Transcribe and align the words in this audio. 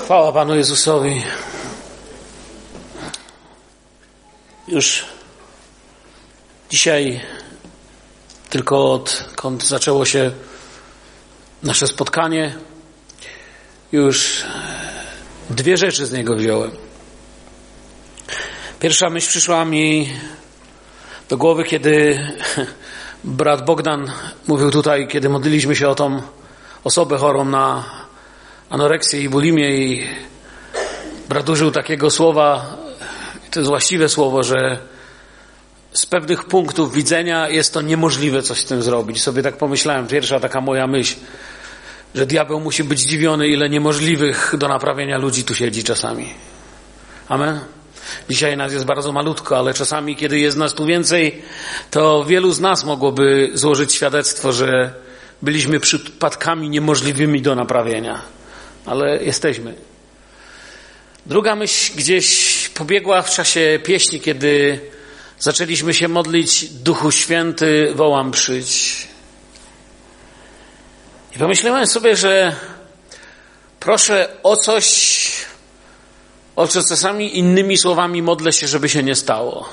Chwała 0.00 0.32
Panu 0.32 0.56
Jezusowi. 0.56 1.22
Już 4.68 5.04
dzisiaj, 6.70 7.20
tylko 8.50 8.92
odkąd 8.92 9.64
zaczęło 9.66 10.04
się 10.04 10.30
nasze 11.62 11.86
spotkanie, 11.86 12.54
już 13.92 14.44
dwie 15.50 15.76
rzeczy 15.76 16.06
z 16.06 16.12
niego 16.12 16.36
wziąłem. 16.36 16.70
Pierwsza 18.80 19.10
myśl 19.10 19.28
przyszła 19.28 19.64
mi 19.64 20.12
do 21.28 21.36
głowy, 21.36 21.64
kiedy 21.64 22.26
brat 23.24 23.64
Bogdan 23.64 24.12
mówił 24.48 24.70
tutaj, 24.70 25.08
kiedy 25.08 25.28
modliliśmy 25.28 25.76
się 25.76 25.88
o 25.88 25.94
tą 25.94 26.22
osobę 26.84 27.18
chorą 27.18 27.44
na 27.44 27.84
anoreksję 28.72 29.20
i 29.20 29.28
bulimię 29.28 29.76
i 29.76 30.06
brat 31.28 31.48
użył 31.48 31.70
takiego 31.70 32.10
słowa, 32.10 32.76
to 33.50 33.60
jest 33.60 33.68
właściwe 33.68 34.08
słowo, 34.08 34.42
że 34.42 34.78
z 35.92 36.06
pewnych 36.06 36.44
punktów 36.44 36.94
widzenia 36.94 37.48
jest 37.48 37.74
to 37.74 37.80
niemożliwe 37.80 38.42
coś 38.42 38.58
z 38.58 38.64
tym 38.64 38.82
zrobić. 38.82 39.22
Sobie 39.22 39.42
tak 39.42 39.56
pomyślałem, 39.56 40.06
pierwsza 40.06 40.40
taka 40.40 40.60
moja 40.60 40.86
myśl, 40.86 41.14
że 42.14 42.26
diabeł 42.26 42.60
musi 42.60 42.84
być 42.84 43.00
zdziwiony, 43.00 43.48
ile 43.48 43.68
niemożliwych 43.68 44.54
do 44.58 44.68
naprawienia 44.68 45.18
ludzi 45.18 45.44
tu 45.44 45.54
siedzi 45.54 45.84
czasami. 45.84 46.34
Amen. 47.28 47.60
Dzisiaj 48.28 48.56
nas 48.56 48.72
jest 48.72 48.84
bardzo 48.84 49.12
malutko, 49.12 49.58
ale 49.58 49.74
czasami, 49.74 50.16
kiedy 50.16 50.38
jest 50.38 50.56
nas 50.56 50.74
tu 50.74 50.86
więcej, 50.86 51.42
to 51.90 52.24
wielu 52.24 52.52
z 52.52 52.60
nas 52.60 52.84
mogłoby 52.84 53.50
złożyć 53.54 53.92
świadectwo, 53.92 54.52
że 54.52 54.94
byliśmy 55.42 55.80
przypadkami 55.80 56.70
niemożliwymi 56.70 57.42
do 57.42 57.54
naprawienia 57.54 58.41
ale 58.86 59.24
jesteśmy. 59.24 59.74
Druga 61.26 61.56
myśl 61.56 61.92
gdzieś 61.96 62.68
pobiegła 62.68 63.22
w 63.22 63.30
czasie 63.30 63.80
pieśni, 63.84 64.20
kiedy 64.20 64.80
zaczęliśmy 65.38 65.94
się 65.94 66.08
modlić 66.08 66.64
Duchu 66.64 67.10
Święty, 67.10 67.92
wołam 67.94 68.30
przyjdź. 68.30 69.08
I 71.36 71.38
pomyślałem 71.38 71.86
sobie, 71.86 72.16
że 72.16 72.56
proszę 73.80 74.28
o 74.42 74.56
coś, 74.56 75.30
o 76.56 76.66
co 76.66 76.84
czasami 76.84 77.38
innymi 77.38 77.78
słowami 77.78 78.22
modlę 78.22 78.52
się, 78.52 78.68
żeby 78.68 78.88
się 78.88 79.02
nie 79.02 79.14
stało. 79.14 79.68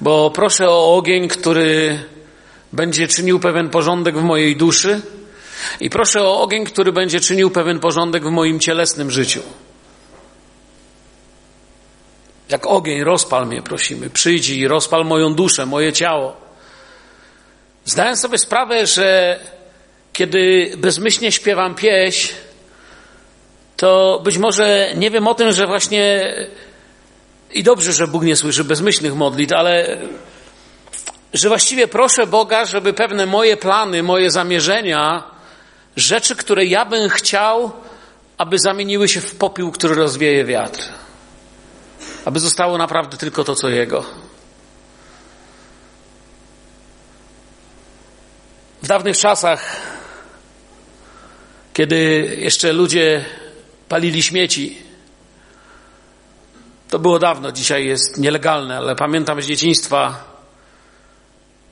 Bo 0.00 0.30
proszę 0.30 0.68
o 0.68 0.96
ogień, 0.96 1.28
który 1.28 1.98
będzie 2.72 3.08
czynił 3.08 3.40
pewien 3.40 3.70
porządek 3.70 4.18
w 4.18 4.22
mojej 4.22 4.56
duszy, 4.56 5.00
i 5.80 5.90
proszę 5.90 6.22
o 6.22 6.40
ogień, 6.40 6.64
który 6.64 6.92
będzie 6.92 7.20
czynił 7.20 7.50
pewien 7.50 7.80
porządek 7.80 8.24
w 8.24 8.30
moim 8.30 8.60
cielesnym 8.60 9.10
życiu. 9.10 9.42
Jak 12.48 12.66
ogień, 12.66 13.04
rozpal 13.04 13.46
mnie, 13.46 13.62
prosimy. 13.62 14.10
Przyjdź 14.10 14.48
i 14.48 14.68
rozpal 14.68 15.04
moją 15.04 15.34
duszę, 15.34 15.66
moje 15.66 15.92
ciało. 15.92 16.36
Zdałem 17.84 18.16
sobie 18.16 18.38
sprawę, 18.38 18.86
że 18.86 19.40
kiedy 20.12 20.72
bezmyślnie 20.76 21.32
śpiewam 21.32 21.74
pieśń, 21.74 22.32
to 23.76 24.20
być 24.24 24.38
może 24.38 24.92
nie 24.96 25.10
wiem 25.10 25.26
o 25.26 25.34
tym, 25.34 25.52
że 25.52 25.66
właśnie 25.66 26.34
i 27.54 27.62
dobrze, 27.62 27.92
że 27.92 28.06
Bóg 28.06 28.22
nie 28.22 28.36
słyszy 28.36 28.64
bezmyślnych 28.64 29.14
modlitw, 29.14 29.52
ale 29.52 29.98
że 31.34 31.48
właściwie 31.48 31.88
proszę 31.88 32.26
Boga, 32.26 32.64
żeby 32.64 32.92
pewne 32.92 33.26
moje 33.26 33.56
plany, 33.56 34.02
moje 34.02 34.30
zamierzenia 34.30 35.31
Rzeczy, 35.96 36.36
które 36.36 36.64
ja 36.64 36.84
bym 36.84 37.08
chciał, 37.10 37.72
aby 38.38 38.58
zamieniły 38.58 39.08
się 39.08 39.20
w 39.20 39.34
popiół, 39.34 39.72
który 39.72 39.94
rozwieje 39.94 40.44
wiatr. 40.44 40.82
Aby 42.24 42.40
zostało 42.40 42.78
naprawdę 42.78 43.16
tylko 43.16 43.44
to, 43.44 43.54
co 43.54 43.68
Jego. 43.68 44.04
W 48.82 48.86
dawnych 48.86 49.18
czasach, 49.18 49.76
kiedy 51.72 51.96
jeszcze 52.38 52.72
ludzie 52.72 53.24
palili 53.88 54.22
śmieci, 54.22 54.82
to 56.88 56.98
było 56.98 57.18
dawno, 57.18 57.52
dzisiaj 57.52 57.86
jest 57.86 58.18
nielegalne, 58.18 58.76
ale 58.76 58.96
pamiętam 58.96 59.42
z 59.42 59.46
dzieciństwa, 59.46 60.24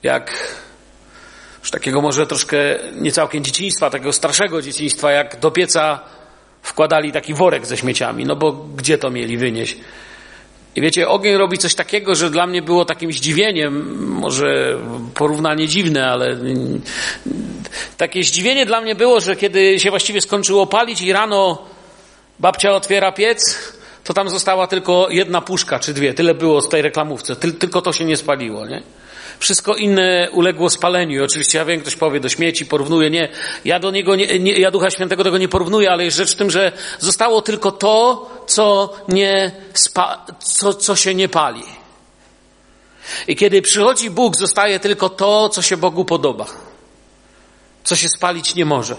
jak 0.02 0.32
już 1.60 1.70
takiego 1.70 2.00
może 2.00 2.26
troszkę 2.26 2.56
nie 2.94 3.12
całkiem 3.12 3.44
dzieciństwa, 3.44 3.90
takiego 3.90 4.12
starszego 4.12 4.62
dzieciństwa, 4.62 5.12
jak 5.12 5.40
do 5.40 5.50
pieca 5.50 6.00
wkładali 6.62 7.12
taki 7.12 7.34
worek 7.34 7.66
ze 7.66 7.76
śmieciami, 7.76 8.24
no 8.24 8.36
bo 8.36 8.52
gdzie 8.52 8.98
to 8.98 9.10
mieli 9.10 9.36
wynieść? 9.36 9.76
I 10.76 10.80
wiecie, 10.80 11.08
ogień 11.08 11.36
robi 11.36 11.58
coś 11.58 11.74
takiego, 11.74 12.14
że 12.14 12.30
dla 12.30 12.46
mnie 12.46 12.62
było 12.62 12.84
takim 12.84 13.12
zdziwieniem, 13.12 14.04
może 14.08 14.78
porównanie 15.14 15.68
dziwne, 15.68 16.10
ale 16.10 16.38
takie 17.96 18.22
zdziwienie 18.24 18.66
dla 18.66 18.80
mnie 18.80 18.94
było, 18.94 19.20
że 19.20 19.36
kiedy 19.36 19.80
się 19.80 19.90
właściwie 19.90 20.20
skończyło 20.20 20.66
palić 20.66 21.00
i 21.00 21.12
rano 21.12 21.66
babcia 22.38 22.72
otwiera 22.72 23.12
piec, 23.12 23.72
to 24.04 24.14
tam 24.14 24.28
została 24.28 24.66
tylko 24.66 25.06
jedna 25.10 25.40
puszka 25.40 25.78
czy 25.78 25.94
dwie. 25.94 26.14
Tyle 26.14 26.34
było 26.34 26.62
z 26.62 26.68
tej 26.68 26.82
reklamówce. 26.82 27.36
Tylko 27.36 27.82
to 27.82 27.92
się 27.92 28.04
nie 28.04 28.16
spaliło, 28.16 28.66
nie? 28.66 28.82
Wszystko 29.40 29.74
inne 29.74 30.28
uległo 30.32 30.70
spaleniu. 30.70 31.24
Oczywiście 31.24 31.58
ja 31.58 31.64
wiem, 31.64 31.80
ktoś 31.80 31.96
powie 31.96 32.20
do 32.20 32.28
śmieci, 32.28 32.66
porównuje. 32.66 33.10
Nie, 33.10 33.28
ja 33.64 33.78
do 33.78 33.90
niego, 33.90 34.16
nie, 34.16 34.38
nie, 34.38 34.52
ja 34.52 34.70
Ducha 34.70 34.90
Świętego 34.90 35.24
tego 35.24 35.38
nie 35.38 35.48
porównuję, 35.48 35.90
ale 35.90 36.04
jest 36.04 36.16
rzecz 36.16 36.32
w 36.32 36.36
tym, 36.36 36.50
że 36.50 36.72
zostało 36.98 37.42
tylko 37.42 37.72
to, 37.72 38.30
co, 38.46 38.92
nie 39.08 39.52
spa, 39.74 40.26
co, 40.40 40.74
co 40.74 40.96
się 40.96 41.14
nie 41.14 41.28
pali. 41.28 41.62
I 43.28 43.36
kiedy 43.36 43.62
przychodzi 43.62 44.10
Bóg, 44.10 44.36
zostaje 44.36 44.80
tylko 44.80 45.08
to, 45.08 45.48
co 45.48 45.62
się 45.62 45.76
Bogu 45.76 46.04
podoba. 46.04 46.46
Co 47.84 47.96
się 47.96 48.08
spalić 48.08 48.54
nie 48.54 48.64
może. 48.64 48.96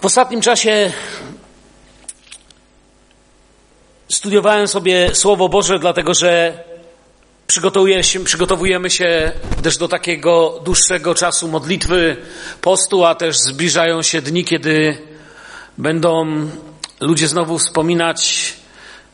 W 0.00 0.04
ostatnim 0.04 0.40
czasie 0.40 0.92
studiowałem 4.10 4.68
sobie 4.68 5.14
Słowo 5.14 5.48
Boże, 5.48 5.78
dlatego 5.78 6.14
że 6.14 6.64
przygotowujemy 8.24 8.90
się 8.90 9.32
też 9.62 9.76
do 9.76 9.88
takiego 9.88 10.60
dłuższego 10.64 11.14
czasu 11.14 11.48
modlitwy, 11.48 12.16
postu, 12.60 13.04
a 13.04 13.14
też 13.14 13.38
zbliżają 13.38 14.02
się 14.02 14.22
dni, 14.22 14.44
kiedy 14.44 14.98
będą 15.78 16.26
ludzie 17.00 17.28
znowu 17.28 17.58
wspominać, 17.58 18.52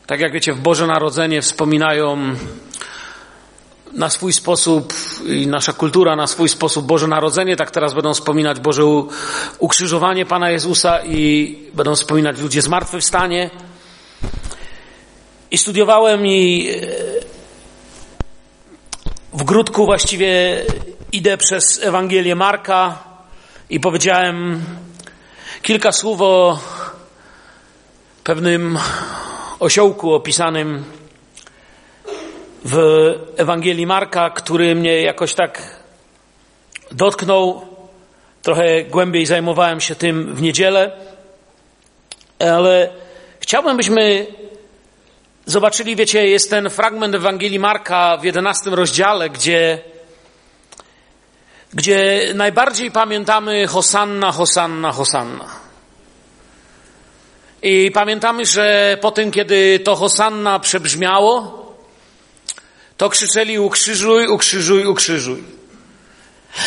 tak 0.07 0.19
jak 0.19 0.33
wiecie, 0.33 0.53
w 0.53 0.59
Boże 0.59 0.87
Narodzenie 0.87 1.41
wspominają 1.41 2.17
na 3.93 4.09
swój 4.09 4.33
sposób 4.33 4.93
i 5.27 5.47
nasza 5.47 5.73
kultura 5.73 6.15
na 6.15 6.27
swój 6.27 6.49
sposób 6.49 6.85
Boże 6.85 7.07
Narodzenie, 7.07 7.55
tak 7.55 7.71
teraz 7.71 7.93
będą 7.93 8.13
wspominać 8.13 8.59
Boże 8.59 8.83
ukrzyżowanie 9.59 10.25
Pana 10.25 10.51
Jezusa 10.51 10.99
i 11.05 11.55
będą 11.73 11.95
wspominać 11.95 12.39
ludzie 12.39 12.61
zmartwychwstanie. 12.61 13.49
I 15.51 15.57
studiowałem 15.57 16.27
i 16.27 16.69
e, 16.69 16.87
w 19.33 19.43
grudku 19.43 19.85
właściwie 19.85 20.63
idę 21.11 21.37
przez 21.37 21.83
Ewangelię 21.83 22.35
Marka 22.35 23.03
i 23.69 23.79
powiedziałem 23.79 24.63
kilka 25.61 25.91
słów 25.91 26.21
o 26.21 26.59
pewnym 28.23 28.79
osiołku 29.59 30.13
opisanym 30.13 30.83
w 32.65 32.77
Ewangelii 33.37 33.85
Marka, 33.85 34.29
który 34.29 34.75
mnie 34.75 35.01
jakoś 35.01 35.33
tak 35.33 35.83
dotknął. 36.91 37.67
Trochę 38.41 38.83
głębiej 38.83 39.25
zajmowałem 39.25 39.81
się 39.81 39.95
tym 39.95 40.35
w 40.35 40.41
niedzielę, 40.41 40.91
ale 42.39 42.89
chciałbym, 43.39 43.77
byśmy 43.77 44.27
zobaczyli, 45.47 45.95
wiecie, 45.95 46.27
jest 46.27 46.49
ten 46.49 46.69
fragment 46.69 47.15
Ewangelii 47.15 47.59
Marka 47.59 48.17
w 48.17 48.23
jedenastym 48.23 48.73
rozdziale, 48.73 49.29
gdzie, 49.29 49.79
gdzie 51.73 52.31
najbardziej 52.35 52.91
pamiętamy 52.91 53.67
Hosanna, 53.67 54.31
Hosanna, 54.31 54.91
Hosanna. 54.91 55.45
I 57.61 57.91
pamiętamy, 57.91 58.45
że 58.45 58.97
po 59.01 59.11
tym, 59.11 59.31
kiedy 59.31 59.79
to 59.79 59.95
Hosanna 59.95 60.59
przebrzmiało, 60.59 61.65
to 62.97 63.09
krzyczeli 63.09 63.59
ukrzyżuj, 63.59 64.27
ukrzyżuj, 64.27 64.85
ukrzyżuj. 64.85 65.43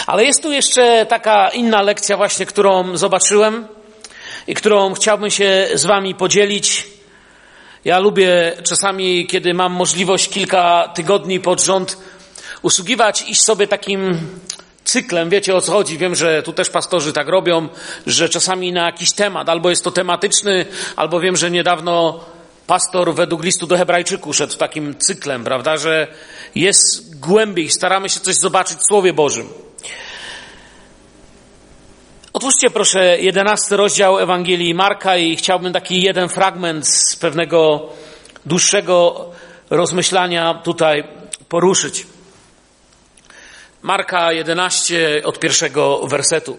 Ale 0.07 0.25
jest 0.25 0.43
tu 0.43 0.53
jeszcze 0.53 1.07
taka 1.07 1.49
inna 1.49 1.83
lekcja 1.83 2.17
właśnie, 2.17 2.47
którą 2.47 2.97
zobaczyłem 2.97 3.69
i 4.47 4.55
którą 4.55 4.95
chciałbym 4.95 5.31
się 5.31 5.69
z 5.75 5.87
wami 5.87 6.15
podzielić. 6.15 7.00
Ja 7.85 7.99
lubię 7.99 8.53
czasami, 8.63 9.27
kiedy 9.27 9.55
mam 9.55 9.73
możliwość 9.73 10.29
kilka 10.29 10.89
tygodni 10.95 11.41
pod 11.41 11.61
rząd 11.61 11.99
usługiwać, 12.63 13.25
iść 13.29 13.43
sobie 13.43 13.67
takim 13.67 14.19
cyklem, 14.85 15.31
wiecie 15.31 15.57
o 15.57 15.61
co 15.61 15.73
chodzi. 15.73 15.99
Wiem, 15.99 16.15
że 16.15 16.43
tu 16.43 16.53
też 16.53 16.71
pastorzy 16.71 17.13
tak 17.13 17.29
robią, 17.29 17.69
że 18.07 18.29
czasami 18.29 18.73
na 18.73 18.87
jakiś 18.87 19.13
temat, 19.13 19.49
albo 19.49 19.71
jest 19.71 19.85
to 19.85 19.91
tematyczny, 19.91 20.67
albo 20.97 21.21
wiem, 21.21 21.37
że 21.37 21.51
niedawno 21.51 22.21
pastor 22.67 23.15
według 23.15 23.45
listu 23.45 23.67
do 23.67 23.77
Hebrajczyków 23.77 24.37
szedł 24.37 24.57
takim 24.57 24.99
cyklem, 24.99 25.45
prawda, 25.45 25.77
że 25.77 26.07
jest 26.55 27.19
głębiej, 27.21 27.71
staramy 27.71 28.09
się 28.09 28.21
coś 28.21 28.35
zobaczyć 28.35 28.79
w 28.79 28.87
Słowie 28.89 29.13
Bożym. 29.13 29.49
Otwórzcie 32.41 32.71
proszę 32.71 33.19
jedenasty 33.19 33.77
rozdział 33.77 34.19
Ewangelii 34.19 34.75
Marka 34.75 35.17
i 35.17 35.37
chciałbym 35.37 35.73
taki 35.73 36.03
jeden 36.03 36.29
fragment 36.29 36.89
z 36.89 37.17
pewnego 37.17 37.89
dłuższego 38.47 39.27
rozmyślania 39.71 40.55
tutaj 40.55 41.05
poruszyć. 41.49 42.07
Marka 43.83 44.33
11 44.33 45.23
od 45.25 45.39
pierwszego 45.39 46.07
wersetu. 46.07 46.59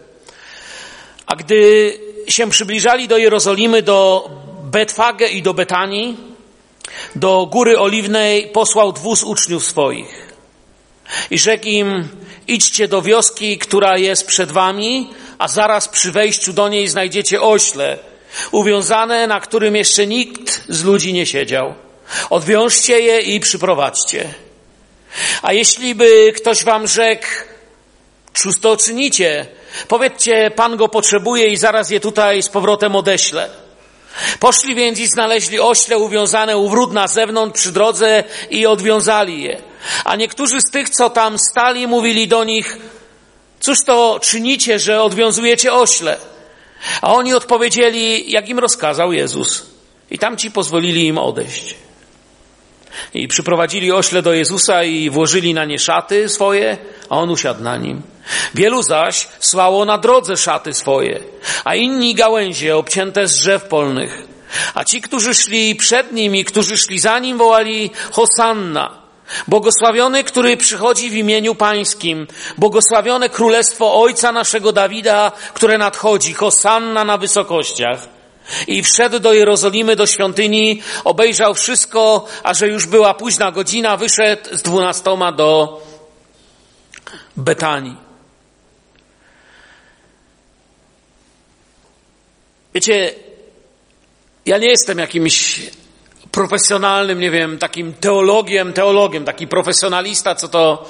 A 1.26 1.36
gdy 1.36 1.94
się 2.28 2.50
przybliżali 2.50 3.08
do 3.08 3.18
Jerozolimy, 3.18 3.82
do 3.82 4.30
Betfage 4.64 5.28
i 5.28 5.42
do 5.42 5.54
Betanii, 5.54 6.18
do 7.16 7.46
Góry 7.46 7.80
Oliwnej 7.80 8.48
posłał 8.48 8.92
dwóch 8.92 9.24
uczniów 9.24 9.66
swoich. 9.66 10.34
I 11.32 11.40
rzekł 11.40 11.66
im, 11.66 12.08
idźcie 12.48 12.88
do 12.88 13.02
wioski, 13.02 13.58
która 13.58 13.98
jest 13.98 14.28
przed 14.28 14.52
wami, 14.52 15.10
a 15.42 15.48
zaraz 15.48 15.88
przy 15.88 16.12
wejściu 16.12 16.54
do 16.54 16.70
niej 16.70 16.88
znajdziecie 16.88 17.42
ośle, 17.42 17.98
uwiązane, 18.52 19.28
na 19.28 19.40
którym 19.40 19.76
jeszcze 19.76 20.08
nikt 20.08 20.64
z 20.70 20.84
ludzi 20.84 21.14
nie 21.14 21.26
siedział. 21.26 21.74
Odwiążcie 22.30 23.00
je 23.00 23.22
i 23.22 23.40
przyprowadźcie. 23.40 24.34
A 25.42 25.54
jeśli 25.54 25.96
by 25.96 26.34
ktoś 26.36 26.64
wam 26.64 26.88
rzekł, 26.88 27.28
cóż 28.34 28.60
to 28.60 28.78
czynicie? 28.78 29.46
Powiedzcie, 29.88 30.52
Pan 30.56 30.78
go 30.78 30.88
potrzebuje 30.88 31.48
i 31.48 31.58
zaraz 31.58 31.90
je 31.90 32.00
tutaj 32.00 32.44
z 32.44 32.50
powrotem 32.50 32.96
odeślę. 32.96 33.50
Poszli 34.40 34.76
więc 34.76 35.00
i 35.00 35.08
znaleźli 35.08 35.60
ośle 35.60 35.98
uwiązane 35.98 36.58
u 36.58 36.70
wrót 36.70 36.94
na 36.94 37.08
zewnątrz 37.08 37.60
przy 37.60 37.72
drodze 37.72 38.24
i 38.50 38.66
odwiązali 38.66 39.44
je. 39.44 39.62
A 40.06 40.16
niektórzy 40.16 40.62
z 40.62 40.72
tych, 40.72 40.90
co 40.90 41.10
tam 41.10 41.38
stali, 41.40 41.88
mówili 41.88 42.28
do 42.28 42.44
nich, 42.44 42.78
cóż 43.62 43.78
to 43.86 44.20
czynicie, 44.24 44.80
że 44.80 45.02
odwiązujecie 45.02 45.74
ośle? 45.74 46.18
A 47.02 47.14
oni 47.14 47.34
odpowiedzieli, 47.34 48.32
jak 48.32 48.50
im 48.50 48.60
rozkazał 48.60 49.14
Jezus. 49.14 49.66
I 50.12 50.20
tamci 50.20 50.52
pozwolili 50.52 51.08
im 51.08 51.18
odejść. 51.18 51.76
I 53.14 53.28
przyprowadzili 53.28 53.92
ośle 53.92 54.22
do 54.22 54.34
Jezusa 54.34 54.84
i 54.84 55.10
włożyli 55.10 55.54
na 55.54 55.66
nie 55.66 55.80
szaty 55.80 56.30
swoje, 56.30 56.78
a 57.10 57.18
on 57.18 57.30
usiadł 57.30 57.64
na 57.64 57.78
nim. 57.78 58.02
Wielu 58.54 58.84
zaś 58.84 59.28
słało 59.40 59.86
na 59.86 59.98
drodze 59.98 60.38
szaty 60.38 60.74
swoje, 60.74 61.20
a 61.64 61.76
inni 61.76 62.16
gałęzie 62.16 62.78
obcięte 62.78 63.28
z 63.28 63.36
drzew 63.36 63.64
polnych. 63.64 64.24
A 64.74 64.84
ci, 64.84 65.02
którzy 65.02 65.34
szli 65.34 65.76
przed 65.76 66.12
nim 66.12 66.36
i 66.36 66.46
którzy 66.46 66.78
szli 66.78 67.00
za 67.00 67.20
nim, 67.20 67.38
wołali 67.38 67.92
Hosanna. 68.12 69.01
Błogosławiony, 69.48 70.24
który 70.24 70.58
przychodzi 70.58 71.10
w 71.10 71.14
imieniu 71.14 71.56
Pańskim. 71.56 72.28
Błogosławione 72.58 73.30
królestwo 73.30 74.02
Ojca 74.02 74.32
naszego 74.32 74.72
Dawida, 74.72 75.32
które 75.54 75.78
nadchodzi. 75.78 76.34
Hosanna 76.34 77.04
na 77.04 77.18
wysokościach. 77.18 78.08
I 78.68 78.84
wszedł 78.84 79.20
do 79.20 79.34
Jerozolimy, 79.34 79.96
do 79.96 80.08
świątyni, 80.08 80.82
obejrzał 81.04 81.54
wszystko, 81.54 82.28
a 82.44 82.54
że 82.54 82.68
już 82.68 82.88
była 82.88 83.14
późna 83.14 83.52
godzina, 83.52 83.98
wyszedł 83.98 84.58
z 84.58 84.62
dwunastoma 84.62 85.32
do 85.32 85.82
Betanii. 87.38 87.96
Wiecie, 92.74 93.14
ja 94.46 94.58
nie 94.58 94.68
jestem 94.68 95.00
jakimś 95.00 95.62
profesjonalnym, 96.32 97.20
nie 97.20 97.32
wiem, 97.32 97.58
takim 97.58 97.94
teologiem, 97.94 98.74
teologiem, 98.74 99.26
taki 99.26 99.48
profesjonalista, 99.48 100.36
co 100.36 100.48
to 100.48 100.90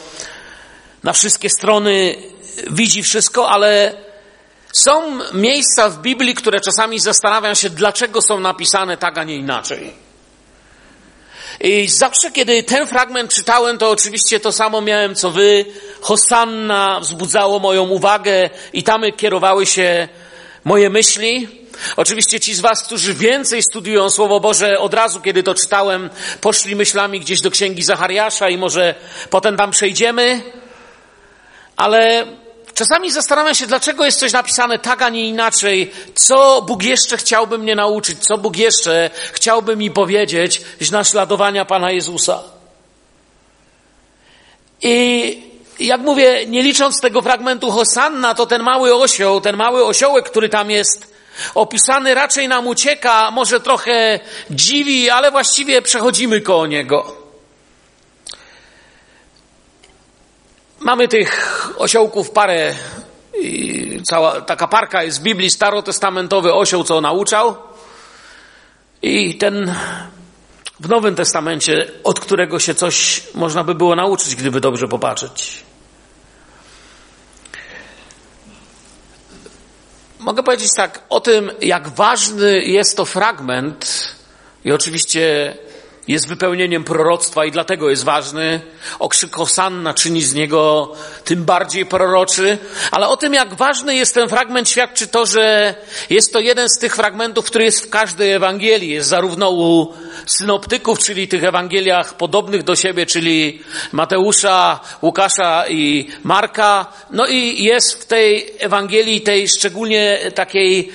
na 1.03 1.13
wszystkie 1.13 1.49
strony 1.49 2.15
widzi 2.71 3.03
wszystko, 3.03 3.49
ale 3.49 3.93
są 4.73 5.19
miejsca 5.33 5.89
w 5.89 6.01
Biblii, 6.01 6.35
które 6.35 6.61
czasami 6.61 6.99
zastanawiam 6.99 7.55
się, 7.55 7.69
dlaczego 7.69 8.21
są 8.21 8.39
napisane 8.39 8.97
tak, 8.97 9.17
a 9.17 9.23
nie 9.23 9.35
inaczej. 9.35 9.93
I 11.59 11.88
zawsze, 11.88 12.31
kiedy 12.31 12.63
ten 12.63 12.88
fragment 12.88 13.33
czytałem, 13.33 13.77
to 13.77 13.89
oczywiście 13.89 14.39
to 14.39 14.51
samo 14.51 14.81
miałem 14.81 15.15
co 15.15 15.31
wy. 15.31 15.65
Hosanna 16.01 16.99
wzbudzało 16.99 17.59
moją 17.59 17.89
uwagę 17.89 18.49
i 18.73 18.83
tam 18.83 19.03
kierowały 19.17 19.65
się 19.65 20.07
moje 20.63 20.89
myśli. 20.89 21.61
Oczywiście 21.98 22.39
ci 22.39 22.54
z 22.54 22.60
was, 22.60 22.83
którzy 22.83 23.13
więcej 23.13 23.63
studiują 23.63 24.10
Słowo 24.10 24.39
Boże, 24.39 24.80
od 24.80 24.94
razu, 24.94 25.22
kiedy 25.22 25.44
to 25.44 25.56
czytałem, 25.56 26.10
poszli 26.42 26.75
myślami 26.75 27.19
gdzieś 27.19 27.42
do 27.42 27.51
Księgi 27.51 27.83
Zachariasza 27.83 28.50
i 28.50 28.57
może 28.57 28.95
potem 29.30 29.57
tam 29.57 29.72
przejdziemy. 29.72 30.42
Ale 31.78 32.25
Czasami 32.74 33.12
zastanawiam 33.12 33.56
się, 33.56 33.68
dlaczego 33.68 34.06
jest 34.06 34.19
coś 34.19 34.33
napisane 34.33 34.80
tak, 34.80 35.01
a 35.01 35.10
nie 35.10 35.28
inaczej. 35.28 35.92
Co 36.16 36.62
Bóg 36.62 36.83
jeszcze 36.83 37.18
chciałby 37.18 37.57
mnie 37.57 37.75
nauczyć? 37.75 38.19
Co 38.19 38.38
Bóg 38.38 38.57
jeszcze 38.57 39.10
chciałby 39.34 39.75
mi 39.75 39.92
powiedzieć 39.92 40.62
z 40.81 40.92
naśladowania 40.92 41.66
Pana 41.66 41.92
Jezusa? 41.92 42.44
I 44.81 45.51
jak 45.80 46.01
mówię, 46.01 46.45
nie 46.45 46.63
licząc 46.63 47.01
tego 47.01 47.22
fragmentu 47.22 47.72
Hosanna, 47.72 48.36
to 48.36 48.45
ten 48.45 48.63
mały 48.63 48.95
osioł, 48.95 49.42
ten 49.42 49.57
mały 49.57 49.86
osiołek, 49.86 50.30
który 50.30 50.50
tam 50.50 50.72
jest 50.72 51.11
opisany, 51.56 52.13
raczej 52.13 52.48
nam 52.48 52.68
ucieka, 52.68 53.31
może 53.31 53.60
trochę 53.60 54.19
dziwi, 54.51 55.10
ale 55.10 55.31
właściwie 55.31 55.81
przechodzimy 55.81 56.42
koło 56.42 56.68
niego. 56.68 57.18
Mamy 60.80 61.07
tych 61.07 61.69
osiołków 61.78 62.30
parę, 62.30 62.75
cała 64.04 64.42
taka 64.42 64.68
parka 64.68 65.04
jest 65.04 65.19
w 65.19 65.24
Biblii, 65.24 65.50
starotestamentowy 65.50 66.54
osioł, 66.54 66.83
co 66.83 67.01
nauczał. 67.01 67.56
I 69.01 69.38
ten 69.38 69.75
w 70.80 70.89
Nowym 70.89 71.16
Testamencie, 71.16 71.92
od 72.04 72.19
którego 72.19 72.60
się 72.60 72.75
coś 72.75 73.24
można 73.34 73.63
by 73.63 73.75
było 73.75 73.95
nauczyć, 73.95 74.36
gdyby 74.36 74.62
dobrze 74.62 74.88
popatrzeć. 74.88 75.63
Mogę 80.22 80.44
powiedzieć 80.44 80.70
tak 80.78 81.01
o 81.10 81.20
tym, 81.20 81.51
jak 81.62 81.90
ważny 81.90 82.62
jest 82.63 82.98
to 82.98 83.06
fragment 83.06 84.08
i 84.66 84.72
oczywiście 84.72 85.54
jest 86.08 86.27
wypełnieniem 86.27 86.84
proroctwa 86.84 87.46
i 87.46 87.51
dlatego 87.51 87.89
jest 87.89 88.03
ważny. 88.03 88.62
Okrzyk 89.00 89.36
Hosanna 89.36 89.93
czyni 89.93 90.22
z 90.22 90.34
niego 90.34 90.91
tym 91.25 91.46
bardziej 91.46 91.86
proroczy. 91.86 92.58
Ale 92.91 93.08
o 93.08 93.17
tym, 93.17 93.34
jak 93.34 93.53
ważny 93.53 93.96
jest 93.96 94.13
ten 94.13 94.29
fragment, 94.29 94.70
świadczy 94.70 95.08
to, 95.08 95.25
że 95.25 95.75
jest 96.10 96.34
to 96.34 96.39
jeden 96.39 96.70
z 96.70 96.77
tych 96.79 96.96
fragmentów, 96.96 97.46
który 97.46 97.63
jest 97.63 97.86
w 97.86 97.89
każdej 97.89 98.31
Ewangelii. 98.31 98.89
Jest 98.89 99.10
zarówno 99.10 99.51
u 99.51 99.93
synoptyków, 100.25 101.00
czyli 101.00 101.27
tych 101.27 101.43
Ewangeliach 101.43 102.17
podobnych 102.17 102.63
do 102.63 102.75
siebie, 102.75 103.05
czyli 103.05 103.63
Mateusza, 103.91 104.79
Łukasza 105.01 105.67
i 105.70 106.08
Marka. 106.24 106.86
No 107.12 107.27
i 107.27 107.63
jest 107.63 108.03
w 108.03 108.05
tej 108.05 108.53
Ewangelii, 108.60 109.22
tej 109.22 109.48
szczególnie 109.48 110.20
takiej 110.36 110.91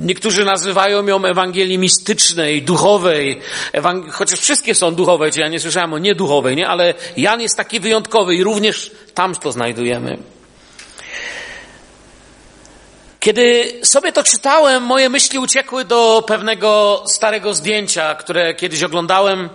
Niektórzy 0.00 0.44
nazywają 0.44 1.06
ją 1.06 1.24
Ewangelii 1.24 1.78
mistycznej, 1.78 2.62
duchowej, 2.62 3.40
Ewang... 3.72 4.12
chociaż 4.12 4.40
wszystkie 4.40 4.74
są 4.74 4.94
duchowe, 4.94 5.30
ja 5.36 5.48
nie 5.48 5.60
słyszałem 5.60 5.92
o 5.92 5.98
nieduchowej, 5.98 6.56
nie? 6.56 6.68
ale 6.68 6.94
Jan 7.16 7.40
jest 7.40 7.56
taki 7.56 7.80
wyjątkowy 7.80 8.34
i 8.34 8.44
również 8.44 8.90
tam 9.14 9.34
to 9.34 9.52
znajdujemy. 9.52 10.18
Kiedy 13.20 13.72
sobie 13.82 14.12
to 14.12 14.22
czytałem, 14.22 14.82
moje 14.82 15.08
myśli 15.08 15.38
uciekły 15.38 15.84
do 15.84 16.24
pewnego 16.26 17.02
starego 17.06 17.54
zdjęcia, 17.54 18.14
które 18.14 18.54
kiedyś 18.54 18.82
oglądałem. 18.82 19.48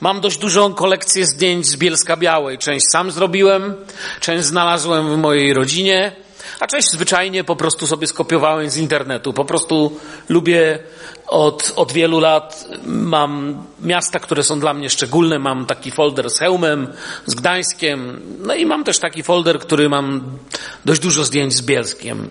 Mam 0.00 0.20
dość 0.20 0.38
dużą 0.38 0.74
kolekcję 0.74 1.26
zdjęć 1.26 1.66
z 1.66 1.76
Bielska 1.76 2.16
Białej. 2.16 2.58
Część 2.58 2.86
sam 2.92 3.10
zrobiłem, 3.10 3.74
część 4.20 4.44
znalazłem 4.44 5.14
w 5.14 5.16
mojej 5.16 5.54
rodzinie 5.54 6.12
a 6.60 6.66
część 6.66 6.90
zwyczajnie 6.90 7.44
po 7.44 7.56
prostu 7.56 7.86
sobie 7.86 8.06
skopiowałem 8.06 8.70
z 8.70 8.76
internetu. 8.76 9.32
Po 9.32 9.44
prostu 9.44 10.00
lubię 10.28 10.78
od, 11.26 11.72
od 11.76 11.92
wielu 11.92 12.20
lat, 12.20 12.64
mam 12.84 13.64
miasta, 13.82 14.20
które 14.20 14.42
są 14.42 14.60
dla 14.60 14.74
mnie 14.74 14.90
szczególne, 14.90 15.38
mam 15.38 15.66
taki 15.66 15.90
folder 15.90 16.30
z 16.30 16.38
Hełmem, 16.38 16.92
z 17.26 17.34
Gdańskiem, 17.34 18.20
no 18.38 18.54
i 18.54 18.66
mam 18.66 18.84
też 18.84 18.98
taki 18.98 19.22
folder, 19.22 19.58
który 19.58 19.88
mam 19.88 20.38
dość 20.84 21.00
dużo 21.00 21.24
zdjęć 21.24 21.54
z 21.54 21.62
Bielskiem. 21.62 22.30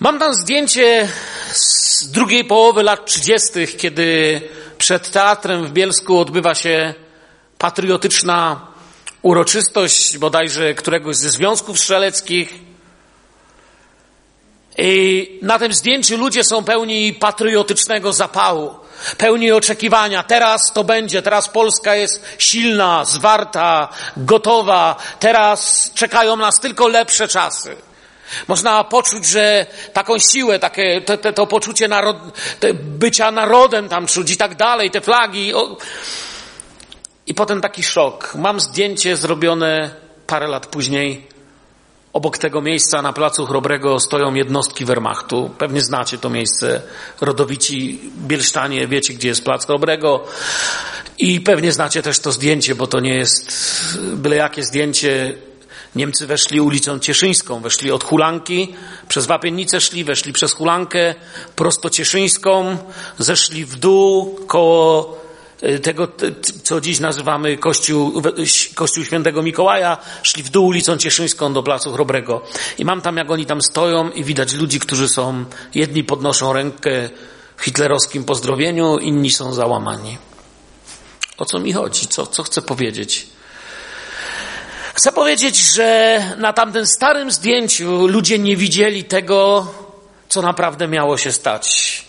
Mam 0.00 0.18
tam 0.18 0.34
zdjęcie 0.34 1.08
z 1.52 2.10
drugiej 2.10 2.44
połowy 2.44 2.82
lat 2.82 3.06
30., 3.06 3.50
kiedy 3.78 4.40
przed 4.78 5.10
teatrem 5.10 5.66
w 5.66 5.72
Bielsku 5.72 6.18
odbywa 6.18 6.54
się 6.54 6.94
patriotyczna 7.58 8.73
uroczystość 9.24 10.18
bodajże 10.18 10.74
któregoś 10.74 11.16
ze 11.16 11.28
związków 11.28 11.78
strzeleckich. 11.78 12.54
I 14.78 15.38
na 15.42 15.58
tym 15.58 15.72
zdjęciu 15.72 16.16
ludzie 16.16 16.44
są 16.44 16.64
pełni 16.64 17.12
patriotycznego 17.12 18.12
zapału, 18.12 18.74
pełni 19.18 19.52
oczekiwania. 19.52 20.22
Teraz 20.22 20.72
to 20.72 20.84
będzie, 20.84 21.22
teraz 21.22 21.48
Polska 21.48 21.94
jest 21.94 22.24
silna, 22.38 23.04
zwarta, 23.04 23.88
gotowa. 24.16 24.96
Teraz 25.20 25.90
czekają 25.94 26.36
nas 26.36 26.60
tylko 26.60 26.88
lepsze 26.88 27.28
czasy. 27.28 27.76
Można 28.48 28.84
poczuć, 28.84 29.26
że 29.26 29.66
taką 29.92 30.18
siłę, 30.18 30.58
takie, 30.58 31.00
te, 31.00 31.18
te, 31.18 31.32
to 31.32 31.46
poczucie 31.46 31.88
narod, 31.88 32.16
bycia 32.74 33.30
narodem 33.30 33.88
tam 33.88 34.06
czuć 34.06 34.30
i 34.30 34.36
tak 34.36 34.54
dalej, 34.54 34.90
te 34.90 35.00
flagi. 35.00 35.54
O... 35.54 35.76
I 37.26 37.34
potem 37.34 37.60
taki 37.60 37.82
szok. 37.82 38.34
Mam 38.34 38.60
zdjęcie 38.60 39.16
zrobione 39.16 39.90
parę 40.26 40.48
lat 40.48 40.66
później. 40.66 41.26
Obok 42.12 42.38
tego 42.38 42.60
miejsca 42.60 43.02
na 43.02 43.12
placu 43.12 43.46
Chrobrego 43.46 44.00
stoją 44.00 44.34
jednostki 44.34 44.84
Wehrmachtu. 44.84 45.50
Pewnie 45.58 45.80
znacie 45.80 46.18
to 46.18 46.30
miejsce. 46.30 46.82
Rodowici 47.20 48.00
Bielsztanie, 48.18 48.86
wiecie 48.88 49.14
gdzie 49.14 49.28
jest 49.28 49.44
plac 49.44 49.66
Chrobrego. 49.66 50.24
I 51.18 51.40
pewnie 51.40 51.72
znacie 51.72 52.02
też 52.02 52.18
to 52.18 52.32
zdjęcie, 52.32 52.74
bo 52.74 52.86
to 52.86 53.00
nie 53.00 53.14
jest 53.14 53.52
byle 54.14 54.36
jakie 54.36 54.62
zdjęcie 54.62 55.34
Niemcy 55.94 56.26
weszli 56.26 56.60
ulicą 56.60 56.98
Cieszyńską, 56.98 57.60
weszli 57.60 57.90
od 57.90 58.04
Hulanki, 58.04 58.74
przez 59.08 59.26
Wapiennicę 59.26 59.80
szli, 59.80 60.04
weszli 60.04 60.32
przez 60.32 60.52
Hulankę, 60.52 61.14
prosto 61.56 61.90
Cieszyńską, 61.90 62.76
zeszli 63.18 63.64
w 63.64 63.76
dół 63.76 64.38
koło 64.46 65.23
tego, 65.82 66.08
co 66.62 66.80
dziś 66.80 67.00
nazywamy 67.00 67.58
Kościół, 67.58 68.22
Kościół 68.74 69.04
Świętego 69.04 69.42
Mikołaja, 69.42 69.98
szli 70.22 70.42
w 70.42 70.50
dół 70.50 70.66
ulicą 70.66 70.96
Cieszyńską 70.96 71.52
do 71.52 71.62
Placu 71.62 71.92
Chrobrego. 71.92 72.42
I 72.78 72.84
mam 72.84 73.00
tam, 73.00 73.16
jak 73.16 73.30
oni 73.30 73.46
tam 73.46 73.62
stoją 73.62 74.10
i 74.10 74.24
widać 74.24 74.52
ludzi, 74.52 74.80
którzy 74.80 75.08
są, 75.08 75.44
jedni 75.74 76.04
podnoszą 76.04 76.52
rękę 76.52 77.10
w 77.56 77.64
hitlerowskim 77.64 78.24
pozdrowieniu, 78.24 78.98
inni 78.98 79.30
są 79.30 79.52
załamani. 79.52 80.18
O 81.38 81.44
co 81.44 81.58
mi 81.58 81.72
chodzi? 81.72 82.06
Co, 82.06 82.26
co 82.26 82.42
chcę 82.42 82.62
powiedzieć? 82.62 83.26
Chcę 84.94 85.12
powiedzieć, 85.12 85.56
że 85.56 86.20
na 86.38 86.52
tamtym 86.52 86.86
starym 86.86 87.30
zdjęciu 87.30 88.06
ludzie 88.06 88.38
nie 88.38 88.56
widzieli 88.56 89.04
tego, 89.04 89.66
co 90.28 90.42
naprawdę 90.42 90.88
miało 90.88 91.18
się 91.18 91.32
stać. 91.32 92.04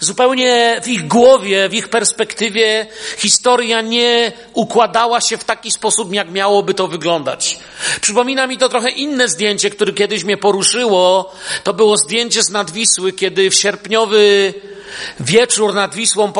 Zupełnie 0.00 0.80
w 0.84 0.88
ich 0.88 1.06
głowie, 1.06 1.68
w 1.68 1.74
ich 1.74 1.88
perspektywie 1.88 2.86
historia 3.16 3.80
nie 3.80 4.32
układała 4.52 5.20
się 5.20 5.36
w 5.36 5.44
taki 5.44 5.70
sposób, 5.70 6.14
jak 6.14 6.30
miałoby 6.30 6.74
to 6.74 6.88
wyglądać. 6.88 7.58
Przypomina 8.00 8.46
mi 8.46 8.58
to 8.58 8.68
trochę 8.68 8.90
inne 8.90 9.28
zdjęcie, 9.28 9.70
które 9.70 9.92
kiedyś 9.92 10.24
mnie 10.24 10.36
poruszyło. 10.36 11.32
To 11.64 11.74
było 11.74 11.96
zdjęcie 11.96 12.42
z 12.42 12.50
Nadwisły, 12.50 13.12
kiedy 13.12 13.50
w 13.50 13.54
sierpniowy 13.54 14.54
wieczór 15.20 15.74
nad 15.74 15.94
Wisłą 15.94 16.32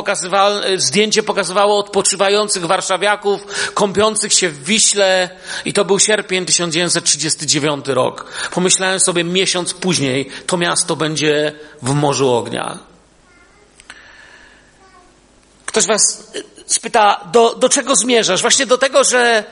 zdjęcie 0.76 1.22
pokazywało 1.22 1.78
odpoczywających 1.78 2.66
warszawiaków, 2.66 3.70
kąpiących 3.74 4.32
się 4.32 4.48
w 4.48 4.64
Wiśle 4.64 5.30
i 5.64 5.72
to 5.72 5.84
był 5.84 5.98
sierpień 5.98 6.46
1939 6.46 7.88
rok. 7.88 8.32
Pomyślałem 8.50 9.00
sobie 9.00 9.24
miesiąc 9.24 9.74
później, 9.74 10.28
to 10.46 10.56
miasto 10.56 10.96
będzie 10.96 11.52
w 11.82 11.94
morzu 11.94 12.30
ognia. 12.30 12.95
Ktoś 15.76 15.86
was 15.86 16.32
spyta, 16.66 17.28
do, 17.32 17.54
do 17.54 17.68
czego 17.68 17.96
zmierzasz? 17.96 18.40
Właśnie 18.40 18.66
do 18.66 18.78
tego, 18.78 19.04
że 19.04 19.44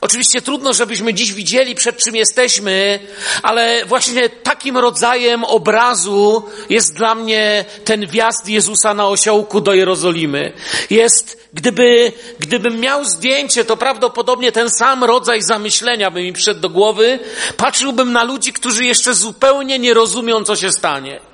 Oczywiście 0.00 0.42
trudno, 0.42 0.72
żebyśmy 0.72 1.14
dziś 1.14 1.32
widzieli, 1.32 1.74
przed 1.74 1.96
czym 1.96 2.16
jesteśmy, 2.16 2.98
ale 3.42 3.84
właśnie 3.86 4.28
takim 4.28 4.78
rodzajem 4.78 5.44
obrazu 5.44 6.42
jest 6.68 6.94
dla 6.94 7.14
mnie 7.14 7.64
ten 7.84 8.06
wjazd 8.06 8.48
Jezusa 8.48 8.94
na 8.94 9.08
osiołku 9.08 9.60
do 9.60 9.74
Jerozolimy. 9.74 10.52
Jest, 10.90 11.48
gdyby, 11.52 12.12
gdybym 12.38 12.80
miał 12.80 13.04
zdjęcie, 13.04 13.64
to 13.64 13.76
prawdopodobnie 13.76 14.52
ten 14.52 14.70
sam 14.70 15.04
rodzaj 15.04 15.42
zamyślenia 15.42 16.10
by 16.10 16.22
mi 16.22 16.32
przyszedł 16.32 16.60
do 16.60 16.70
głowy. 16.70 17.18
Patrzyłbym 17.56 18.12
na 18.12 18.24
ludzi, 18.24 18.52
którzy 18.52 18.84
jeszcze 18.84 19.14
zupełnie 19.14 19.78
nie 19.78 19.94
rozumią, 19.94 20.44
co 20.44 20.56
się 20.56 20.72
stanie. 20.72 21.31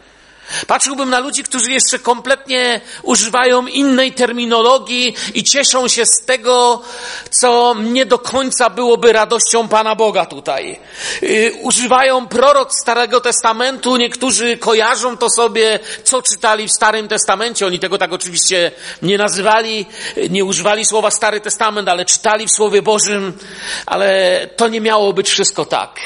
Patrzyłbym 0.66 1.10
na 1.10 1.18
ludzi, 1.18 1.42
którzy 1.42 1.72
jeszcze 1.72 1.98
kompletnie 1.98 2.80
używają 3.02 3.66
innej 3.66 4.12
terminologii 4.12 5.14
i 5.34 5.44
cieszą 5.44 5.88
się 5.88 6.06
z 6.06 6.24
tego, 6.26 6.82
co 7.30 7.76
nie 7.82 8.06
do 8.06 8.18
końca 8.18 8.70
byłoby 8.70 9.12
radością 9.12 9.68
Pana 9.68 9.94
Boga 9.94 10.26
tutaj. 10.26 10.80
Yy, 11.22 11.52
używają 11.62 12.26
prorok 12.26 12.72
Starego 12.82 13.20
Testamentu, 13.20 13.96
niektórzy 13.96 14.56
kojarzą 14.56 15.16
to 15.16 15.30
sobie, 15.30 15.78
co 16.04 16.22
czytali 16.22 16.68
w 16.68 16.72
Starym 16.72 17.08
Testamencie. 17.08 17.66
Oni 17.66 17.78
tego 17.78 17.98
tak 17.98 18.12
oczywiście 18.12 18.72
nie 19.02 19.18
nazywali, 19.18 19.86
nie 20.30 20.44
używali 20.44 20.84
słowa 20.84 21.10
Stary 21.10 21.40
Testament, 21.40 21.88
ale 21.88 22.04
czytali 22.04 22.46
w 22.46 22.50
Słowie 22.50 22.82
Bożym, 22.82 23.38
ale 23.86 24.40
to 24.56 24.68
nie 24.68 24.80
miało 24.80 25.12
być 25.12 25.28
wszystko 25.28 25.64
tak. 25.64 26.00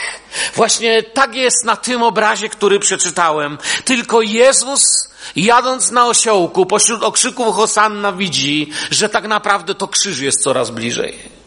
Właśnie 0.55 1.03
tak 1.03 1.35
jest 1.35 1.65
na 1.65 1.77
tym 1.77 2.03
obrazie, 2.03 2.49
który 2.49 2.79
przeczytałem. 2.79 3.59
Tylko 3.85 4.23
Jezus, 4.33 4.81
jadąc 5.37 5.91
na 5.91 6.07
osiołku, 6.07 6.67
pośród 6.67 7.03
okrzyków 7.03 7.57
Hosanna 7.57 8.13
widzi, 8.13 8.71
że 8.91 9.09
tak 9.09 9.29
naprawdę 9.29 9.75
to 9.75 9.89
krzyż 9.89 10.21
jest 10.21 10.43
coraz 10.43 10.71
bliżej 10.71 11.43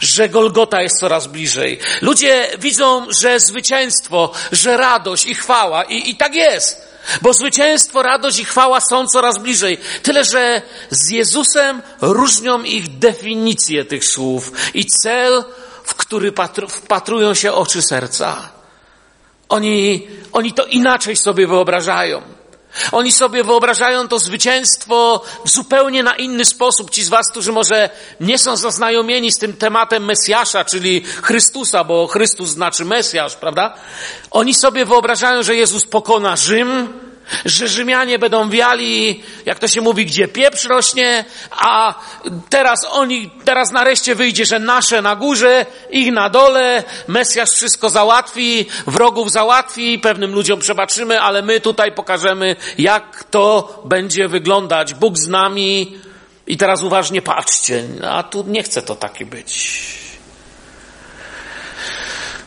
że 0.00 0.28
Golgota 0.28 0.82
jest 0.82 0.98
coraz 1.00 1.26
bliżej. 1.26 1.78
Ludzie 2.02 2.50
widzą, 2.58 3.06
że 3.08 3.40
zwycięstwo, 3.40 4.32
że 4.52 4.76
radość 4.76 5.26
i 5.26 5.34
chwała 5.34 5.84
i, 5.84 6.10
i 6.10 6.16
tak 6.16 6.34
jest. 6.34 6.94
Bo 7.22 7.32
zwycięstwo, 7.32 8.02
radość 8.02 8.38
i 8.38 8.44
chwała 8.44 8.80
są 8.80 9.06
coraz 9.06 9.38
bliżej. 9.38 9.78
Tyle, 10.02 10.24
że 10.24 10.62
z 10.90 11.10
Jezusem 11.10 11.82
różnią 12.00 12.62
ich 12.62 12.98
definicje 12.98 13.84
tych 13.84 14.04
słów 14.04 14.52
i 14.74 14.86
cel 14.86 15.44
w 15.84 15.94
który 15.94 16.32
patru, 16.32 16.68
wpatrują 16.68 17.34
się 17.34 17.52
oczy 17.52 17.82
serca. 17.82 18.53
Oni, 19.48 20.06
oni 20.32 20.52
to 20.52 20.64
inaczej 20.64 21.16
sobie 21.16 21.46
wyobrażają. 21.46 22.22
Oni 22.92 23.12
sobie 23.12 23.44
wyobrażają 23.44 24.08
to 24.08 24.18
zwycięstwo 24.18 25.24
w 25.44 25.50
zupełnie 25.50 26.02
na 26.02 26.16
inny 26.16 26.44
sposób. 26.44 26.90
Ci 26.90 27.04
z 27.04 27.08
Was, 27.08 27.30
którzy 27.30 27.52
może 27.52 27.90
nie 28.20 28.38
są 28.38 28.56
zaznajomieni 28.56 29.32
z 29.32 29.38
tym 29.38 29.52
tematem 29.52 30.04
Mesjasza, 30.04 30.64
czyli 30.64 31.04
Chrystusa, 31.22 31.84
bo 31.84 32.06
Chrystus 32.06 32.50
znaczy 32.50 32.84
Mesjasz, 32.84 33.36
prawda? 33.36 33.74
Oni 34.30 34.54
sobie 34.54 34.84
wyobrażają, 34.84 35.42
że 35.42 35.54
Jezus 35.54 35.86
pokona 35.86 36.36
Rzym, 36.36 36.88
że 37.44 37.68
Rzymianie 37.68 38.18
będą 38.18 38.50
wiali, 38.50 39.22
jak 39.46 39.58
to 39.58 39.68
się 39.68 39.80
mówi, 39.80 40.06
gdzie 40.06 40.28
pieprz 40.28 40.64
rośnie, 40.64 41.24
a 41.50 41.94
teraz 42.48 42.80
oni, 42.90 43.30
teraz 43.44 43.72
nareszcie 43.72 44.14
wyjdzie, 44.14 44.46
że 44.46 44.58
nasze 44.58 45.02
na 45.02 45.16
górze, 45.16 45.66
ich 45.90 46.12
na 46.12 46.30
dole, 46.30 46.84
Mesjasz 47.08 47.50
wszystko 47.50 47.90
załatwi, 47.90 48.66
wrogów 48.86 49.30
załatwi, 49.30 49.98
pewnym 49.98 50.32
ludziom 50.32 50.60
przebaczymy, 50.60 51.20
ale 51.20 51.42
my 51.42 51.60
tutaj 51.60 51.92
pokażemy, 51.92 52.56
jak 52.78 53.24
to 53.24 53.82
będzie 53.84 54.28
wyglądać. 54.28 54.94
Bóg 54.94 55.18
z 55.18 55.28
nami 55.28 55.98
i 56.46 56.56
teraz 56.56 56.82
uważnie 56.82 57.22
patrzcie, 57.22 57.84
a 58.10 58.22
tu 58.22 58.44
nie 58.46 58.62
chce 58.62 58.82
to 58.82 58.96
takie 58.96 59.26
być. 59.26 59.84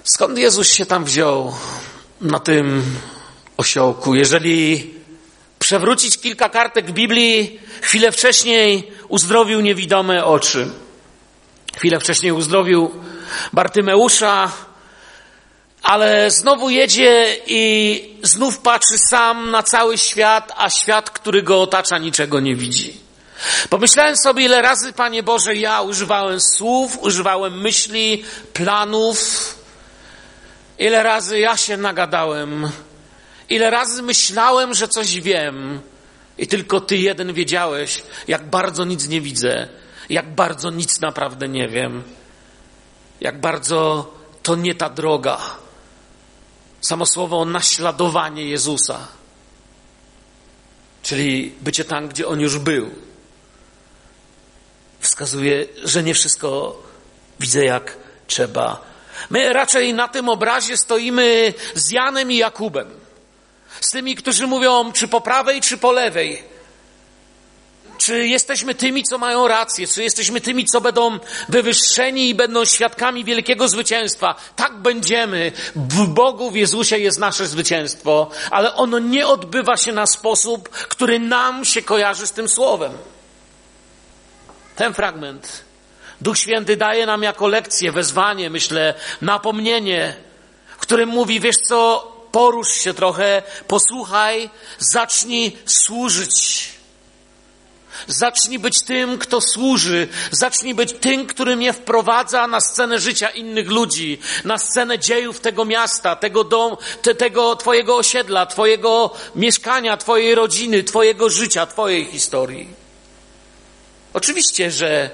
Skąd 0.03 0.37
Jezus 0.37 0.73
się 0.73 0.85
tam 0.85 1.05
wziął 1.05 1.53
na 2.21 2.39
tym 2.39 2.83
osiołku. 3.57 4.15
Jeżeli 4.15 4.93
przewrócić 5.59 6.17
kilka 6.17 6.49
kartek 6.49 6.91
Biblii, 6.91 7.59
chwilę 7.81 8.11
wcześniej 8.11 8.91
uzdrowił 9.07 9.61
niewidome 9.61 10.25
oczy. 10.25 10.71
Chwilę 11.77 11.99
wcześniej 11.99 12.31
uzdrowił 12.31 12.91
Bartymeusza, 13.53 14.51
ale 15.83 16.31
znowu 16.31 16.69
jedzie 16.69 17.37
i 17.47 18.01
znów 18.23 18.59
patrzy 18.59 18.97
sam 19.09 19.51
na 19.51 19.63
cały 19.63 19.97
świat, 19.97 20.53
a 20.57 20.69
świat, 20.69 21.09
który 21.09 21.43
go 21.43 21.61
otacza, 21.61 21.97
niczego 21.97 22.39
nie 22.39 22.55
widzi. 22.55 22.97
Pomyślałem 23.69 24.17
sobie, 24.17 24.43
ile 24.45 24.61
razy, 24.61 24.93
Panie 24.93 25.23
Boże, 25.23 25.55
ja 25.55 25.81
używałem 25.81 26.39
słów, 26.39 26.97
używałem 27.01 27.61
myśli, 27.61 28.23
planów, 28.53 29.55
ile 30.79 31.03
razy 31.03 31.39
ja 31.39 31.57
się 31.57 31.77
nagadałem 31.77 32.71
Ile 33.49 33.69
razy 33.69 34.03
myślałem, 34.03 34.73
że 34.73 34.87
coś 34.87 35.19
wiem, 35.19 35.81
i 36.37 36.47
tylko 36.47 36.81
Ty 36.81 36.97
jeden 36.97 37.33
wiedziałeś, 37.33 38.03
jak 38.27 38.49
bardzo 38.49 38.85
nic 38.85 39.07
nie 39.07 39.21
widzę, 39.21 39.67
jak 40.09 40.35
bardzo 40.35 40.69
nic 40.69 41.01
naprawdę 41.01 41.47
nie 41.47 41.67
wiem, 41.67 42.03
jak 43.21 43.41
bardzo 43.41 44.11
to 44.43 44.55
nie 44.55 44.75
ta 44.75 44.89
droga. 44.89 45.39
Samo 46.81 47.05
słowo 47.05 47.45
naśladowanie 47.45 48.45
Jezusa, 48.45 49.07
czyli 51.03 51.53
bycie 51.61 51.85
tam, 51.85 52.07
gdzie 52.07 52.27
On 52.27 52.39
już 52.39 52.59
był, 52.59 52.91
wskazuje, 54.99 55.65
że 55.83 56.03
nie 56.03 56.13
wszystko 56.13 56.81
widzę 57.39 57.65
jak 57.65 57.97
trzeba. 58.27 58.81
My 59.29 59.53
raczej 59.53 59.93
na 59.93 60.07
tym 60.07 60.29
obrazie 60.29 60.77
stoimy 60.77 61.53
z 61.75 61.91
Janem 61.91 62.31
i 62.31 62.37
Jakubem. 62.37 63.06
Z 63.81 63.91
tymi, 63.91 64.15
którzy 64.15 64.47
mówią, 64.47 64.91
czy 64.91 65.07
po 65.07 65.21
prawej, 65.21 65.61
czy 65.61 65.77
po 65.77 65.91
lewej. 65.91 66.43
Czy 67.97 68.27
jesteśmy 68.27 68.75
tymi, 68.75 69.03
co 69.03 69.17
mają 69.17 69.47
rację? 69.47 69.87
Czy 69.87 70.03
jesteśmy 70.03 70.41
tymi, 70.41 70.65
co 70.65 70.81
będą 70.81 71.19
wywyższeni 71.49 72.29
i 72.29 72.35
będą 72.35 72.65
świadkami 72.65 73.23
wielkiego 73.23 73.67
zwycięstwa? 73.67 74.35
Tak 74.55 74.77
będziemy. 74.77 75.51
W 75.75 76.07
Bogu, 76.07 76.51
w 76.51 76.55
Jezusie 76.55 76.97
jest 76.97 77.19
nasze 77.19 77.47
zwycięstwo, 77.47 78.29
ale 78.51 78.73
ono 78.75 78.99
nie 78.99 79.27
odbywa 79.27 79.77
się 79.77 79.91
na 79.91 80.05
sposób, 80.05 80.69
który 80.69 81.19
nam 81.19 81.65
się 81.65 81.81
kojarzy 81.81 82.27
z 82.27 82.31
tym 82.31 82.49
słowem. 82.49 82.91
Ten 84.75 84.93
fragment 84.93 85.67
Duch 86.21 86.37
Święty 86.37 86.77
daje 86.77 87.05
nam 87.05 87.23
jako 87.23 87.47
lekcję, 87.47 87.91
wezwanie, 87.91 88.49
myślę, 88.49 88.93
napomnienie, 89.21 90.15
w 90.77 90.77
którym 90.77 91.09
mówi, 91.09 91.39
wiesz 91.39 91.55
co, 91.67 92.11
porusz 92.31 92.71
się 92.71 92.93
trochę, 92.93 93.43
posłuchaj, 93.67 94.49
zacznij 94.79 95.57
służyć. 95.65 96.69
Zacznij 98.07 98.59
być 98.59 98.83
tym, 98.85 99.17
kto 99.17 99.41
służy. 99.41 100.07
Zacznij 100.31 100.75
być 100.75 100.93
tym, 100.93 101.25
który 101.25 101.55
mnie 101.55 101.73
wprowadza 101.73 102.47
na 102.47 102.61
scenę 102.61 102.99
życia 102.99 103.29
innych 103.29 103.67
ludzi, 103.67 104.19
na 104.43 104.57
scenę 104.57 104.99
dziejów 104.99 105.39
tego 105.39 105.65
miasta, 105.65 106.15
tego 106.15 106.43
domu, 106.43 106.77
te, 107.01 107.15
tego 107.15 107.55
twojego 107.55 107.95
osiedla, 107.97 108.45
twojego 108.45 109.13
mieszkania, 109.35 109.97
twojej 109.97 110.35
rodziny, 110.35 110.83
twojego 110.83 111.29
życia, 111.29 111.65
twojej 111.65 112.05
historii. 112.05 112.67
Oczywiście, 114.13 114.71
że 114.71 115.09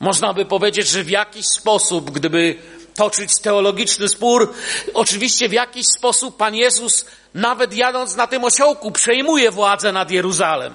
można 0.00 0.34
by 0.34 0.44
powiedzieć, 0.44 0.88
że 0.88 1.04
w 1.04 1.10
jakiś 1.10 1.46
sposób, 1.60 2.10
gdyby 2.10 2.56
toczyć 2.94 3.40
teologiczny 3.42 4.08
spór, 4.08 4.54
oczywiście 4.94 5.48
w 5.48 5.52
jakiś 5.52 5.86
sposób 5.98 6.36
Pan 6.36 6.54
Jezus, 6.54 7.04
nawet 7.34 7.74
jadąc 7.74 8.16
na 8.16 8.26
tym 8.26 8.44
osiołku, 8.44 8.90
przejmuje 8.90 9.50
władzę 9.50 9.92
nad 9.92 10.10
Jeruzalem. 10.10 10.74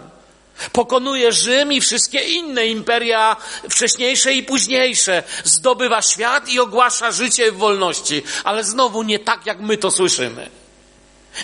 Pokonuje 0.71 1.31
Rzym 1.31 1.73
i 1.73 1.81
wszystkie 1.81 2.19
inne 2.19 2.67
imperia, 2.67 3.35
wcześniejsze 3.69 4.33
i 4.33 4.43
późniejsze. 4.43 5.23
Zdobywa 5.43 6.01
świat 6.01 6.49
i 6.49 6.59
ogłasza 6.59 7.11
życie 7.11 7.51
w 7.51 7.57
wolności. 7.57 8.23
Ale 8.43 8.63
znowu 8.63 9.03
nie 9.03 9.19
tak, 9.19 9.45
jak 9.45 9.59
my 9.59 9.77
to 9.77 9.91
słyszymy. 9.91 10.49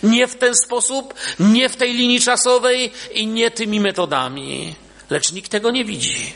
Nie 0.04 0.28
w 0.28 0.36
ten 0.36 0.56
sposób, 0.56 1.14
nie 1.40 1.70
w 1.70 1.76
tej 1.76 1.94
linii 1.94 2.22
czasowej 2.22 2.92
i 3.12 3.28
nie 3.28 3.52
tymi 3.52 3.80
metodami. 3.80 4.76
Lecz 5.10 5.32
nikt 5.32 5.52
tego 5.52 5.72
nie 5.72 5.86
widzi. 5.86 6.34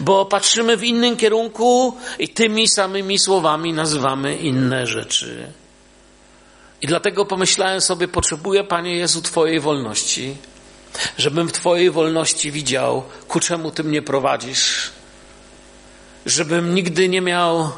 Bo 0.00 0.24
patrzymy 0.24 0.76
w 0.76 0.84
innym 0.84 1.16
kierunku 1.16 1.96
i 2.18 2.28
tymi 2.28 2.68
samymi 2.68 3.18
słowami 3.18 3.72
nazywamy 3.72 4.36
inne 4.36 4.86
rzeczy. 4.86 5.52
I 6.80 6.86
dlatego 6.86 7.24
pomyślałem 7.24 7.80
sobie, 7.80 8.08
potrzebuję, 8.08 8.64
Panie 8.64 8.96
Jezu, 8.96 9.22
Twojej 9.22 9.60
wolności 9.60 10.36
żebym 11.18 11.48
w 11.48 11.52
Twojej 11.52 11.90
wolności 11.90 12.50
widział, 12.50 13.02
ku 13.28 13.40
czemu 13.40 13.70
Ty 13.70 13.84
mnie 13.84 14.02
prowadzisz, 14.02 14.90
żebym 16.26 16.74
nigdy 16.74 17.08
nie 17.08 17.20
miał 17.20 17.72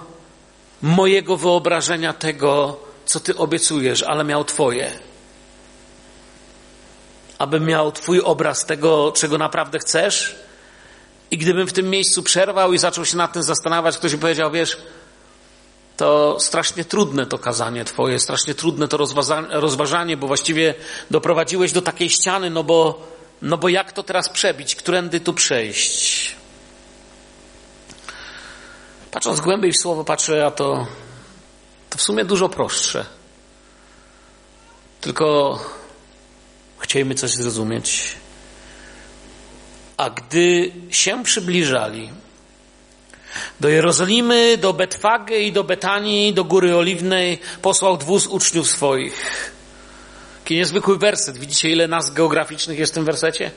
mojego 0.82 1.36
wyobrażenia 1.36 2.12
tego, 2.12 2.80
co 3.04 3.20
Ty 3.20 3.36
obiecujesz, 3.36 4.02
ale 4.02 4.24
miał 4.24 4.44
Twoje. 4.44 4.92
Abym 7.38 7.66
miał 7.66 7.92
Twój 7.92 8.20
obraz 8.20 8.66
tego, 8.66 9.12
czego 9.16 9.38
naprawdę 9.38 9.78
chcesz. 9.78 10.36
I 11.34 11.38
gdybym 11.38 11.66
w 11.66 11.72
tym 11.72 11.90
miejscu 11.90 12.22
przerwał 12.22 12.72
i 12.72 12.78
zaczął 12.78 13.04
się 13.04 13.16
nad 13.16 13.32
tym 13.32 13.42
zastanawiać, 13.42 13.98
ktoś 13.98 14.12
by 14.12 14.18
powiedział, 14.18 14.50
wiesz, 14.50 14.76
to 15.96 16.36
strasznie 16.40 16.84
trudne 16.84 17.26
to 17.26 17.38
kazanie 17.38 17.84
Twoje, 17.84 18.20
strasznie 18.20 18.54
trudne 18.54 18.88
to 18.88 18.96
rozważanie, 19.50 20.16
bo 20.16 20.26
właściwie 20.26 20.74
doprowadziłeś 21.10 21.72
do 21.72 21.82
takiej 21.82 22.10
ściany, 22.10 22.50
no 22.50 22.64
bo, 22.64 23.06
no 23.42 23.58
bo 23.58 23.68
jak 23.68 23.92
to 23.92 24.02
teraz 24.02 24.28
przebić, 24.28 24.76
którędy 24.76 25.20
tu 25.20 25.32
przejść? 25.32 26.36
Patrząc 29.10 29.40
głębiej 29.40 29.72
w 29.72 29.76
słowo, 29.76 30.04
patrzę, 30.04 30.46
a 30.46 30.50
to, 30.50 30.86
to 31.90 31.98
w 31.98 32.02
sumie 32.02 32.24
dużo 32.24 32.48
prostsze. 32.48 33.06
Tylko 35.00 35.58
chcielibyśmy 36.78 37.20
coś 37.20 37.30
zrozumieć. 37.30 38.16
A 39.96 40.10
gdy 40.10 40.72
się 40.90 41.24
przybliżali, 41.24 42.10
do 43.60 43.68
Jerozolimy, 43.68 44.58
do 44.58 44.72
Betwagę 44.72 45.38
i 45.38 45.52
do 45.52 45.64
Betanii, 45.64 46.34
do 46.34 46.44
Góry 46.44 46.76
Oliwnej 46.76 47.38
posłał 47.62 47.96
dwóch 47.96 48.32
uczniów 48.32 48.70
swoich. 48.70 49.50
Jaki 50.40 50.56
niezwykły 50.56 50.98
werset. 50.98 51.38
Widzicie, 51.38 51.70
ile 51.70 51.88
nas 51.88 52.10
geograficznych 52.10 52.78
jest 52.78 52.92
w 52.92 52.94
tym 52.94 53.04
wersecie? 53.04 53.50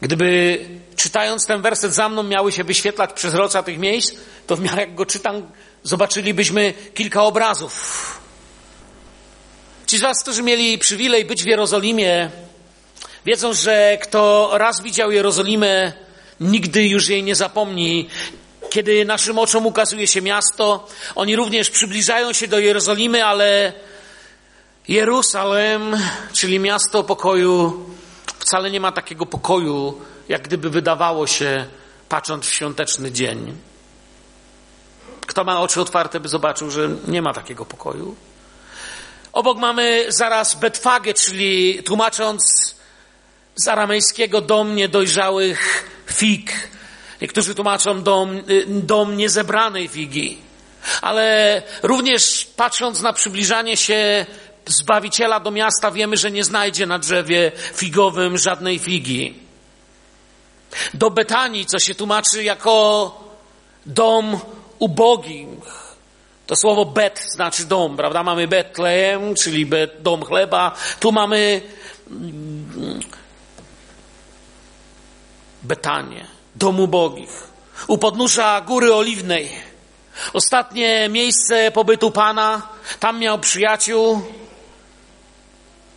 Gdyby 0.00 0.58
czytając 0.96 1.46
ten 1.46 1.62
werset 1.62 1.94
za 1.94 2.08
mną 2.08 2.22
miały 2.22 2.52
się 2.52 2.64
wyświetlać 2.64 3.12
przezroca 3.12 3.62
tych 3.62 3.78
miejsc, 3.78 4.14
to 4.46 4.56
w 4.56 4.60
miarę 4.60 4.80
jak 4.80 4.94
go 4.94 5.06
czytam, 5.06 5.50
zobaczylibyśmy 5.82 6.74
kilka 6.94 7.22
obrazów. 7.22 8.18
Ci 9.86 9.98
z 9.98 10.00
Was, 10.00 10.22
którzy 10.22 10.42
mieli 10.42 10.78
przywilej 10.78 11.24
być 11.24 11.42
w 11.42 11.46
Jerozolimie, 11.46 12.30
wiedzą, 13.26 13.52
że 13.52 13.98
kto 14.02 14.50
raz 14.52 14.80
widział 14.80 15.10
Jerozolimę, 15.10 15.92
nigdy 16.40 16.88
już 16.88 17.08
jej 17.08 17.22
nie 17.22 17.34
zapomni. 17.34 18.08
Kiedy 18.70 19.04
naszym 19.04 19.38
oczom 19.38 19.66
ukazuje 19.66 20.06
się 20.06 20.22
miasto, 20.22 20.86
oni 21.14 21.36
również 21.36 21.70
przybliżają 21.70 22.32
się 22.32 22.48
do 22.48 22.58
Jerozolimy, 22.58 23.24
ale 23.24 23.72
Jeruzalem, 24.88 25.96
czyli 26.32 26.58
miasto 26.58 27.04
pokoju, 27.04 27.86
wcale 28.38 28.70
nie 28.70 28.80
ma 28.80 28.92
takiego 28.92 29.26
pokoju, 29.26 30.00
jak 30.28 30.42
gdyby 30.42 30.70
wydawało 30.70 31.26
się, 31.26 31.66
patrząc 32.08 32.46
w 32.46 32.54
świąteczny 32.54 33.12
dzień. 33.12 33.56
Kto 35.26 35.44
ma 35.44 35.60
oczy 35.60 35.80
otwarte, 35.80 36.20
by 36.20 36.28
zobaczył, 36.28 36.70
że 36.70 36.88
nie 37.08 37.22
ma 37.22 37.34
takiego 37.34 37.64
pokoju. 37.64 38.16
Obok 39.32 39.58
mamy 39.58 40.06
zaraz 40.08 40.54
Betwagę, 40.54 41.14
czyli 41.14 41.82
tłumacząc 41.82 42.74
z 43.64 43.68
aramejskiego 43.68 44.40
dom 44.40 44.76
niedojrzałych 44.76 45.84
fig. 46.06 46.68
Niektórzy 47.20 47.54
tłumaczą 47.54 48.02
dom, 48.02 48.36
y, 48.36 48.64
dom 48.66 49.16
niezebranej 49.16 49.88
figi. 49.88 50.38
Ale 51.02 51.62
również 51.82 52.48
patrząc 52.56 53.02
na 53.02 53.12
przybliżanie 53.12 53.76
się 53.76 54.26
Zbawiciela 54.68 55.40
do 55.40 55.50
miasta, 55.50 55.90
wiemy, 55.90 56.16
że 56.16 56.30
nie 56.30 56.44
znajdzie 56.44 56.86
na 56.86 56.98
drzewie 56.98 57.52
figowym 57.74 58.38
żadnej 58.38 58.78
figi. 58.78 59.34
Do 60.94 61.10
Betanii, 61.10 61.66
co 61.66 61.78
się 61.78 61.94
tłumaczy 61.94 62.44
jako 62.44 63.14
dom 63.86 64.40
ubogich. 64.78 65.48
To 66.46 66.56
słowo 66.56 66.84
bet 66.84 67.20
znaczy 67.34 67.64
dom, 67.64 67.96
prawda? 67.96 68.22
Mamy 68.22 68.48
Betlejem, 68.48 69.34
czyli 69.34 69.66
bet, 69.66 70.02
dom 70.02 70.24
chleba. 70.24 70.74
Tu 71.00 71.12
mamy 71.12 71.60
Betanię, 75.68 76.26
dom 76.56 76.80
ubogich. 76.80 77.48
U 77.86 77.98
podnóża 77.98 78.60
Góry 78.60 78.94
Oliwnej. 78.94 79.50
Ostatnie 80.32 81.08
miejsce 81.08 81.70
pobytu 81.70 82.10
Pana. 82.10 82.62
Tam 83.00 83.18
miał 83.18 83.38
przyjaciół. 83.38 84.22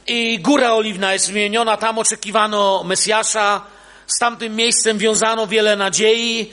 I 0.08 0.40
Góra 0.40 0.74
Oliwna 0.74 1.14
jest 1.14 1.28
wymieniona. 1.28 1.78
Tam 1.78 2.00
oczekiwano 2.00 2.84
Mesjasza. 2.84 3.62
Z 4.16 4.20
tamtym 4.20 4.56
miejscem 4.56 4.98
wiązano 4.98 5.48
wiele 5.48 5.76
nadziei. 5.76 6.52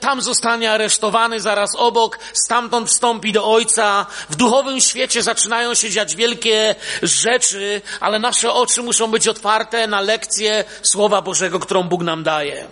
tam 0.00 0.22
zostanie 0.22 0.72
aresztowany 0.72 1.40
zaraz 1.40 1.70
obok. 1.76 2.18
Stamtąd 2.32 2.88
wstąpi 2.88 3.32
do 3.32 3.52
Ojca. 3.52 4.06
W 4.30 4.36
duchowym 4.36 4.80
świecie 4.80 5.22
zaczynają 5.22 5.74
się 5.74 5.90
dziać 5.90 6.16
wielkie 6.16 6.74
rzeczy, 7.02 7.82
ale 8.00 8.18
nasze 8.18 8.52
oczy 8.52 8.82
muszą 8.82 9.10
być 9.10 9.28
otwarte 9.28 9.86
na 9.86 10.00
lekcję 10.00 10.64
Słowa 10.82 11.22
Bożego, 11.22 11.60
którą 11.60 11.82
Bóg 11.82 12.02
nam 12.02 12.22
daje. 12.22 12.66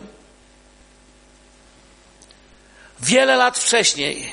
Wiele 3.01 3.37
lat 3.37 3.59
wcześniej, 3.59 4.33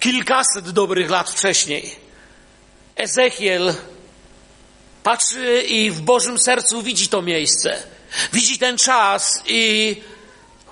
kilkaset 0.00 0.70
dobrych 0.70 1.10
lat 1.10 1.30
wcześniej, 1.30 1.96
Ezechiel 2.96 3.74
patrzy 5.02 5.62
i 5.62 5.90
w 5.90 6.00
Bożym 6.00 6.38
sercu 6.38 6.82
widzi 6.82 7.08
to 7.08 7.22
miejsce. 7.22 7.82
Widzi 8.32 8.58
ten 8.58 8.78
czas 8.78 9.42
i 9.46 9.96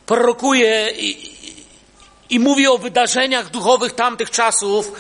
prorokuje 0.07 0.91
i, 0.99 1.31
i 2.31 2.41
mówi 2.41 2.67
o 2.67 2.79
wydarzeniach 2.79 3.51
duchowych 3.51 3.93
tamtych 3.93 4.31
czasów, 4.31 4.93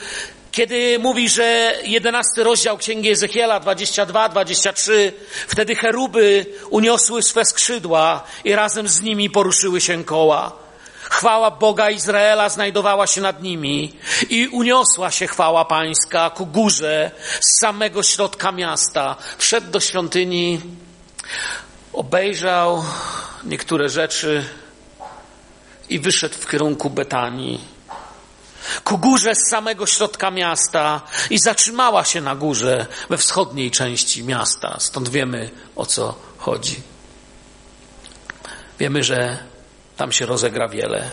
kiedy 0.52 0.98
mówi, 0.98 1.28
że 1.28 1.74
jedenasty 1.84 2.44
rozdział 2.44 2.78
Księgi 2.78 3.10
Ezechiela 3.10 3.60
22, 3.60 4.28
23, 4.28 5.12
wtedy 5.48 5.74
cheruby 5.74 6.46
uniosły 6.70 7.22
swe 7.22 7.44
skrzydła 7.44 8.24
i 8.44 8.54
razem 8.54 8.88
z 8.88 9.02
nimi 9.02 9.30
poruszyły 9.30 9.80
się 9.80 10.04
koła. 10.04 10.69
Chwała 11.10 11.50
Boga 11.50 11.90
Izraela 11.90 12.48
znajdowała 12.48 13.06
się 13.06 13.20
nad 13.20 13.42
nimi 13.42 13.96
i 14.28 14.48
uniosła 14.48 15.10
się 15.10 15.26
chwała 15.26 15.64
pańska 15.64 16.30
ku 16.30 16.46
górze 16.46 17.10
z 17.40 17.60
samego 17.60 18.02
środka 18.02 18.52
miasta. 18.52 19.16
Wszedł 19.38 19.70
do 19.70 19.80
świątyni, 19.80 20.60
obejrzał 21.92 22.84
niektóre 23.44 23.88
rzeczy 23.88 24.44
i 25.88 25.98
wyszedł 25.98 26.34
w 26.34 26.50
kierunku 26.50 26.90
Betanii. 26.90 27.60
Ku 28.84 28.98
górze 28.98 29.34
z 29.34 29.50
samego 29.50 29.86
środka 29.86 30.30
miasta 30.30 31.00
i 31.30 31.38
zatrzymała 31.38 32.04
się 32.04 32.20
na 32.20 32.36
górze 32.36 32.86
we 33.10 33.16
wschodniej 33.16 33.70
części 33.70 34.24
miasta. 34.24 34.76
Stąd 34.80 35.08
wiemy 35.08 35.50
o 35.76 35.86
co 35.86 36.14
chodzi. 36.38 36.80
Wiemy, 38.78 39.04
że 39.04 39.49
tam 40.00 40.12
się 40.12 40.26
rozegra 40.26 40.68
wiele. 40.68 41.10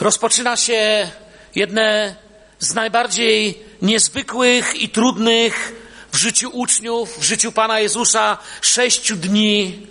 Rozpoczyna 0.00 0.56
się 0.56 1.10
jedne 1.54 2.16
z 2.58 2.74
najbardziej 2.74 3.58
niezwykłych 3.82 4.74
i 4.74 4.88
trudnych 4.88 5.72
w 6.12 6.16
życiu 6.16 6.50
uczniów, 6.52 7.18
w 7.18 7.22
życiu 7.22 7.52
Pana 7.52 7.80
Jezusa 7.80 8.38
sześciu 8.60 9.16
dni 9.16 9.86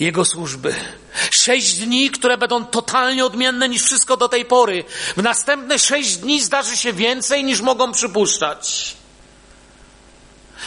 Jego 0.00 0.24
służby. 0.24 0.74
Sześć 1.30 1.74
dni, 1.74 2.10
które 2.10 2.38
będą 2.38 2.64
totalnie 2.64 3.24
odmienne 3.24 3.68
niż 3.68 3.82
wszystko 3.82 4.16
do 4.16 4.28
tej 4.28 4.44
pory. 4.44 4.84
W 5.16 5.22
następne 5.22 5.78
sześć 5.78 6.16
dni 6.16 6.40
zdarzy 6.40 6.76
się 6.76 6.92
więcej 6.92 7.44
niż 7.44 7.60
mogą 7.60 7.92
przypuszczać. 7.92 8.94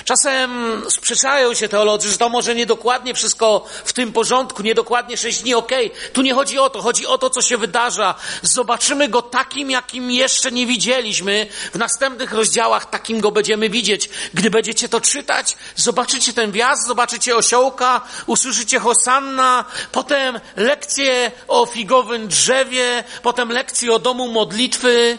Czasem 0.06 0.82
sprzeczają 0.90 1.54
się 1.54 1.70
teolodzy, 1.70 2.10
że 2.10 2.18
to 2.18 2.30
może 2.30 2.56
niedokładnie 2.56 3.14
wszystko 3.14 3.66
w 3.86 3.94
tym 3.94 4.14
porządku, 4.14 4.64
niedokładnie 4.64 5.18
sześć 5.18 5.42
dni, 5.42 5.54
okej. 5.54 5.92
Okay. 5.92 6.10
Tu 6.14 6.22
nie 6.22 6.34
chodzi 6.34 6.60
o 6.60 6.70
to, 6.70 6.82
chodzi 6.82 7.06
o 7.06 7.18
to, 7.18 7.30
co 7.30 7.42
się 7.42 7.58
wydarza. 7.58 8.16
Zobaczymy 8.42 9.10
go 9.10 9.22
takim, 9.22 9.72
jakim 9.72 10.12
jeszcze 10.12 10.52
nie 10.52 10.66
widzieliśmy. 10.66 11.48
W 11.74 11.78
następnych 11.78 12.32
rozdziałach 12.32 12.90
takim 12.90 13.20
go 13.20 13.32
będziemy 13.32 13.70
widzieć. 13.70 14.10
Gdy 14.34 14.50
będziecie 14.50 14.90
to 14.90 15.02
czytać, 15.02 15.58
zobaczycie 15.76 16.34
ten 16.34 16.52
wjazd, 16.52 16.88
zobaczycie 16.88 17.36
osiołka, 17.36 18.02
usłyszycie 18.26 18.80
Hosanna, 18.80 19.66
potem 19.92 20.40
lekcje 20.56 21.32
o 21.48 21.66
figowym 21.66 22.28
drzewie, 22.28 23.04
potem 23.24 23.52
lekcje 23.52 23.94
o 23.94 24.00
domu 24.00 24.28
modlitwy, 24.28 25.18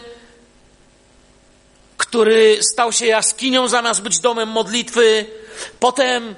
który 2.03 2.63
stał 2.63 2.91
się 2.91 3.05
jaskinią 3.05 3.67
zamiast 3.67 4.01
być 4.01 4.19
domem 4.19 4.49
modlitwy. 4.49 5.25
Potem, 5.79 6.35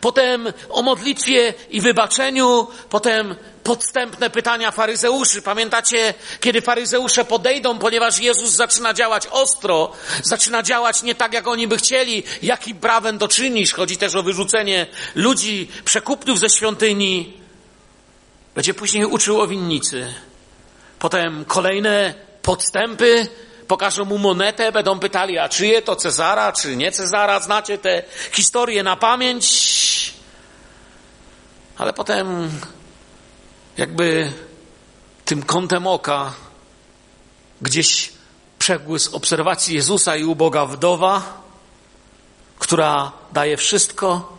potem 0.00 0.52
o 0.68 0.82
modlitwie 0.82 1.54
i 1.70 1.80
wybaczeniu, 1.80 2.66
potem 2.90 3.36
podstępne 3.62 4.30
pytania 4.30 4.70
faryzeuszy. 4.70 5.42
Pamiętacie, 5.42 6.14
kiedy 6.40 6.60
faryzeusze 6.60 7.24
podejdą, 7.24 7.78
ponieważ 7.78 8.18
Jezus 8.18 8.50
zaczyna 8.50 8.94
działać 8.94 9.26
ostro, 9.26 9.92
zaczyna 10.22 10.62
działać 10.62 11.02
nie 11.02 11.14
tak, 11.14 11.32
jak 11.32 11.46
oni 11.46 11.68
by 11.68 11.76
chcieli, 11.76 12.22
jakim 12.42 12.76
prawem 12.76 13.18
to 13.18 13.28
czynisz. 13.28 13.72
Chodzi 13.74 13.96
też 13.96 14.14
o 14.14 14.22
wyrzucenie 14.22 14.86
ludzi, 15.14 15.68
przekupnów 15.84 16.38
ze 16.38 16.50
świątyni. 16.50 17.40
Będzie 18.54 18.74
później 18.74 19.04
uczył 19.04 19.40
o 19.40 19.46
winnicy. 19.46 20.14
Potem 20.98 21.44
kolejne 21.44 22.14
podstępy, 22.42 23.28
pokażą 23.68 24.04
mu 24.04 24.18
monetę, 24.18 24.72
będą 24.72 24.98
pytali, 24.98 25.38
a 25.38 25.48
czyje 25.48 25.82
to 25.82 25.96
Cezara, 25.96 26.52
czy 26.52 26.76
nie 26.76 26.92
Cezara, 26.92 27.40
znacie 27.40 27.78
te 27.78 28.02
historie 28.32 28.82
na 28.82 28.96
pamięć. 28.96 30.14
Ale 31.78 31.92
potem 31.92 32.50
jakby 33.76 34.32
tym 35.24 35.42
kątem 35.42 35.86
oka 35.86 36.32
gdzieś 37.62 38.12
przebłysł 38.58 39.16
obserwacji 39.16 39.74
Jezusa 39.74 40.16
i 40.16 40.24
uboga 40.24 40.66
wdowa, 40.66 41.42
która 42.58 43.12
daje 43.32 43.56
wszystko. 43.56 44.36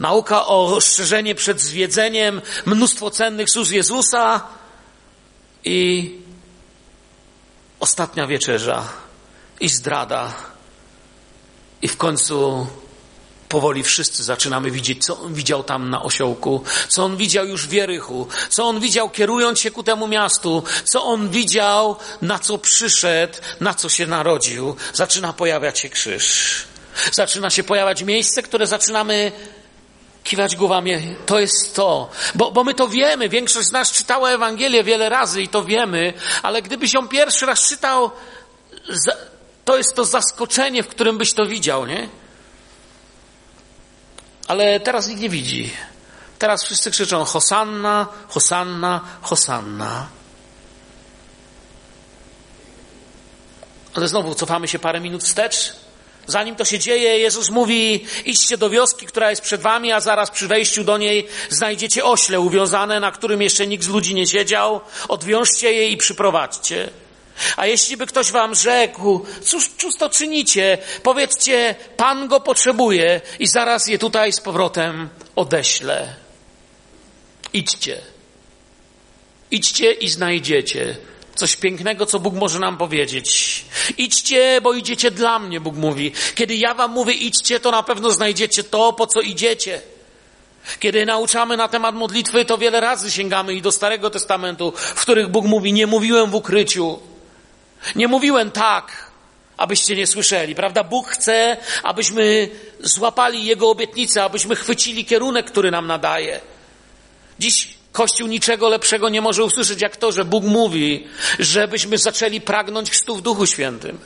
Nauka 0.00 0.46
o 0.46 0.80
strzeżenie 0.80 1.34
przed 1.34 1.60
zwiedzeniem, 1.60 2.42
mnóstwo 2.66 3.10
cennych 3.10 3.50
słów 3.50 3.72
Jezusa 3.72 4.40
i 5.64 6.10
ostatnia 7.80 8.26
wieczerza 8.26 8.88
i 9.60 9.68
zdrada. 9.68 10.34
I 11.82 11.88
w 11.88 11.96
końcu 11.96 12.66
powoli 13.48 13.82
wszyscy 13.82 14.24
zaczynamy 14.24 14.70
widzieć, 14.70 15.04
co 15.04 15.20
on 15.20 15.34
widział 15.34 15.62
tam 15.62 15.90
na 15.90 16.02
osiołku, 16.02 16.64
co 16.88 17.04
on 17.04 17.16
widział 17.16 17.46
już 17.46 17.66
w 17.66 17.70
Wierychu, 17.70 18.28
co 18.50 18.64
on 18.64 18.80
widział 18.80 19.10
kierując 19.10 19.60
się 19.60 19.70
ku 19.70 19.82
temu 19.82 20.08
miastu, 20.08 20.62
co 20.84 21.04
on 21.04 21.30
widział, 21.30 21.96
na 22.22 22.38
co 22.38 22.58
przyszedł, 22.58 23.38
na 23.60 23.74
co 23.74 23.88
się 23.88 24.06
narodził. 24.06 24.76
Zaczyna 24.92 25.32
pojawiać 25.32 25.78
się 25.78 25.88
krzyż. 25.88 26.64
Zaczyna 27.12 27.50
się 27.50 27.64
pojawiać 27.64 28.02
miejsce, 28.02 28.42
które 28.42 28.66
zaczynamy 28.66 29.32
kiwać 30.26 30.56
głowami, 30.56 31.16
to 31.26 31.40
jest 31.40 31.76
to. 31.76 32.10
Bo, 32.34 32.50
bo 32.50 32.64
my 32.64 32.74
to 32.74 32.88
wiemy, 32.88 33.28
większość 33.28 33.68
z 33.68 33.72
nas 33.72 33.92
czytała 33.92 34.30
Ewangelię 34.30 34.84
wiele 34.84 35.08
razy 35.08 35.42
i 35.42 35.48
to 35.48 35.64
wiemy, 35.64 36.12
ale 36.42 36.62
gdybyś 36.62 36.94
ją 36.94 37.08
pierwszy 37.08 37.46
raz 37.46 37.68
czytał, 37.68 38.10
to 39.64 39.76
jest 39.76 39.94
to 39.94 40.04
zaskoczenie, 40.04 40.82
w 40.82 40.88
którym 40.88 41.18
byś 41.18 41.32
to 41.32 41.46
widział, 41.46 41.86
nie? 41.86 42.08
Ale 44.48 44.80
teraz 44.80 45.08
nikt 45.08 45.20
nie 45.20 45.28
widzi. 45.28 45.72
Teraz 46.38 46.64
wszyscy 46.64 46.90
krzyczą 46.90 47.24
Hosanna, 47.24 48.06
Hosanna, 48.28 49.00
Hosanna. 49.22 50.06
Ale 53.94 54.08
znowu 54.08 54.34
cofamy 54.34 54.68
się 54.68 54.78
parę 54.78 55.00
minut 55.00 55.24
wstecz. 55.24 55.85
Zanim 56.26 56.56
to 56.56 56.64
się 56.64 56.78
dzieje, 56.78 57.18
Jezus 57.18 57.50
mówi: 57.50 58.06
idźcie 58.24 58.58
do 58.58 58.70
wioski, 58.70 59.06
która 59.06 59.30
jest 59.30 59.42
przed 59.42 59.60
wami, 59.60 59.92
a 59.92 60.00
zaraz 60.00 60.30
przy 60.30 60.48
wejściu 60.48 60.84
do 60.84 60.98
niej 60.98 61.28
znajdziecie 61.50 62.04
ośle 62.04 62.40
uwiązane, 62.40 63.00
na 63.00 63.12
którym 63.12 63.42
jeszcze 63.42 63.66
nikt 63.66 63.84
z 63.84 63.88
ludzi 63.88 64.14
nie 64.14 64.26
siedział. 64.26 64.80
Odwiążcie 65.08 65.72
je 65.72 65.88
i 65.88 65.96
przyprowadźcie. 65.96 66.90
A 67.56 67.66
jeśli 67.66 67.96
by 67.96 68.06
ktoś 68.06 68.30
wam 68.32 68.54
rzekł, 68.54 69.26
cóż, 69.42 69.70
cóż 69.78 69.96
to 69.96 70.08
czynicie, 70.08 70.78
powiedzcie, 71.02 71.74
Pan 71.96 72.28
go 72.28 72.40
potrzebuje 72.40 73.20
i 73.38 73.46
zaraz 73.46 73.86
je 73.86 73.98
tutaj 73.98 74.32
z 74.32 74.40
powrotem 74.40 75.08
odeślę. 75.36 76.14
Idźcie. 77.52 78.00
Idźcie 79.50 79.92
i 79.92 80.08
znajdziecie 80.08 80.96
coś 81.36 81.56
pięknego, 81.56 82.06
co 82.06 82.20
Bóg 82.20 82.34
może 82.34 82.58
nam 82.58 82.76
powiedzieć. 82.76 83.64
Idźcie, 83.98 84.60
bo 84.62 84.72
idziecie 84.72 85.10
dla 85.10 85.38
mnie, 85.38 85.60
Bóg 85.60 85.76
mówi. 85.76 86.12
Kiedy 86.34 86.54
ja 86.54 86.74
wam 86.74 86.92
mówię 86.92 87.12
idźcie, 87.12 87.60
to 87.60 87.70
na 87.70 87.82
pewno 87.82 88.10
znajdziecie 88.10 88.64
to, 88.64 88.92
po 88.92 89.06
co 89.06 89.20
idziecie. 89.20 89.82
Kiedy 90.80 91.06
nauczamy 91.06 91.56
na 91.56 91.68
temat 91.68 91.94
modlitwy, 91.94 92.44
to 92.44 92.58
wiele 92.58 92.80
razy 92.80 93.10
sięgamy 93.10 93.54
i 93.54 93.62
do 93.62 93.72
Starego 93.72 94.10
Testamentu, 94.10 94.72
w 94.76 95.00
których 95.00 95.28
Bóg 95.28 95.44
mówi, 95.44 95.72
nie 95.72 95.86
mówiłem 95.86 96.30
w 96.30 96.34
ukryciu. 96.34 96.98
Nie 97.96 98.08
mówiłem 98.08 98.50
tak, 98.50 99.10
abyście 99.56 99.96
nie 99.96 100.06
słyszeli, 100.06 100.54
prawda? 100.54 100.84
Bóg 100.84 101.08
chce, 101.08 101.56
abyśmy 101.82 102.48
złapali 102.80 103.44
Jego 103.44 103.70
obietnicę, 103.70 104.24
abyśmy 104.24 104.56
chwycili 104.56 105.04
kierunek, 105.04 105.46
który 105.46 105.70
nam 105.70 105.86
nadaje. 105.86 106.40
Dziś 107.38 107.75
Kościół 107.96 108.28
niczego 108.28 108.68
lepszego 108.68 109.08
nie 109.08 109.20
może 109.20 109.44
usłyszeć 109.44 109.80
jak 109.80 109.96
to, 109.96 110.12
że 110.12 110.24
Bóg 110.24 110.44
mówi, 110.44 111.06
żebyśmy 111.38 111.98
zaczęli 111.98 112.40
pragnąć 112.40 112.90
chrztu 112.90 113.16
w 113.16 113.22
Duchu 113.22 113.46
Świętym. 113.46 113.98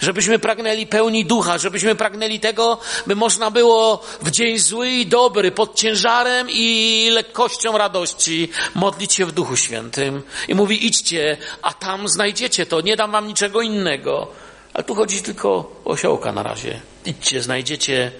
Żebyśmy 0.00 0.38
pragnęli 0.38 0.86
pełni 0.86 1.24
ducha, 1.24 1.58
żebyśmy 1.58 1.94
pragnęli 1.94 2.40
tego, 2.40 2.78
by 3.06 3.16
można 3.16 3.50
było 3.50 4.02
w 4.22 4.30
dzień 4.30 4.58
zły 4.58 4.88
i 4.88 5.06
dobry, 5.06 5.50
pod 5.52 5.74
ciężarem 5.74 6.46
i 6.50 7.08
lekkością 7.12 7.78
radości 7.78 8.48
modlić 8.74 9.14
się 9.14 9.26
w 9.26 9.32
Duchu 9.32 9.56
Świętym. 9.56 10.22
I 10.48 10.54
mówi, 10.54 10.86
idźcie, 10.86 11.36
a 11.62 11.72
tam 11.72 12.08
znajdziecie 12.08 12.66
to, 12.66 12.80
nie 12.80 12.96
dam 12.96 13.10
wam 13.10 13.26
niczego 13.26 13.60
innego. 13.60 14.28
Ale 14.74 14.84
tu 14.84 14.94
chodzi 14.94 15.22
tylko 15.22 15.48
o 15.48 15.70
osiołka 15.84 16.32
na 16.32 16.42
razie. 16.42 16.80
Idźcie, 17.04 17.42
znajdziecie. 17.42 18.12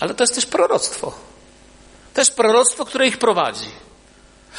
Ale 0.00 0.14
to 0.14 0.22
jest 0.22 0.34
też 0.34 0.46
proroctwo. 0.46 1.27
Jest 2.18 2.36
proroctwo, 2.36 2.84
które 2.84 3.08
ich 3.08 3.18
prowadzi. 3.18 3.70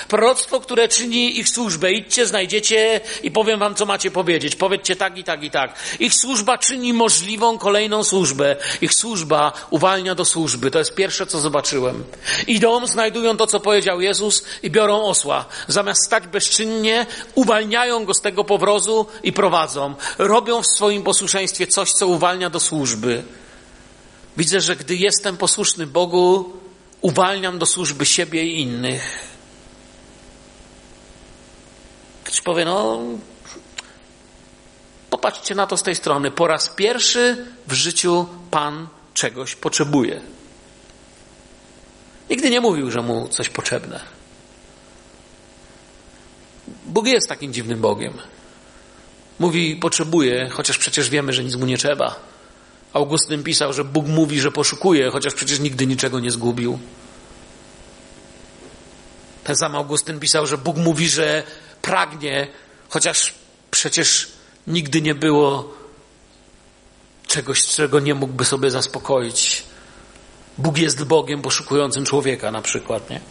Proroctwo, 0.07 0.59
które 0.59 0.87
czyni 0.87 1.39
ich 1.39 1.49
służbę. 1.49 1.91
Idźcie, 1.91 2.27
znajdziecie 2.27 3.01
i 3.23 3.31
powiem 3.31 3.59
wam, 3.59 3.75
co 3.75 3.85
macie 3.85 4.11
powiedzieć. 4.11 4.55
Powiedzcie 4.55 4.95
tak 4.95 5.17
i 5.17 5.23
tak 5.23 5.43
i 5.43 5.51
tak. 5.51 5.73
Ich 5.99 6.13
służba 6.13 6.57
czyni 6.57 6.93
możliwą 6.93 7.57
kolejną 7.57 8.03
służbę. 8.03 8.55
Ich 8.81 8.93
służba 8.93 9.51
uwalnia 9.69 10.15
do 10.15 10.25
służby. 10.25 10.71
To 10.71 10.79
jest 10.79 10.95
pierwsze, 10.95 11.25
co 11.25 11.39
zobaczyłem. 11.39 12.03
Idą, 12.47 12.87
znajdują 12.87 13.37
to, 13.37 13.47
co 13.47 13.59
powiedział 13.59 14.01
Jezus 14.01 14.43
i 14.63 14.69
biorą 14.69 15.03
osła. 15.03 15.45
Zamiast 15.67 16.05
stać 16.05 16.27
bezczynnie, 16.27 17.05
uwalniają 17.35 18.05
go 18.05 18.13
z 18.13 18.21
tego 18.21 18.43
powrozu 18.43 19.05
i 19.23 19.33
prowadzą. 19.33 19.93
Robią 20.17 20.61
w 20.61 20.67
swoim 20.67 21.03
posłuszeństwie 21.03 21.67
coś, 21.67 21.91
co 21.91 22.07
uwalnia 22.07 22.49
do 22.49 22.59
służby. 22.59 23.23
Widzę, 24.37 24.61
że 24.61 24.75
gdy 24.75 24.95
jestem 24.95 25.37
posłuszny 25.37 25.87
Bogu, 25.87 26.58
uwalniam 27.01 27.59
do 27.59 27.65
służby 27.65 28.05
siebie 28.05 28.43
i 28.43 28.61
innych. 28.61 29.29
Ktoś 32.23 32.41
powie, 32.41 32.65
no 32.65 32.99
popatrzcie 35.09 35.55
na 35.55 35.67
to 35.67 35.77
z 35.77 35.83
tej 35.83 35.95
strony. 35.95 36.31
Po 36.31 36.47
raz 36.47 36.69
pierwszy 36.69 37.45
w 37.67 37.73
życiu 37.73 38.27
Pan 38.51 38.87
czegoś 39.13 39.55
potrzebuje. 39.55 40.21
Nigdy 42.29 42.49
nie 42.49 42.61
mówił, 42.61 42.91
że 42.91 43.01
mu 43.01 43.27
coś 43.27 43.49
potrzebne. 43.49 43.99
Bóg 46.85 47.07
jest 47.07 47.29
takim 47.29 47.53
dziwnym 47.53 47.81
Bogiem. 47.81 48.13
Mówi, 49.39 49.75
potrzebuje, 49.75 50.49
chociaż 50.49 50.77
przecież 50.77 51.09
wiemy, 51.09 51.33
że 51.33 51.43
nic 51.43 51.55
mu 51.55 51.65
nie 51.65 51.77
trzeba. 51.77 52.28
Augustyn 52.93 53.43
pisał, 53.43 53.73
że 53.73 53.83
Bóg 53.83 54.07
mówi, 54.07 54.41
że 54.41 54.51
poszukuje, 54.51 55.11
chociaż 55.11 55.33
przecież 55.33 55.59
nigdy 55.59 55.87
niczego 55.87 56.19
nie 56.19 56.31
zgubił. 56.31 56.79
Ten 59.43 59.55
sam 59.55 59.75
Augustyn 59.75 60.19
pisał, 60.19 60.47
że 60.47 60.57
Bóg 60.57 60.77
mówi, 60.77 61.09
że 61.09 61.43
pragnie, 61.81 62.47
chociaż 62.89 63.33
przecież 63.71 64.27
nigdy 64.67 65.01
nie 65.01 65.15
było 65.15 65.73
czegoś, 67.27 67.65
czego 67.65 67.99
nie 67.99 68.15
mógłby 68.15 68.45
sobie 68.45 68.71
zaspokoić. 68.71 69.63
Bóg 70.57 70.77
jest 70.77 71.03
Bogiem 71.03 71.41
poszukującym 71.41 72.05
człowieka 72.05 72.51
na 72.51 72.61
przykład, 72.61 73.09
nie? 73.09 73.21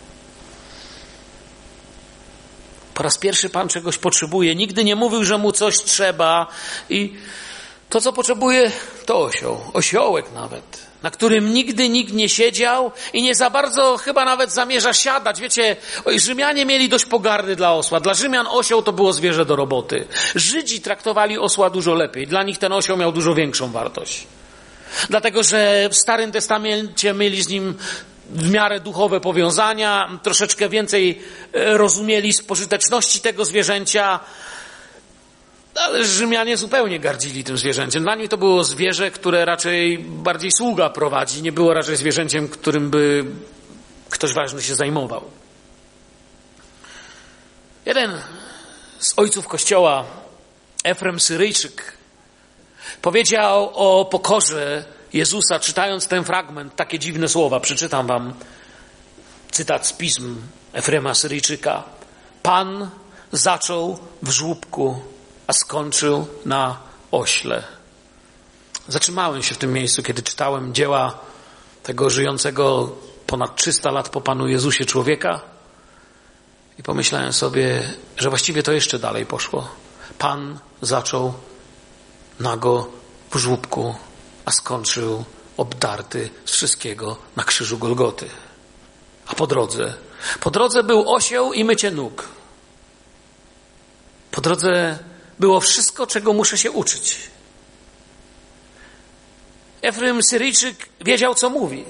Po 2.95 3.03
raz 3.03 3.19
pierwszy 3.19 3.51
Pan 3.51 3.69
czegoś 3.69 3.99
potrzebuje. 3.99 4.55
Nigdy 4.55 4.85
nie 4.85 4.97
mówił, 4.97 5.25
że 5.25 5.39
mu 5.39 5.53
coś 5.53 5.79
trzeba 5.79 6.47
i 6.91 7.15
to, 7.89 8.01
co 8.01 8.13
potrzebuje, 8.13 8.73
to 9.07 9.21
osioł. 9.21 9.61
Osiołek 9.73 10.27
nawet 10.35 10.89
na 11.03 11.11
którym 11.11 11.53
nigdy 11.53 11.89
nikt 11.89 12.13
nie 12.13 12.29
siedział 12.29 12.93
i 13.13 13.23
nie 13.23 13.35
za 13.35 13.51
bardzo 13.51 13.97
chyba 13.97 14.25
nawet 14.25 14.53
zamierza 14.53 14.93
siadać. 14.93 15.41
Wiecie, 15.41 15.77
Rzymianie 16.17 16.67
mieli 16.67 16.89
dość 16.89 17.05
pogardy 17.05 17.57
dla 17.57 17.73
osła. 17.73 18.01
Dla 18.01 18.15
Rzymian 18.15 18.47
osioł 18.51 18.83
to 18.83 18.93
było 18.93 19.13
zwierzę 19.13 19.45
do 19.45 19.57
roboty. 19.57 20.07
Żydzi 20.35 20.81
traktowali 20.81 21.39
osła 21.39 21.71
dużo 21.71 21.95
lepiej. 21.95 22.27
Dla 22.27 22.43
nich 22.43 22.59
ten 22.59 22.73
osioł 22.73 22.97
miał 22.97 23.13
dużo 23.13 23.35
większą 23.35 23.73
wartość. 23.73 24.27
Dlatego, 25.11 25.43
że 25.43 25.89
w 25.93 25.97
Starym 25.97 26.33
Testamencie 26.33 27.15
mieli 27.15 27.43
z 27.43 27.49
nim 27.49 27.75
w 28.31 28.51
miarę 28.51 28.81
duchowe 28.81 29.21
powiązania, 29.21 30.19
troszeczkę 30.23 30.69
więcej 30.69 31.23
e, 31.53 31.79
rozumieli 31.79 32.33
spożyteczności 32.33 33.21
tego 33.21 33.45
zwierzęcia, 33.45 34.21
ale 35.79 36.05
Rzymianie 36.05 36.57
zupełnie 36.57 37.01
gardzili 37.01 37.45
tym 37.45 37.59
zwierzęciem. 37.59 38.03
Dla 38.03 38.15
nich 38.15 38.29
to 38.29 38.37
było 38.37 38.65
zwierzę, 38.65 39.11
które 39.11 39.45
raczej 39.45 39.99
bardziej 39.99 40.51
sługa 40.53 40.91
prowadzi, 40.91 41.43
nie 41.43 41.53
było 41.53 41.75
raczej 41.75 41.97
zwierzęciem, 41.97 42.49
którym 42.49 42.91
by 42.91 43.25
ktoś 44.11 44.35
ważny 44.35 44.63
się 44.63 44.75
zajmował. 44.75 45.25
Jeden 47.87 48.21
z 48.99 49.19
ojców 49.19 49.49
kościoła, 49.49 50.05
Efrem 50.85 51.21
Syryjczyk, 51.21 51.93
powiedział 53.03 53.71
o 53.75 54.05
pokorze 54.05 54.85
Jezusa, 55.13 55.61
czytając 55.61 56.07
ten 56.07 56.25
fragment, 56.25 56.77
takie 56.77 56.99
dziwne 56.99 57.29
słowa. 57.29 57.61
Przeczytam 57.61 58.07
wam 58.07 58.35
cytat 59.51 59.87
z 59.87 59.93
pism 59.93 60.37
Efrema 60.73 61.15
Syryjczyka. 61.15 61.83
Pan 62.43 62.91
zaczął 63.33 63.99
w 64.23 64.31
żłóbku 64.31 65.01
a 65.49 65.53
skończył 65.53 66.27
na 66.45 66.77
ośle. 67.11 67.65
Zatrzymałem 68.89 69.43
się 69.43 69.55
w 69.55 69.59
tym 69.59 69.73
miejscu, 69.73 70.03
kiedy 70.03 70.23
czytałem 70.23 70.75
dzieła 70.75 71.19
tego 71.83 72.11
żyjącego 72.11 72.97
ponad 73.27 73.57
300 73.57 73.91
lat 73.91 74.09
po 74.09 74.21
Panu 74.21 74.49
Jezusie 74.49 74.85
człowieka 74.85 75.41
i 76.79 76.83
pomyślałem 76.83 77.33
sobie, 77.33 77.93
że 78.17 78.29
właściwie 78.29 78.63
to 78.63 78.73
jeszcze 78.73 78.99
dalej 78.99 79.27
poszło. 79.27 79.69
Pan 80.19 80.59
zaczął 80.83 81.35
nago 82.41 82.91
w 83.31 83.37
żłóbku, 83.37 83.95
a 84.45 84.51
skończył 84.51 85.25
obdarty 85.57 86.31
z 86.45 86.51
wszystkiego 86.51 87.17
na 87.37 87.45
krzyżu 87.45 87.79
Golgoty. 87.79 88.29
A 89.27 89.35
po 89.35 89.47
drodze, 89.47 89.95
po 90.41 90.51
drodze 90.51 90.83
był 90.83 91.15
osioł 91.15 91.53
i 91.53 91.65
mycie 91.65 91.91
nóg. 91.91 92.29
Po 94.31 94.41
drodze 94.41 94.99
było 95.41 95.61
wszystko, 95.61 96.07
czego 96.07 96.33
muszę 96.33 96.59
się 96.59 96.71
uczyć. 96.71 97.19
Efrem 99.83 100.23
Syryjczyk 100.23 100.89
wiedział, 101.01 101.35
co 101.35 101.51
mówi. 101.51 101.85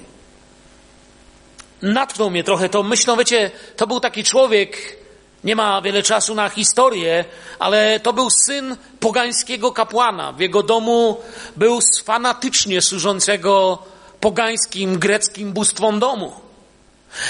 Natknął 1.82 2.30
mnie 2.30 2.44
trochę 2.44 2.68
tą 2.68 2.82
myślą, 2.82 3.16
wiecie, 3.16 3.50
to 3.76 3.86
był 3.86 4.00
taki 4.00 4.24
człowiek, 4.24 4.96
nie 5.44 5.56
ma 5.56 5.82
wiele 5.82 6.02
czasu 6.02 6.34
na 6.34 6.48
historię, 6.48 7.24
ale 7.58 8.00
to 8.00 8.12
był 8.12 8.28
syn 8.46 8.76
pogańskiego 9.00 9.72
kapłana. 9.72 10.32
W 10.32 10.40
jego 10.40 10.62
domu 10.62 11.20
był 11.56 11.78
fanatycznie 12.04 12.82
służącego 12.82 13.78
pogańskim, 14.20 14.98
greckim 14.98 15.52
bóstwom 15.52 16.00
domu. 16.00 16.47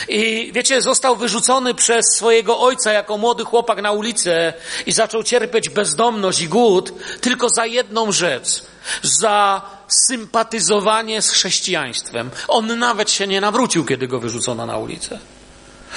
I 0.08 0.50
wiecie, 0.54 0.82
został 0.82 1.16
wyrzucony 1.16 1.74
przez 1.74 2.06
swojego 2.16 2.60
ojca 2.60 2.92
jako 2.92 3.18
młody 3.18 3.44
chłopak 3.44 3.82
na 3.82 3.92
ulicę 3.92 4.52
i 4.86 4.92
zaczął 4.92 5.22
cierpieć 5.22 5.68
bezdomność 5.68 6.40
i 6.40 6.48
głód 6.48 6.92
tylko 7.20 7.48
za 7.48 7.66
jedną 7.66 8.12
rzecz. 8.12 8.62
Za 9.02 9.62
sympatyzowanie 9.88 11.22
z 11.22 11.30
chrześcijaństwem. 11.30 12.30
On 12.48 12.78
nawet 12.78 13.10
się 13.10 13.26
nie 13.26 13.40
nawrócił, 13.40 13.84
kiedy 13.84 14.08
go 14.08 14.20
wyrzucono 14.20 14.66
na 14.66 14.78
ulicę. 14.78 15.18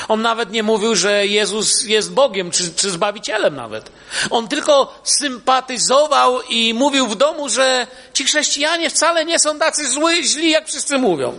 On 0.07 0.21
nawet 0.21 0.51
nie 0.51 0.63
mówił, 0.63 0.95
że 0.95 1.27
Jezus 1.27 1.83
jest 1.83 2.13
Bogiem, 2.13 2.51
czy, 2.51 2.73
czy 2.73 2.91
Zbawicielem 2.91 3.55
nawet. 3.55 3.91
On 4.29 4.47
tylko 4.47 4.99
sympatyzował 5.03 6.41
i 6.41 6.73
mówił 6.73 7.07
w 7.07 7.15
domu, 7.15 7.49
że 7.49 7.87
ci 8.13 8.25
chrześcijanie 8.25 8.89
wcale 8.89 9.25
nie 9.25 9.39
są 9.39 9.59
tacy 9.59 9.89
zły, 9.89 10.23
źli, 10.23 10.49
jak 10.49 10.67
wszyscy 10.67 10.97
mówią. 10.97 11.37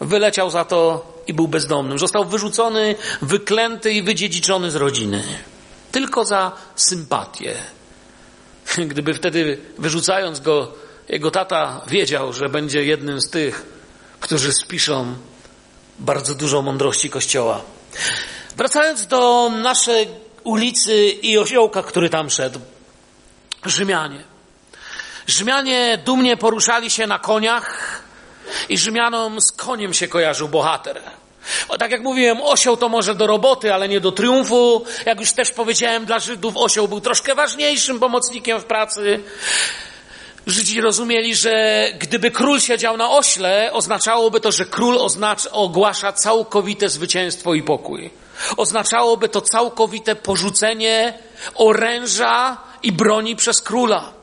Wyleciał 0.00 0.50
za 0.50 0.64
to 0.64 1.09
i 1.26 1.34
był 1.34 1.48
bezdomnym. 1.48 1.98
Został 1.98 2.24
wyrzucony, 2.24 2.96
wyklęty 3.22 3.92
i 3.92 4.02
wydziedziczony 4.02 4.70
z 4.70 4.76
rodziny. 4.76 5.22
Tylko 5.92 6.24
za 6.24 6.52
sympatię. 6.76 7.54
Gdyby 8.90 9.14
wtedy 9.14 9.58
wyrzucając 9.78 10.40
go, 10.40 10.72
jego 11.08 11.30
tata 11.30 11.80
wiedział, 11.86 12.32
że 12.32 12.48
będzie 12.48 12.84
jednym 12.84 13.20
z 13.20 13.30
tych, 13.30 13.66
którzy 14.20 14.52
spiszą 14.52 15.14
bardzo 15.98 16.34
dużo 16.34 16.62
mądrości 16.62 17.10
Kościoła. 17.10 17.62
Wracając 18.56 19.06
do 19.06 19.50
naszej 19.62 20.08
ulicy 20.44 21.08
i 21.08 21.38
osiołka, 21.38 21.82
który 21.82 22.10
tam 22.10 22.30
szedł. 22.30 22.60
Rzymianie. 23.66 24.24
Rzymianie 25.26 25.98
dumnie 26.04 26.36
poruszali 26.36 26.90
się 26.90 27.06
na 27.06 27.18
koniach, 27.18 28.02
i 28.68 28.78
Rzymianom 28.78 29.40
z 29.40 29.52
koniem 29.52 29.94
się 29.94 30.08
kojarzył 30.08 30.48
bohater. 30.48 31.02
Tak 31.78 31.90
jak 31.90 32.02
mówiłem, 32.02 32.40
osioł 32.40 32.76
to 32.76 32.88
może 32.88 33.14
do 33.14 33.26
roboty, 33.26 33.74
ale 33.74 33.88
nie 33.88 34.00
do 34.00 34.12
triumfu. 34.12 34.84
Jak 35.06 35.20
już 35.20 35.32
też 35.32 35.50
powiedziałem, 35.50 36.06
dla 36.06 36.18
Żydów 36.18 36.56
osioł 36.56 36.88
był 36.88 37.00
troszkę 37.00 37.34
ważniejszym 37.34 38.00
pomocnikiem 38.00 38.60
w 38.60 38.64
pracy. 38.64 39.20
Żydzi 40.46 40.80
rozumieli, 40.80 41.34
że 41.34 41.84
gdyby 41.98 42.30
król 42.30 42.60
siedział 42.60 42.96
na 42.96 43.10
ośle, 43.10 43.70
oznaczałoby 43.72 44.40
to, 44.40 44.52
że 44.52 44.64
król 44.64 44.98
oznacz, 44.98 45.46
ogłasza 45.52 46.12
całkowite 46.12 46.88
zwycięstwo 46.88 47.54
i 47.54 47.62
pokój. 47.62 48.10
Oznaczałoby 48.56 49.28
to 49.28 49.40
całkowite 49.40 50.16
porzucenie 50.16 51.18
oręża 51.54 52.56
i 52.82 52.92
broni 52.92 53.36
przez 53.36 53.62
króla. 53.62 54.19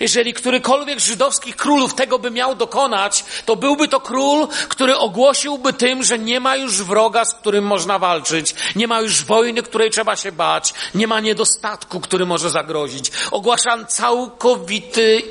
Jeżeli 0.00 0.34
którykolwiek 0.34 1.00
z 1.00 1.04
żydowskich 1.04 1.56
królów 1.56 1.94
tego 1.94 2.18
by 2.18 2.30
miał 2.30 2.54
dokonać, 2.54 3.24
to 3.46 3.56
byłby 3.56 3.88
to 3.88 4.00
król, 4.00 4.48
który 4.68 4.96
ogłosiłby 4.96 5.72
tym, 5.72 6.02
że 6.02 6.18
nie 6.18 6.40
ma 6.40 6.56
już 6.56 6.82
wroga, 6.82 7.24
z 7.24 7.34
którym 7.34 7.64
można 7.64 7.98
walczyć, 7.98 8.54
nie 8.76 8.88
ma 8.88 9.00
już 9.00 9.24
wojny, 9.24 9.62
której 9.62 9.90
trzeba 9.90 10.16
się 10.16 10.32
bać, 10.32 10.74
nie 10.94 11.06
ma 11.06 11.20
niedostatku, 11.20 12.00
który 12.00 12.26
może 12.26 12.50
zagrozić. 12.50 13.10
Ogłaszam 13.30 13.86
całkowity, 13.86 15.22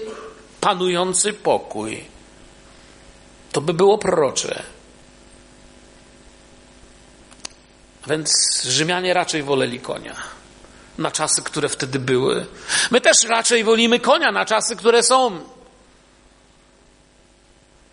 panujący 0.61 1.33
pokój. 1.33 2.03
To 3.51 3.61
by 3.61 3.73
było 3.73 3.97
prorocze. 3.97 4.63
Więc 8.07 8.31
Rzymianie 8.63 9.13
raczej 9.13 9.43
woleli 9.43 9.79
konia 9.79 10.40
na 11.01 11.11
czasy, 11.11 11.41
które 11.41 11.69
wtedy 11.69 11.99
były. 11.99 12.45
My 12.91 13.01
też 13.01 13.23
raczej 13.23 13.63
wolimy 13.63 13.99
konia 13.99 14.31
na 14.31 14.45
czasy, 14.45 14.75
które 14.75 15.03
są. 15.03 15.39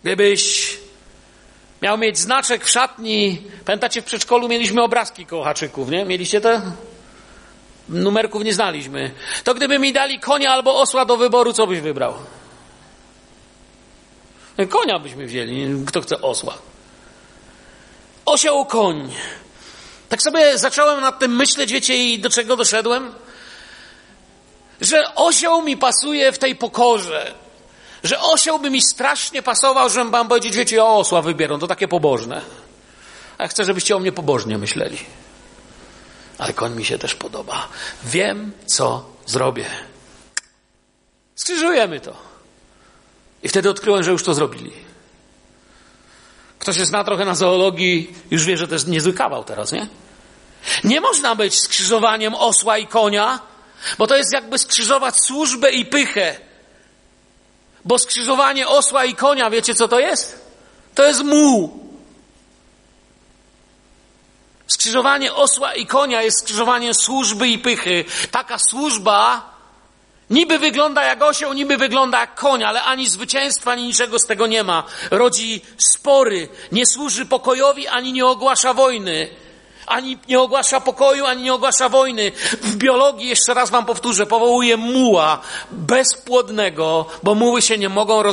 Gdybyś 0.03 0.77
miał 1.81 1.97
mieć 1.97 2.17
znaczek 2.19 2.65
w 2.65 2.69
szatni, 2.69 3.41
pamiętacie 3.65 4.01
w 4.01 4.05
przedszkolu 4.05 4.47
mieliśmy 4.47 4.83
obrazki 4.83 5.25
koło 5.25 5.43
haczyków, 5.43 5.89
nie? 5.89 6.05
Mieliście 6.05 6.41
to? 6.41 6.61
Numerków 7.89 8.43
nie 8.43 8.53
znaliśmy. 8.53 9.11
To 9.43 9.53
gdyby 9.53 9.79
mi 9.79 9.93
dali 9.93 10.19
konia 10.19 10.51
albo 10.51 10.81
osła 10.81 11.05
do 11.05 11.17
wyboru, 11.17 11.53
co 11.53 11.67
byś 11.67 11.79
wybrał? 11.79 12.13
Konia 14.69 14.99
byśmy 14.99 15.25
wzięli. 15.25 15.85
Kto 15.85 16.01
chce 16.01 16.21
osła? 16.21 16.57
Osioł 18.25 18.65
koń. 18.65 19.11
Tak 20.09 20.21
sobie 20.21 20.57
zacząłem 20.57 21.01
nad 21.01 21.19
tym 21.19 21.35
myśleć, 21.35 21.71
wiecie, 21.71 21.97
i 21.97 22.19
do 22.19 22.29
czego 22.29 22.55
doszedłem? 22.55 23.13
że 24.81 25.15
osioł 25.15 25.61
mi 25.61 25.77
pasuje 25.77 26.31
w 26.31 26.37
tej 26.37 26.55
pokorze, 26.55 27.33
że 28.03 28.19
osioł 28.19 28.59
by 28.59 28.69
mi 28.69 28.81
strasznie 28.81 29.41
pasował, 29.41 29.89
żebym 29.89 30.11
wam 30.11 30.27
powiedzieć, 30.27 30.55
wiecie, 30.55 30.83
o 30.83 30.97
osła 30.97 31.21
wybierą, 31.21 31.59
to 31.59 31.67
takie 31.67 31.87
pobożne. 31.87 32.41
A 33.37 33.43
ja 33.43 33.49
chcę, 33.49 33.65
żebyście 33.65 33.95
o 33.95 33.99
mnie 33.99 34.11
pobożnie 34.11 34.57
myśleli. 34.57 34.97
Ale 36.37 36.53
koń 36.53 36.75
mi 36.75 36.85
się 36.85 36.97
też 36.97 37.15
podoba. 37.15 37.67
Wiem, 38.03 38.51
co 38.65 39.05
zrobię. 39.25 39.65
Skrzyżujemy 41.35 41.99
to. 41.99 42.13
I 43.43 43.49
wtedy 43.49 43.69
odkryłem, 43.69 44.03
że 44.03 44.11
już 44.11 44.23
to 44.23 44.33
zrobili. 44.33 44.71
Kto 46.59 46.73
się 46.73 46.85
zna 46.85 47.03
trochę 47.03 47.25
na 47.25 47.35
zoologii, 47.35 48.15
już 48.31 48.45
wie, 48.45 48.57
że 48.57 48.67
to 48.67 48.73
jest 48.73 48.87
niezły 48.87 49.13
kawał 49.13 49.43
teraz, 49.43 49.71
nie? 49.71 49.87
Nie 50.83 51.01
można 51.01 51.35
być 51.35 51.59
skrzyżowaniem 51.59 52.35
osła 52.35 52.77
i 52.77 52.87
konia, 52.87 53.39
bo 53.97 54.07
to 54.07 54.15
jest 54.15 54.33
jakby 54.33 54.57
skrzyżować 54.57 55.15
służbę 55.23 55.71
i 55.71 55.85
pychę. 55.85 56.35
Bo 57.85 57.99
skrzyżowanie 57.99 58.67
osła 58.67 59.05
i 59.05 59.15
konia, 59.15 59.49
wiecie 59.49 59.75
co 59.75 59.87
to 59.87 59.99
jest? 59.99 60.49
To 60.95 61.07
jest 61.07 61.23
muł. 61.23 61.89
Skrzyżowanie 64.67 65.33
osła 65.33 65.73
i 65.73 65.85
konia 65.85 66.21
jest 66.21 66.39
skrzyżowaniem 66.39 66.93
służby 66.93 67.47
i 67.47 67.59
pychy. 67.59 68.05
Taka 68.31 68.59
służba 68.59 69.49
niby 70.29 70.59
wygląda 70.59 71.03
jak 71.03 71.23
osioł, 71.23 71.53
niby 71.53 71.77
wygląda 71.77 72.19
jak 72.19 72.35
koń, 72.35 72.63
ale 72.63 72.83
ani 72.83 73.09
zwycięstwa, 73.09 73.71
ani 73.71 73.83
niczego 73.83 74.19
z 74.19 74.25
tego 74.25 74.47
nie 74.47 74.63
ma. 74.63 74.83
Rodzi 75.11 75.61
spory, 75.77 76.49
nie 76.71 76.85
służy 76.85 77.25
pokojowi, 77.25 77.87
ani 77.87 78.13
nie 78.13 78.25
ogłasza 78.25 78.73
wojny 78.73 79.29
ani 79.89 80.17
nie 80.27 80.39
ogłasza 80.39 80.81
pokoju, 80.81 81.25
ani 81.25 81.43
nie 81.43 81.53
ogłasza 81.53 81.89
wojny. 81.89 82.31
W 82.61 82.75
biologii, 82.75 83.27
jeszcze 83.27 83.53
raz 83.53 83.69
wam 83.69 83.85
powtórzę, 83.85 84.25
powołuje 84.25 84.77
muła 84.77 85.41
bezpłodnego, 85.71 87.05
bo 87.23 87.35
muły 87.35 87.61
się 87.61 87.77
nie 87.77 87.89
mogą 87.89 88.23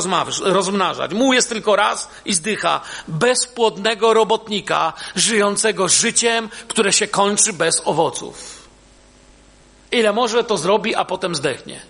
rozmnażać. 0.41 1.13
Muł 1.13 1.33
jest 1.33 1.49
tylko 1.49 1.75
raz 1.75 2.09
i 2.25 2.33
zdycha. 2.33 2.81
Bezpłodnego 3.07 4.13
robotnika, 4.13 4.93
żyjącego 5.15 5.87
życiem, 5.87 6.49
które 6.67 6.93
się 6.93 7.07
kończy 7.07 7.53
bez 7.53 7.81
owoców. 7.85 8.56
Ile 9.91 10.13
może 10.13 10.43
to 10.43 10.57
zrobi, 10.57 10.95
a 10.95 11.05
potem 11.05 11.35
zdechnie. 11.35 11.81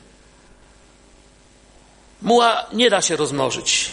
Muła 2.21 2.65
nie 2.73 2.89
da 2.89 3.01
się 3.01 3.15
rozmnożyć. 3.15 3.91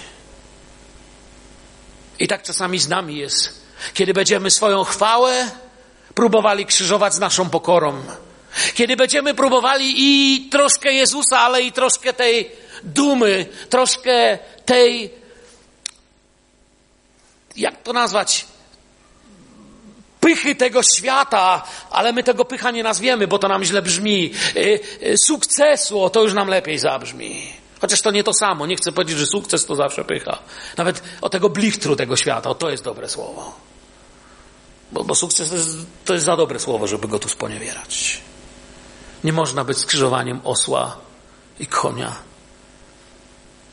I 2.18 2.28
tak 2.28 2.42
czasami 2.42 2.78
z 2.78 2.88
nami 2.88 3.16
jest. 3.16 3.64
Kiedy 3.94 4.12
będziemy 4.14 4.50
swoją 4.50 4.84
chwałę 4.84 5.50
próbowali 6.14 6.66
krzyżować 6.66 7.14
z 7.14 7.18
naszą 7.18 7.50
pokorą. 7.50 8.02
Kiedy 8.74 8.96
będziemy 8.96 9.34
próbowali 9.34 9.94
i 9.96 10.40
troszkę 10.48 10.92
Jezusa, 10.92 11.40
ale 11.40 11.62
i 11.62 11.72
troszkę 11.72 12.12
tej 12.12 12.50
dumy, 12.82 13.46
troszkę 13.70 14.38
tej, 14.64 15.10
jak 17.56 17.82
to 17.82 17.92
nazwać, 17.92 18.46
pychy 20.24 20.54
tego 20.54 20.82
świata, 20.82 21.62
ale 21.90 22.12
my 22.12 22.22
tego 22.22 22.44
pycha 22.44 22.70
nie 22.70 22.82
nazwiemy, 22.82 23.26
bo 23.26 23.38
to 23.38 23.48
nam 23.48 23.64
źle 23.64 23.82
brzmi. 23.82 24.30
Y, 24.56 24.80
y, 25.02 25.18
sukcesu, 25.18 26.00
o 26.00 26.10
to 26.10 26.22
już 26.22 26.32
nam 26.32 26.48
lepiej 26.48 26.78
zabrzmi. 26.78 27.52
Chociaż 27.80 28.00
to 28.00 28.10
nie 28.10 28.24
to 28.24 28.32
samo. 28.32 28.66
Nie 28.66 28.76
chcę 28.76 28.92
powiedzieć, 28.92 29.18
że 29.18 29.26
sukces 29.26 29.66
to 29.66 29.74
zawsze 29.74 30.04
pycha. 30.04 30.38
Nawet 30.76 31.02
o 31.20 31.28
tego 31.28 31.48
blichtru 31.48 31.96
tego 31.96 32.16
świata, 32.16 32.50
o 32.50 32.54
to 32.54 32.70
jest 32.70 32.84
dobre 32.84 33.08
słowo. 33.08 33.54
Bo, 34.92 35.04
bo 35.04 35.14
sukces 35.14 35.48
to 35.48 35.56
jest, 35.56 35.76
to 36.04 36.14
jest 36.14 36.26
za 36.26 36.36
dobre 36.36 36.58
słowo, 36.58 36.86
żeby 36.86 37.08
go 37.08 37.18
tu 37.18 37.28
sponiewierać. 37.28 38.20
Nie 39.24 39.32
można 39.32 39.64
być 39.64 39.78
skrzyżowaniem 39.78 40.40
osła 40.44 40.96
i 41.60 41.66
konia. 41.66 42.16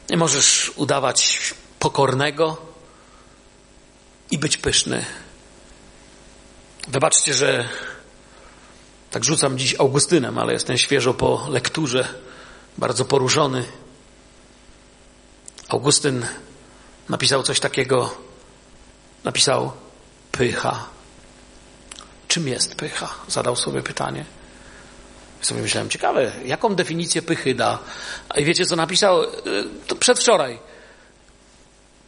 Nie 0.09 0.17
możesz 0.17 0.71
udawać 0.75 1.53
pokornego 1.79 2.57
i 4.31 4.37
być 4.37 4.57
pyszny. 4.57 5.05
Wybaczcie, 6.87 7.33
że 7.33 7.69
tak 9.11 9.23
rzucam 9.23 9.57
dziś 9.57 9.75
Augustynem, 9.79 10.37
ale 10.37 10.53
jestem 10.53 10.77
świeżo 10.77 11.13
po 11.13 11.47
lekturze, 11.49 12.07
bardzo 12.77 13.05
poruszony. 13.05 13.63
Augustyn 15.69 16.25
napisał 17.09 17.43
coś 17.43 17.59
takiego, 17.59 18.15
napisał 19.23 19.71
pycha 20.31 20.89
Czym 22.31 22.47
jest 22.47 22.75
pycha? 22.75 23.09
Zadał 23.27 23.55
sobie 23.55 23.81
pytanie. 23.81 24.25
I 25.43 25.45
sobie 25.45 25.61
myślałem, 25.61 25.89
ciekawe, 25.89 26.31
jaką 26.45 26.75
definicję 26.75 27.21
pychy 27.21 27.55
da. 27.55 27.79
I 28.37 28.45
wiecie, 28.45 28.65
co 28.65 28.75
napisał? 28.75 29.23
Y, 29.23 29.27
to 29.87 29.95
przedwczoraj. 29.95 30.59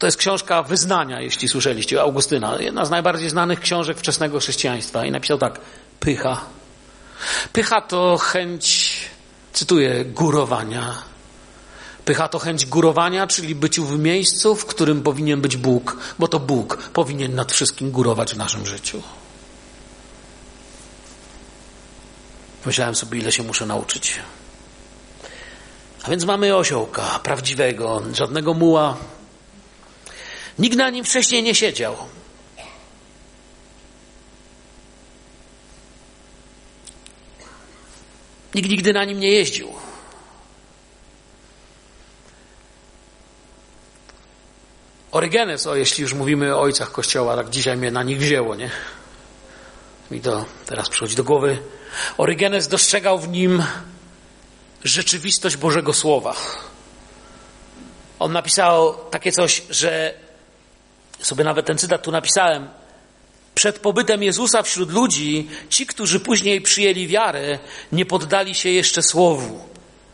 To 0.03 0.07
jest 0.07 0.17
książka 0.17 0.63
wyznania, 0.63 1.21
jeśli 1.21 1.47
słyszeliście, 1.47 2.01
Augustyna. 2.01 2.57
Jedna 2.59 2.85
z 2.85 2.89
najbardziej 2.89 3.29
znanych 3.29 3.59
książek 3.59 3.97
wczesnego 3.97 4.39
chrześcijaństwa. 4.39 5.05
I 5.05 5.11
napisał 5.11 5.37
tak, 5.37 5.59
pycha. 5.99 6.41
Pycha 7.53 7.81
to 7.81 8.17
chęć, 8.17 8.93
cytuję, 9.53 10.05
górowania. 10.05 11.03
Pycha 12.05 12.27
to 12.27 12.39
chęć 12.39 12.65
górowania, 12.65 13.27
czyli 13.27 13.55
byciu 13.55 13.85
w 13.85 13.99
miejscu, 13.99 14.55
w 14.55 14.65
którym 14.65 15.03
powinien 15.03 15.41
być 15.41 15.57
Bóg, 15.57 15.97
bo 16.19 16.27
to 16.27 16.39
Bóg 16.39 16.77
powinien 16.77 17.35
nad 17.35 17.51
wszystkim 17.51 17.91
górować 17.91 18.33
w 18.33 18.37
naszym 18.37 18.65
życiu. 18.65 19.01
Myślałem 22.65 22.95
sobie, 22.95 23.19
ile 23.19 23.31
się 23.31 23.43
muszę 23.43 23.65
nauczyć. 23.65 24.19
A 26.03 26.09
więc 26.09 26.25
mamy 26.25 26.55
osiołka, 26.55 27.19
prawdziwego, 27.23 28.01
żadnego 28.13 28.53
muła. 28.53 28.97
Nikt 30.59 30.77
na 30.77 30.89
nim 30.89 31.05
wcześniej 31.05 31.43
nie 31.43 31.55
siedział. 31.55 31.95
Nikt 38.55 38.69
nigdy 38.69 38.93
na 38.93 39.05
nim 39.05 39.19
nie 39.19 39.31
jeździł. 39.31 39.73
Orygenes, 45.11 45.67
o 45.67 45.75
jeśli 45.75 46.01
już 46.01 46.13
mówimy 46.13 46.55
o 46.55 46.61
ojcach 46.61 46.91
Kościoła, 46.91 47.35
tak 47.35 47.49
dzisiaj 47.49 47.77
mnie 47.77 47.91
na 47.91 48.03
nich 48.03 48.19
wzięło, 48.19 48.55
nie? 48.55 48.69
Mi 50.11 50.21
to 50.21 50.45
teraz 50.65 50.89
przychodzi 50.89 51.15
do 51.15 51.23
głowy. 51.23 51.57
Orygenes 52.17 52.67
dostrzegał 52.67 53.19
w 53.19 53.27
nim 53.27 53.63
rzeczywistość 54.83 55.57
Bożego 55.57 55.93
Słowa. 55.93 56.35
On 58.19 58.31
napisał 58.31 58.95
takie 59.11 59.31
coś, 59.31 59.61
że 59.69 60.22
sobie 61.19 61.43
nawet 61.43 61.65
ten 61.65 61.77
cytat 61.77 62.03
tu 62.03 62.11
napisałem. 62.11 62.67
Przed 63.55 63.79
pobytem 63.79 64.23
Jezusa 64.23 64.63
wśród 64.63 64.91
ludzi, 64.91 65.47
ci, 65.69 65.85
którzy 65.85 66.19
później 66.19 66.61
przyjęli 66.61 67.07
wiarę, 67.07 67.59
nie 67.91 68.05
poddali 68.05 68.55
się 68.55 68.69
jeszcze 68.69 69.01
słowu. 69.01 69.59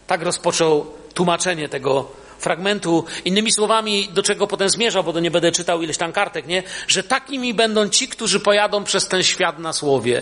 Tak 0.08 0.22
rozpoczął 0.22 0.86
tłumaczenie 1.14 1.70
tego 1.70 2.20
fragmentu. 2.40 3.06
Innymi 3.26 3.52
słowami, 3.52 4.10
do 4.14 4.24
czego 4.24 4.48
potem 4.48 4.70
zmierzał, 4.70 5.04
bo 5.04 5.14
to 5.14 5.20
nie 5.20 5.32
będę 5.32 5.52
czytał 5.52 5.82
ileś 5.82 5.98
tam 5.98 6.12
kartek, 6.12 6.48
nie? 6.48 6.64
Że 6.88 7.04
takimi 7.04 7.54
będą 7.54 7.90
ci, 7.90 8.08
którzy 8.08 8.40
pojadą 8.40 8.84
przez 8.84 9.08
ten 9.08 9.24
świat 9.24 9.60
na 9.60 9.74
słowie. 9.74 10.22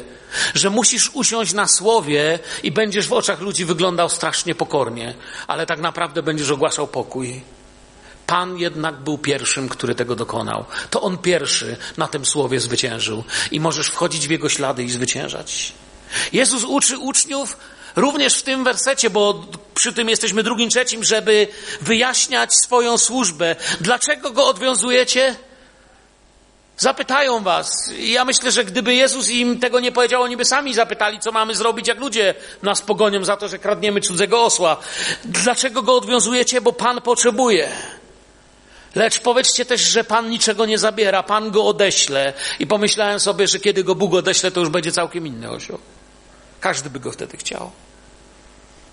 Że 0.53 0.69
musisz 0.69 1.09
usiąść 1.13 1.53
na 1.53 1.67
słowie 1.67 2.39
i 2.63 2.71
będziesz 2.71 3.07
w 3.07 3.13
oczach 3.13 3.41
ludzi 3.41 3.65
wyglądał 3.65 4.09
strasznie 4.09 4.55
pokornie, 4.55 5.13
ale 5.47 5.65
tak 5.65 5.79
naprawdę 5.79 6.23
będziesz 6.23 6.51
ogłaszał 6.51 6.87
pokój. 6.87 7.41
Pan 8.27 8.57
jednak 8.57 8.95
był 8.95 9.17
pierwszym, 9.17 9.69
który 9.69 9.95
tego 9.95 10.15
dokonał. 10.15 10.65
To 10.89 11.01
On 11.01 11.17
pierwszy 11.17 11.77
na 11.97 12.07
tym 12.07 12.25
słowie 12.25 12.59
zwyciężył 12.59 13.23
i 13.51 13.59
możesz 13.59 13.87
wchodzić 13.87 14.27
w 14.27 14.31
Jego 14.31 14.49
ślady 14.49 14.83
i 14.83 14.89
zwyciężać. 14.89 15.73
Jezus 16.33 16.63
uczy 16.63 16.97
uczniów 16.97 17.57
również 17.95 18.33
w 18.33 18.43
tym 18.43 18.63
wersecie, 18.63 19.09
bo 19.09 19.45
przy 19.75 19.93
tym 19.93 20.09
jesteśmy 20.09 20.43
drugim, 20.43 20.69
trzecim, 20.69 21.03
żeby 21.03 21.47
wyjaśniać 21.81 22.53
swoją 22.53 22.97
służbę. 22.97 23.55
Dlaczego 23.81 24.31
go 24.31 24.47
odwiązujecie? 24.47 25.35
Zapytają 26.77 27.43
was. 27.43 27.91
Ja 27.99 28.25
myślę, 28.25 28.51
że 28.51 28.65
gdyby 28.65 28.93
Jezus 28.93 29.29
im 29.29 29.59
tego 29.59 29.79
nie 29.79 29.91
powiedział, 29.91 30.21
oni 30.21 30.37
by 30.37 30.45
sami 30.45 30.73
zapytali, 30.73 31.19
co 31.19 31.31
mamy 31.31 31.55
zrobić, 31.55 31.87
jak 31.87 31.99
ludzie 31.99 32.33
nas 32.63 32.81
pogonią 32.81 33.23
za 33.23 33.37
to, 33.37 33.47
że 33.47 33.59
kradniemy 33.59 34.01
cudzego 34.01 34.43
osła. 34.43 34.77
Dlaczego 35.25 35.81
go 35.81 35.95
odwiązujecie? 35.95 36.61
Bo 36.61 36.73
Pan 36.73 37.01
potrzebuje. 37.01 37.71
Lecz 38.97 39.19
powiedzcie 39.19 39.65
też, 39.65 39.81
że 39.81 40.03
Pan 40.03 40.29
niczego 40.29 40.65
nie 40.65 40.77
zabiera, 40.77 41.23
Pan 41.23 41.51
go 41.51 41.65
odeśle. 41.65 42.33
I 42.59 42.67
pomyślałem 42.67 43.19
sobie, 43.19 43.47
że 43.47 43.59
kiedy 43.59 43.83
go 43.83 43.95
Bóg 43.95 44.13
odeśle, 44.13 44.51
to 44.51 44.59
już 44.59 44.69
będzie 44.69 44.91
całkiem 44.91 45.27
inny 45.27 45.49
osioł. 45.49 45.79
Każdy 46.59 46.89
by 46.89 46.99
go 46.99 47.11
wtedy 47.11 47.37
chciał. 47.37 47.71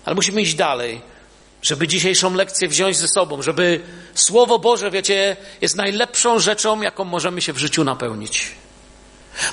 Ale 0.05 0.15
musimy 0.15 0.41
iść 0.41 0.55
dalej, 0.55 1.01
żeby 1.61 1.87
dzisiejszą 1.87 2.33
lekcję 2.33 2.67
wziąć 2.67 2.97
ze 2.97 3.07
sobą, 3.07 3.41
żeby 3.41 3.81
Słowo 4.15 4.59
Boże, 4.59 4.91
wiecie, 4.91 5.37
jest 5.61 5.75
najlepszą 5.75 6.39
rzeczą, 6.39 6.81
jaką 6.81 7.03
możemy 7.03 7.41
się 7.41 7.53
w 7.53 7.57
życiu 7.57 7.83
napełnić. 7.83 8.51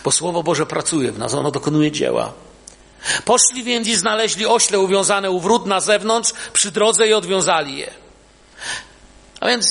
Bo 0.05 0.11
Słowo 0.11 0.43
Boże 0.43 0.67
pracuje 0.67 1.13
w 1.13 1.19
nas, 1.19 1.35
ono 1.35 1.51
dokonuje 1.51 1.93
dzieła. 1.93 2.33
Poszli 3.25 3.65
więc 3.65 3.89
i 3.89 3.97
znaleźli 3.97 4.47
ośle 4.47 4.79
uwiązane 4.79 5.31
u 5.31 5.41
wrót 5.41 5.67
na 5.67 5.81
zewnątrz 5.81 6.33
przy 6.53 6.71
drodze 6.71 7.09
i 7.09 7.13
odwiązali 7.13 7.79
je. 7.79 7.91
A 9.41 9.47
więc 9.47 9.67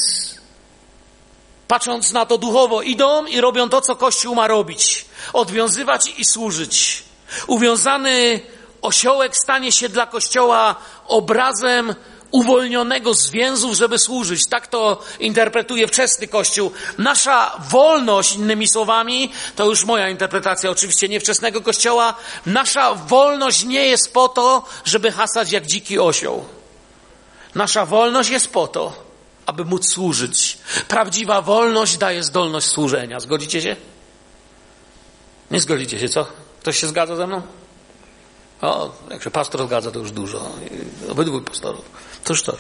patrząc 1.71 2.11
na 2.11 2.25
to 2.25 2.37
duchowo, 2.37 2.81
idą 2.81 3.25
i 3.25 3.41
robią 3.41 3.69
to, 3.69 3.81
co 3.81 3.95
Kościół 3.95 4.35
ma 4.35 4.47
robić. 4.47 5.05
Odwiązywać 5.33 6.13
i 6.17 6.25
służyć. 6.25 7.03
Uwiązany 7.47 8.39
osiołek 8.81 9.37
stanie 9.37 9.71
się 9.71 9.89
dla 9.89 10.05
Kościoła 10.05 10.75
obrazem 11.07 11.95
uwolnionego 12.31 13.13
z 13.13 13.29
więzów, 13.29 13.75
żeby 13.75 13.99
służyć. 13.99 14.47
Tak 14.49 14.67
to 14.67 15.03
interpretuje 15.19 15.87
wczesny 15.87 16.27
Kościół. 16.27 16.71
Nasza 16.97 17.51
wolność, 17.69 18.35
innymi 18.35 18.67
słowami, 18.67 19.31
to 19.55 19.65
już 19.65 19.85
moja 19.85 20.09
interpretacja 20.09 20.69
oczywiście 20.69 21.09
nie 21.09 21.19
wczesnego 21.19 21.61
Kościoła, 21.61 22.13
nasza 22.45 22.95
wolność 22.95 23.63
nie 23.63 23.85
jest 23.85 24.13
po 24.13 24.29
to, 24.29 24.63
żeby 24.85 25.11
hasać 25.11 25.51
jak 25.51 25.65
dziki 25.65 25.99
osioł. 25.99 26.45
Nasza 27.55 27.85
wolność 27.85 28.29
jest 28.29 28.53
po 28.53 28.67
to, 28.67 29.10
aby 29.45 29.65
móc 29.65 29.87
służyć. 29.87 30.57
Prawdziwa 30.87 31.41
wolność 31.41 31.97
daje 31.97 32.23
zdolność 32.23 32.67
służenia. 32.67 33.19
Zgodzicie 33.19 33.61
się? 33.61 33.75
Nie 35.51 35.59
zgodzicie 35.59 35.99
się, 35.99 36.09
co? 36.09 36.27
Ktoś 36.59 36.79
się 36.79 36.87
zgadza 36.87 37.15
ze 37.15 37.27
mną? 37.27 37.41
O, 38.61 38.91
jak 39.09 39.23
się 39.23 39.31
pastor 39.31 39.67
zgadza, 39.67 39.91
to 39.91 39.99
już 39.99 40.11
dużo. 40.11 40.51
Obydwu 41.09 41.41
pastorów. 41.41 41.85
To 42.23 42.33
już 42.33 42.41
coś. 42.41 42.59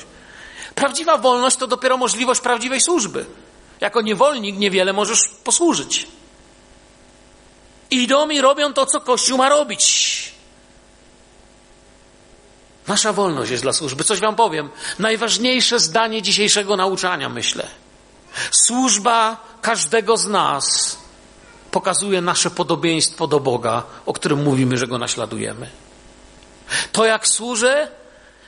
Prawdziwa 0.75 1.17
wolność 1.17 1.57
to 1.57 1.67
dopiero 1.67 1.97
możliwość 1.97 2.41
prawdziwej 2.41 2.81
służby. 2.81 3.25
Jako 3.81 4.01
niewolnik 4.01 4.57
niewiele 4.57 4.93
możesz 4.93 5.27
posłużyć. 5.43 6.07
Idą 7.91 8.29
i 8.29 8.41
robią 8.41 8.73
to, 8.73 8.85
co 8.85 9.01
Kościół 9.01 9.37
ma 9.37 9.49
robić. 9.49 10.33
Nasza 12.91 13.13
wolność 13.13 13.51
jest 13.51 13.63
dla 13.63 13.73
służby. 13.73 14.03
Coś 14.03 14.19
wam 14.19 14.35
powiem. 14.35 14.69
Najważniejsze 14.99 15.79
zdanie 15.79 16.21
dzisiejszego 16.21 16.75
nauczania, 16.75 17.29
myślę. 17.29 17.67
Służba 18.51 19.37
każdego 19.61 20.17
z 20.17 20.27
nas 20.27 20.97
pokazuje 21.71 22.21
nasze 22.21 22.49
podobieństwo 22.51 23.27
do 23.27 23.39
Boga, 23.39 23.83
o 24.05 24.13
którym 24.13 24.43
mówimy, 24.43 24.77
że 24.77 24.87
go 24.87 24.97
naśladujemy. 24.97 25.69
To, 26.91 27.05
jak 27.05 27.27
służę, 27.27 27.87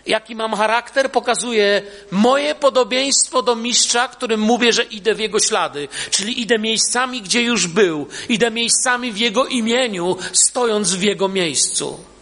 jaki 0.06 0.36
mam 0.36 0.54
charakter, 0.54 1.12
pokazuje 1.12 1.82
moje 2.12 2.56
podobieństwo 2.56 3.41
do 3.41 3.56
mistrza, 3.56 4.08
którym 4.08 4.39
mówię, 4.39 4.74
że 4.74 4.84
idę 4.84 5.16
w 5.16 5.20
jego 5.20 5.39
ślady. 5.39 5.88
Czyli 6.12 6.41
idę 6.41 6.60
miejscami, 6.60 7.22
gdzie 7.22 7.41
już 7.41 7.68
był. 7.68 8.08
Idę 8.30 8.52
miejscami 8.52 9.12
w 9.12 9.18
jego 9.18 9.46
imieniu, 9.46 10.18
stojąc 10.34 10.96
w 10.96 11.02
jego 11.02 11.28
miejscu. 11.28 12.12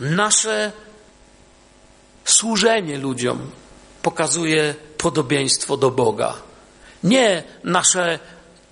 Nasze 0.00 0.72
służenie 2.24 2.98
ludziom 2.98 3.50
pokazuje 4.02 4.74
podobieństwo 4.98 5.76
do 5.76 5.90
Boga. 5.90 6.34
Nie 7.04 7.42
nasze 7.64 8.18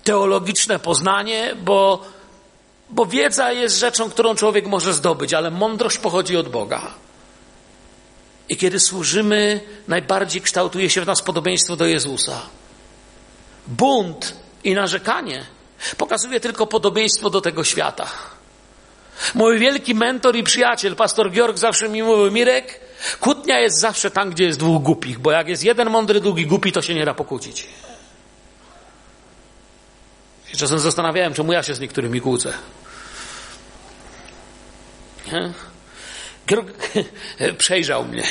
teologiczne 0.03 0.79
poznanie, 0.79 1.55
bo, 1.61 2.05
bo 2.89 3.05
wiedza 3.05 3.51
jest 3.51 3.77
rzeczą, 3.77 4.09
którą 4.09 4.35
człowiek 4.35 4.65
może 4.67 4.93
zdobyć, 4.93 5.33
ale 5.33 5.51
mądrość 5.51 5.97
pochodzi 5.97 6.37
od 6.37 6.49
Boga. 6.49 6.93
I 8.49 8.57
kiedy 8.57 8.79
służymy, 8.79 9.61
najbardziej 9.87 10.41
kształtuje 10.41 10.89
się 10.89 11.01
w 11.01 11.05
nas 11.05 11.21
podobieństwo 11.21 11.75
do 11.75 11.85
Jezusa. 11.85 12.41
Bunt 13.67 14.33
i 14.63 14.73
narzekanie 14.73 15.45
pokazuje 15.97 16.39
tylko 16.39 16.67
podobieństwo 16.67 17.29
do 17.29 17.41
tego 17.41 17.63
świata. 17.63 18.07
Mój 19.35 19.59
wielki 19.59 19.95
mentor 19.95 20.35
i 20.35 20.43
przyjaciel, 20.43 20.95
pastor 20.95 21.31
Georg, 21.31 21.57
zawsze 21.57 21.89
mi 21.89 22.03
mówił, 22.03 22.31
Mirek, 22.31 22.79
kłótnia 23.19 23.59
jest 23.59 23.79
zawsze 23.79 24.11
tam, 24.11 24.29
gdzie 24.29 24.43
jest 24.43 24.59
dwóch 24.59 24.83
głupich, 24.83 25.19
bo 25.19 25.31
jak 25.31 25.47
jest 25.47 25.63
jeden 25.63 25.89
mądry, 25.89 26.21
drugi 26.21 26.45
głupi, 26.45 26.71
to 26.71 26.81
się 26.81 26.95
nie 26.95 27.05
da 27.05 27.13
pokłócić. 27.13 27.67
I 30.53 30.57
czasem 30.57 30.79
zastanawiałem, 30.79 31.33
czemu 31.33 31.53
ja 31.53 31.63
się 31.63 31.75
z 31.75 31.79
niektórymi 31.79 32.21
kłócę. 32.21 32.53
Georg 36.47 36.89
przejrzał 37.57 38.05
mnie. 38.05 38.23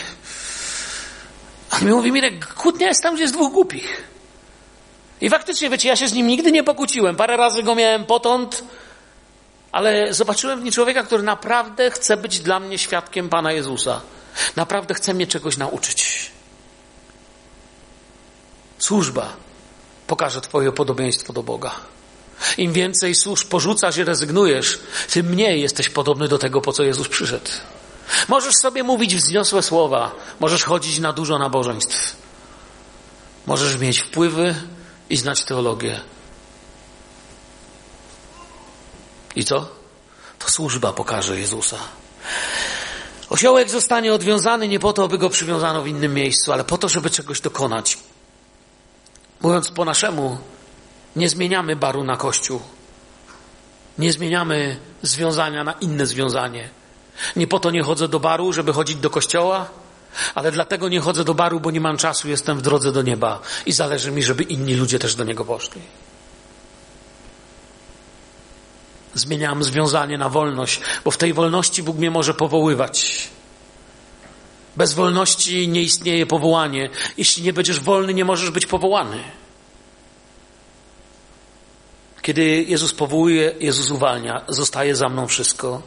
A 1.70 1.78
mi 1.80 1.93
mówi, 1.93 2.12
Mirek, 2.12 2.47
kłótnia 2.47 2.89
jest 2.89 3.03
tam, 3.03 3.14
gdzie 3.14 3.22
jest 3.22 3.34
dwóch 3.34 3.53
głupich. 3.53 4.03
I 5.20 5.30
faktycznie, 5.30 5.70
wiecie, 5.70 5.89
ja 5.89 5.97
się 5.97 6.09
z 6.09 6.12
nim 6.12 6.26
nigdy 6.26 6.53
nie 6.53 6.64
pokłóciłem. 6.64 7.16
Parę 7.16 7.36
razy 7.36 7.62
go 7.62 7.74
miałem 7.74 8.05
potąd, 8.05 8.64
ale 9.73 10.14
zobaczyłem 10.14 10.61
w 10.61 10.62
nim 10.62 10.73
człowieka, 10.73 11.03
który 11.03 11.23
naprawdę 11.23 11.91
chce 11.91 12.16
być 12.16 12.41
dla 12.41 12.61
mnie 12.61 12.79
świadkiem 12.79 13.29
Pana 13.29 13.53
Jezusa. 13.53 14.01
Naprawdę 14.57 14.95
chce 14.95 15.14
mnie 15.14 15.27
czegoś 15.27 15.57
nauczyć. 15.57 16.31
Służba 18.79 19.37
pokaże 20.07 20.41
Twoje 20.41 20.73
podobieństwo 20.73 21.33
do 21.33 21.43
Boga. 21.43 21.75
Im 22.59 22.73
więcej 22.73 23.14
służb 23.14 23.49
porzucasz 23.49 23.97
i 23.97 24.05
rezygnujesz, 24.05 24.79
tym 25.11 25.27
mniej 25.27 25.61
jesteś 25.61 25.89
podobny 25.89 26.29
do 26.29 26.39
tego, 26.39 26.61
po 26.61 26.73
co 26.73 26.83
Jezus 26.83 27.09
przyszedł. 27.09 27.51
Możesz 28.29 28.55
sobie 28.55 28.83
mówić 28.83 29.16
wzniosłe 29.16 29.62
słowa, 29.62 30.14
możesz 30.41 30.64
chodzić 30.64 30.99
na 30.99 31.12
dużo 31.12 31.39
nabożeństw, 31.39 32.16
możesz 33.47 33.79
mieć 33.79 34.01
wpływy 34.01 34.55
i 35.11 35.16
znać 35.16 35.45
teologię, 35.45 36.01
I 39.39 39.45
co? 39.45 39.68
To 40.39 40.51
służba 40.51 40.93
pokaże 40.93 41.39
Jezusa. 41.39 41.76
Osiołek 43.30 43.70
zostanie 43.70 44.14
odwiązany 44.14 44.68
nie 44.68 44.78
po 44.78 44.93
to, 44.93 45.05
aby 45.05 45.18
go 45.18 45.30
przywiązano 45.30 45.82
w 45.82 45.86
innym 45.86 46.14
miejscu, 46.14 46.53
ale 46.53 46.64
po 46.64 46.78
to, 46.78 46.89
żeby 46.89 47.11
czegoś 47.11 47.41
dokonać. 47.41 47.99
Mówiąc 49.41 49.70
po 49.70 49.84
naszemu, 49.84 50.39
nie 51.16 51.28
zmieniamy 51.28 51.76
baru 51.76 52.05
na 52.05 52.16
kościół. 52.16 52.61
Nie 53.99 54.12
zmieniamy 54.12 54.76
związania 55.03 55.64
na 55.64 55.72
inne 55.72 56.07
związanie. 56.07 56.70
Nie 57.36 57.47
po 57.47 57.61
to 57.61 57.70
nie 57.70 57.82
chodzę 57.82 58.09
do 58.09 58.20
baru, 58.20 58.53
żeby 58.53 58.72
chodzić 58.72 58.97
do 58.97 59.11
kościoła, 59.11 59.68
ale 60.34 60.53
dlatego 60.53 60.89
nie 60.89 61.01
chodzę 61.01 61.24
do 61.24 61.34
baru, 61.34 61.61
bo 61.61 61.70
nie 61.70 61.80
mam 61.80 61.97
czasu, 61.97 62.28
jestem 62.28 62.59
w 62.59 62.62
drodze 62.62 62.93
do 62.93 63.03
nieba 63.03 63.41
i 63.66 63.72
zależy 63.72 64.11
mi, 64.11 64.22
żeby 64.22 64.43
inni 64.43 64.74
ludzie 64.74 64.99
też 64.99 65.14
do 65.14 65.24
niego 65.24 65.45
poszli. 65.45 65.80
Zmieniam 69.19 69.64
związanie 69.64 70.19
na 70.19 70.29
wolność, 70.29 70.81
bo 71.05 71.11
w 71.11 71.16
tej 71.16 71.33
wolności 71.33 71.83
Bóg 71.83 71.97
mnie 71.97 72.11
może 72.11 72.35
powoływać. 72.35 73.29
Bez 74.77 74.95
wolności 74.95 75.69
nie 75.69 75.83
istnieje 75.83 76.27
powołanie. 76.27 76.91
Jeśli 77.16 77.43
nie 77.43 77.53
będziesz 77.53 77.81
wolny, 77.81 78.14
nie 78.14 78.25
możesz 78.25 78.51
być 78.51 78.66
powołany. 78.66 79.19
Kiedy 82.23 82.43
Jezus 82.69 82.93
powołuje, 82.93 83.55
Jezus 83.61 83.91
uwalnia, 83.91 84.45
zostaje 84.49 84.97
za 84.97 85.09
mną 85.09 85.27
wszystko. 85.27 85.83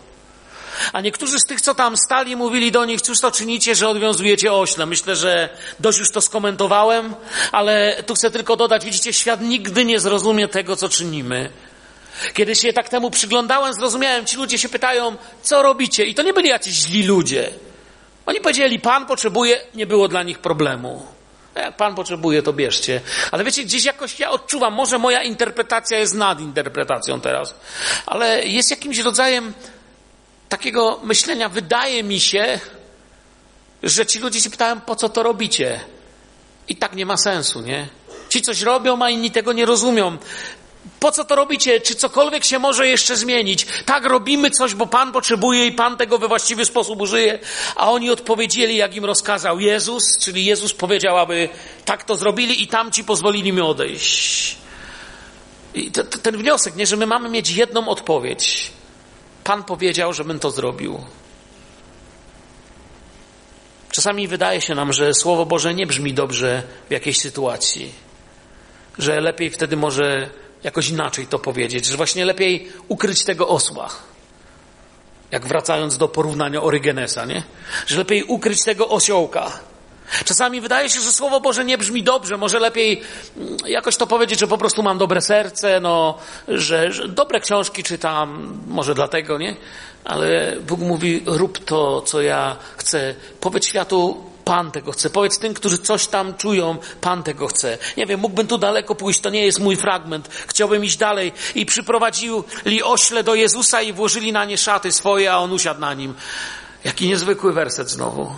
A 0.93 1.01
niektórzy 1.01 1.39
z 1.39 1.47
tych, 1.47 1.61
co 1.61 1.75
tam 1.75 1.97
stali, 1.97 2.35
mówili 2.35 2.71
do 2.71 2.85
nich, 2.85 3.01
cóż 3.01 3.19
to 3.19 3.31
czynicie, 3.31 3.75
że 3.75 3.89
odwiązujecie 3.89 4.53
ośle. 4.53 4.85
Myślę, 4.85 5.15
że 5.15 5.49
dość 5.79 5.99
już 5.99 6.11
to 6.11 6.21
skomentowałem, 6.21 7.15
ale 7.51 8.03
tu 8.03 8.13
chcę 8.13 8.31
tylko 8.31 8.55
dodać, 8.55 8.85
widzicie, 8.85 9.13
świat 9.13 9.41
nigdy 9.41 9.85
nie 9.85 9.99
zrozumie 9.99 10.47
tego, 10.47 10.75
co 10.75 10.89
czynimy. 10.89 11.49
Kiedy 12.33 12.55
się 12.55 12.73
tak 12.73 12.89
temu 12.89 13.11
przyglądałem, 13.11 13.73
zrozumiałem, 13.73 14.25
ci 14.25 14.37
ludzie 14.37 14.57
się 14.57 14.69
pytają, 14.69 15.17
co 15.41 15.61
robicie? 15.61 16.05
I 16.05 16.15
to 16.15 16.23
nie 16.23 16.33
byli 16.33 16.49
jacyś 16.49 16.73
źli 16.73 17.03
ludzie. 17.03 17.49
Oni 18.25 18.39
powiedzieli, 18.39 18.79
Pan 18.79 19.05
potrzebuje, 19.05 19.61
nie 19.75 19.85
było 19.85 20.07
dla 20.07 20.23
nich 20.23 20.39
problemu. 20.39 21.05
Jak 21.55 21.77
Pan 21.77 21.95
potrzebuje, 21.95 22.43
to 22.43 22.53
bierzcie. 22.53 23.01
Ale 23.31 23.43
wiecie, 23.43 23.63
gdzieś 23.63 23.85
jakoś 23.85 24.19
ja 24.19 24.29
odczuwam, 24.29 24.73
może 24.73 24.97
moja 24.97 25.23
interpretacja 25.23 25.99
jest 25.99 26.13
nad 26.13 26.39
interpretacją 26.39 27.21
teraz, 27.21 27.55
ale 28.05 28.47
jest 28.47 28.71
jakimś 28.71 28.97
rodzajem 28.97 29.53
takiego 30.49 30.99
myślenia, 31.03 31.49
wydaje 31.49 32.03
mi 32.03 32.19
się, 32.19 32.59
że 33.83 34.05
ci 34.05 34.19
ludzie 34.19 34.41
się 34.41 34.49
pytają, 34.49 34.81
po 34.81 34.95
co 34.95 35.09
to 35.09 35.23
robicie? 35.23 35.79
I 36.67 36.75
tak 36.75 36.95
nie 36.95 37.05
ma 37.05 37.17
sensu, 37.17 37.61
nie? 37.61 37.87
Ci 38.29 38.41
coś 38.41 38.61
robią, 38.61 39.01
a 39.01 39.09
inni 39.09 39.31
tego 39.31 39.53
nie 39.53 39.65
rozumią. 39.65 40.17
Po 40.99 41.11
co 41.11 41.25
to 41.25 41.35
robicie? 41.35 41.81
Czy 41.81 41.95
cokolwiek 41.95 42.45
się 42.45 42.59
może 42.59 42.87
jeszcze 42.87 43.15
zmienić? 43.17 43.67
Tak, 43.85 44.05
robimy 44.05 44.51
coś, 44.51 44.75
bo 44.75 44.87
Pan 44.87 45.11
potrzebuje 45.11 45.65
i 45.65 45.71
Pan 45.71 45.97
tego 45.97 46.17
we 46.17 46.27
właściwy 46.27 46.65
sposób 46.65 47.01
użyje. 47.01 47.39
A 47.75 47.91
oni 47.91 48.09
odpowiedzieli, 48.09 48.75
jak 48.75 48.95
im 48.95 49.05
rozkazał 49.05 49.59
Jezus, 49.59 50.03
czyli 50.19 50.45
Jezus 50.45 50.73
powiedział, 50.73 51.17
aby 51.17 51.49
tak 51.85 52.03
to 52.03 52.15
zrobili 52.15 52.63
i 52.63 52.67
tamci 52.67 53.03
pozwolili 53.03 53.53
mi 53.53 53.61
odejść. 53.61 54.57
I 55.73 55.91
to, 55.91 56.03
to, 56.03 56.17
ten 56.17 56.37
wniosek, 56.37 56.75
nie, 56.75 56.87
że 56.87 56.97
my 56.97 57.05
mamy 57.05 57.29
mieć 57.29 57.49
jedną 57.49 57.87
odpowiedź. 57.87 58.71
Pan 59.43 59.63
powiedział, 59.63 60.13
żebym 60.13 60.39
to 60.39 60.51
zrobił. 60.51 60.99
Czasami 63.91 64.27
wydaje 64.27 64.61
się 64.61 64.75
nam, 64.75 64.93
że 64.93 65.13
Słowo 65.13 65.45
Boże 65.45 65.73
nie 65.73 65.87
brzmi 65.87 66.13
dobrze 66.13 66.63
w 66.89 66.91
jakiejś 66.91 67.19
sytuacji. 67.19 67.91
Że 68.97 69.21
lepiej 69.21 69.49
wtedy 69.49 69.77
może 69.77 70.29
jakoś 70.63 70.89
inaczej 70.89 71.27
to 71.27 71.39
powiedzieć, 71.39 71.85
że 71.85 71.97
właśnie 71.97 72.25
lepiej 72.25 72.71
ukryć 72.87 73.23
tego 73.23 73.47
osła. 73.47 73.89
Jak 75.31 75.45
wracając 75.45 75.97
do 75.97 76.07
porównania 76.07 76.61
Orygenesa, 76.61 77.25
nie? 77.25 77.43
Że 77.87 77.97
lepiej 77.97 78.23
ukryć 78.23 78.63
tego 78.63 78.89
osiołka. 78.89 79.51
Czasami 80.25 80.61
wydaje 80.61 80.89
się, 80.89 81.01
że 81.01 81.11
Słowo 81.11 81.39
Boże 81.39 81.65
nie 81.65 81.77
brzmi 81.77 82.03
dobrze. 82.03 82.37
Może 82.37 82.59
lepiej 82.59 83.01
mm, 83.37 83.57
jakoś 83.67 83.97
to 83.97 84.07
powiedzieć, 84.07 84.39
że 84.39 84.47
po 84.47 84.57
prostu 84.57 84.83
mam 84.83 84.97
dobre 84.97 85.21
serce, 85.21 85.79
no, 85.79 86.17
że, 86.47 86.91
że 86.91 87.07
dobre 87.07 87.39
książki 87.39 87.83
czytam, 87.83 88.57
może 88.67 88.95
dlatego, 88.95 89.37
nie? 89.37 89.55
Ale 90.03 90.55
Bóg 90.67 90.79
mówi, 90.79 91.23
rób 91.25 91.65
to, 91.65 92.01
co 92.01 92.21
ja 92.21 92.55
chcę. 92.77 93.15
Powiedz 93.39 93.65
światu, 93.65 94.30
Pan 94.45 94.71
tego 94.71 94.91
chce. 94.91 95.09
Powiedz 95.09 95.39
tym, 95.39 95.53
którzy 95.53 95.77
coś 95.77 96.07
tam 96.07 96.37
czują, 96.37 96.77
Pan 97.01 97.23
tego 97.23 97.47
chce. 97.47 97.77
Nie 97.97 98.05
wiem, 98.05 98.19
mógłbym 98.19 98.47
tu 98.47 98.57
daleko 98.57 98.95
pójść, 98.95 99.19
to 99.19 99.29
nie 99.29 99.45
jest 99.45 99.59
mój 99.59 99.77
fragment. 99.77 100.29
Chciałbym 100.47 100.85
iść 100.85 100.97
dalej. 100.97 101.33
I 101.55 101.65
przyprowadzili 101.65 102.83
ośle 102.83 103.23
do 103.23 103.35
Jezusa 103.35 103.81
i 103.81 103.93
włożyli 103.93 104.31
na 104.31 104.45
nie 104.45 104.57
szaty 104.57 104.91
swoje, 104.91 105.31
a 105.31 105.37
on 105.37 105.51
usiadł 105.51 105.79
na 105.79 105.93
nim. 105.93 106.13
Jaki 106.83 107.07
niezwykły 107.07 107.53
werset 107.53 107.89
znowu. 107.89 108.31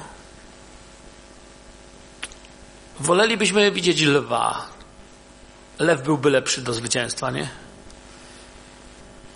Wolelibyśmy 3.00 3.72
widzieć 3.72 4.02
lwa. 4.02 4.66
Lew 5.80 6.02
byłby 6.02 6.30
lepszy 6.30 6.62
do 6.62 6.74
zwycięstwa, 6.74 7.32
nie? 7.32 7.50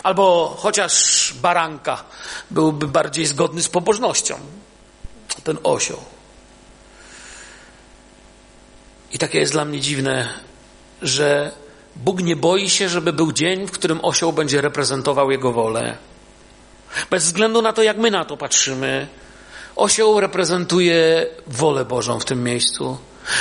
Albo 0.02 0.56
chociaż 0.58 1.34
baranka 1.42 2.04
byłby 2.50 2.88
bardziej 2.88 3.26
zgodny 3.26 3.62
z 3.62 3.68
pobożnością. 3.68 4.38
Ten 5.44 5.58
osioł. 5.64 6.17
I 9.12 9.18
takie 9.18 9.38
jest 9.38 9.52
dla 9.52 9.64
mnie 9.64 9.80
dziwne, 9.80 10.28
że 11.02 11.52
Bóg 11.96 12.22
nie 12.22 12.36
boi 12.36 12.70
się, 12.70 12.88
żeby 12.88 13.12
był 13.12 13.32
dzień, 13.32 13.66
w 13.66 13.70
którym 13.70 14.00
osioł 14.02 14.32
będzie 14.32 14.60
reprezentował 14.60 15.30
Jego 15.30 15.52
wolę. 15.52 15.96
Bez 17.10 17.24
względu 17.24 17.62
na 17.62 17.72
to, 17.72 17.82
jak 17.82 17.98
my 17.98 18.10
na 18.10 18.24
to 18.24 18.36
patrzymy, 18.36 19.08
osioł 19.76 20.20
reprezentuje 20.20 21.26
wolę 21.46 21.84
Bożą 21.84 22.20
w 22.20 22.24
tym 22.24 22.44
miejscu. 22.44 22.98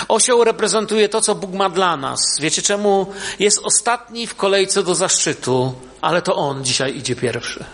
Osioł 0.08 0.44
reprezentuje 0.44 1.10
to, 1.10 1.22
co 1.22 1.36
Bóg 1.36 1.54
ma 1.54 1.70
dla 1.70 1.98
nas. 1.98 2.20
Wiecie 2.42 2.62
czemu? 2.62 3.14
Jest 3.40 3.60
ostatni 3.64 4.28
w 4.28 4.36
kolejce 4.36 4.84
do 4.84 4.96
zaszczytu, 4.96 5.74
ale 6.02 6.22
to 6.22 6.36
On 6.36 6.64
dzisiaj 6.64 6.98
idzie 6.98 7.16
pierwszy. 7.16 7.66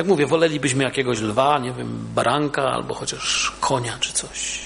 Jak 0.00 0.06
mówię, 0.06 0.26
wolelibyśmy 0.26 0.84
jakiegoś 0.84 1.20
lwa, 1.20 1.58
nie 1.58 1.72
wiem, 1.72 2.06
baranka 2.14 2.62
albo 2.62 2.94
chociaż 2.94 3.52
konia 3.60 3.98
czy 4.00 4.12
coś. 4.12 4.60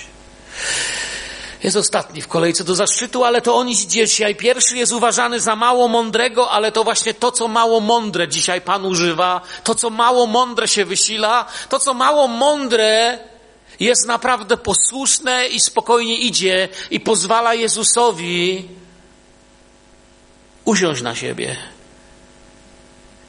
Jest 1.62 1.76
ostatni 1.76 2.22
w 2.22 2.28
kolejce 2.28 2.64
do 2.64 2.74
zaszczytu, 2.74 3.24
ale 3.24 3.42
to 3.42 3.56
on 3.56 3.68
idzie 3.68 4.06
dzisiaj. 4.06 4.36
Pierwszy 4.36 4.76
jest 4.76 4.92
uważany 4.92 5.40
za 5.40 5.56
mało 5.56 5.88
mądrego, 5.88 6.50
ale 6.50 6.72
to 6.72 6.84
właśnie 6.84 7.14
to, 7.14 7.32
co 7.32 7.48
mało 7.48 7.80
mądre 7.80 8.28
dzisiaj 8.28 8.60
Pan 8.60 8.84
używa, 8.84 9.40
to, 9.64 9.74
co 9.74 9.90
mało 9.90 10.26
mądre 10.26 10.68
się 10.68 10.84
wysila, 10.84 11.46
to, 11.68 11.78
co 11.78 11.94
mało 11.94 12.28
mądre 12.28 13.18
jest 13.80 14.06
naprawdę 14.06 14.56
posłuszne 14.56 15.48
i 15.48 15.60
spokojnie 15.60 16.18
idzie 16.18 16.68
i 16.90 17.00
pozwala 17.00 17.54
Jezusowi 17.54 18.68
usiąść 20.64 21.02
na 21.02 21.14
siebie. 21.14 21.56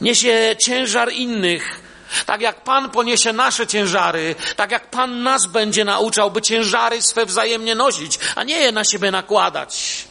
Niesie 0.02 0.56
ciężar 0.60 1.12
innych, 1.12 1.85
tak 2.26 2.42
jak 2.42 2.64
Pan 2.64 2.90
poniesie 2.90 3.34
nasze 3.34 3.68
ciężary, 3.68 4.36
tak 4.56 4.72
jak 4.72 4.90
Pan 4.90 5.24
nas 5.24 5.46
będzie 5.46 5.86
nauczał, 5.86 6.32
by 6.32 6.42
ciężary 6.42 7.02
swe 7.02 7.26
wzajemnie 7.26 7.76
nosić, 7.76 8.20
a 8.36 8.44
nie 8.44 8.60
je 8.60 8.72
na 8.72 8.84
siebie 8.84 9.12
nakładać. 9.12 10.06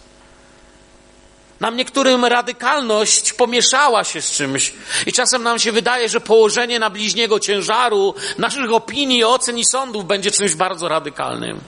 Nam 1.60 1.76
niektórym 1.76 2.24
radykalność 2.24 3.32
pomieszała 3.32 4.04
się 4.04 4.22
z 4.22 4.30
czymś 4.30 4.72
i 5.06 5.12
czasem 5.12 5.42
nam 5.42 5.58
się 5.58 5.72
wydaje, 5.72 6.08
że 6.08 6.20
położenie 6.20 6.78
na 6.78 6.90
bliźniego 6.90 7.40
ciężaru 7.40 8.14
naszych 8.38 8.72
opinii, 8.72 9.24
ocen 9.24 9.58
i 9.58 9.64
sądów 9.64 10.06
będzie 10.06 10.30
czymś 10.30 10.54
bardzo 10.54 10.88
radykalnym, 10.88 11.60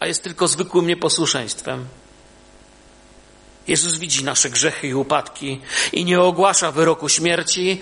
a 0.00 0.06
jest 0.06 0.22
tylko 0.22 0.48
zwykłym 0.48 0.86
nieposłuszeństwem. 0.86 1.86
Jezus 3.66 3.98
widzi 3.98 4.24
nasze 4.24 4.50
grzechy 4.50 4.88
i 4.88 4.94
upadki 4.94 5.60
i 5.92 6.04
nie 6.04 6.20
ogłasza 6.20 6.72
wyroku 6.72 7.08
śmierci, 7.08 7.80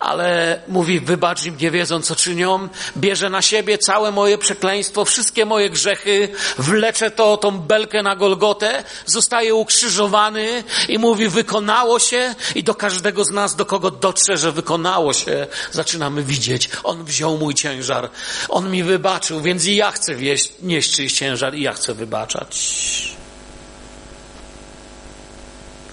ale 0.00 0.62
mówi, 0.68 1.00
wybacz 1.00 1.44
im, 1.44 1.56
nie 1.56 1.70
wiedzą, 1.70 2.02
co 2.02 2.16
czynią, 2.16 2.68
bierze 2.96 3.30
na 3.30 3.42
siebie 3.42 3.78
całe 3.78 4.12
moje 4.12 4.38
przekleństwo, 4.38 5.04
wszystkie 5.04 5.46
moje 5.46 5.70
grzechy, 5.70 6.28
wlecze 6.58 7.10
to, 7.10 7.36
tą 7.36 7.58
belkę 7.58 8.02
na 8.02 8.16
Golgotę, 8.16 8.84
zostaje 9.06 9.54
ukrzyżowany 9.54 10.64
i 10.88 10.98
mówi, 10.98 11.28
wykonało 11.28 11.98
się. 11.98 12.34
I 12.54 12.64
do 12.64 12.74
każdego 12.74 13.24
z 13.24 13.30
nas, 13.30 13.56
do 13.56 13.66
kogo 13.66 13.90
dotrze, 13.90 14.36
że 14.36 14.52
wykonało 14.52 15.12
się, 15.12 15.46
zaczynamy 15.70 16.22
widzieć, 16.22 16.70
On 16.84 17.04
wziął 17.04 17.38
mój 17.38 17.54
ciężar, 17.54 18.10
On 18.48 18.70
mi 18.70 18.82
wybaczył, 18.82 19.40
więc 19.40 19.66
i 19.66 19.76
ja 19.76 19.92
chcę 19.92 20.14
wieść, 20.14 20.52
nieść 20.62 20.92
czyjś 20.96 21.12
ciężar 21.12 21.54
i 21.54 21.62
ja 21.62 21.72
chcę 21.72 21.94
wybaczać. 21.94 22.80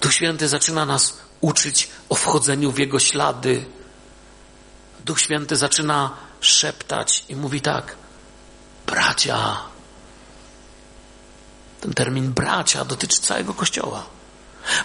Duch 0.01 0.14
Święty 0.14 0.47
zaczyna 0.47 0.86
nas 0.86 1.18
uczyć 1.41 1.88
o 2.10 2.16
wchodzeniu 2.16 2.72
w 2.72 2.80
Jego 2.80 2.99
ślady, 2.99 3.66
Duch 5.08 5.22
Święty 5.22 5.55
zaczyna 5.55 6.10
szeptać 6.41 7.26
i 7.30 7.36
mówi 7.36 7.62
tak: 7.62 7.95
bracia. 8.88 9.58
Ten 11.82 11.93
termin 11.93 12.34
bracia 12.34 12.86
dotyczy 12.86 13.22
całego 13.22 13.53
kościoła. 13.53 14.03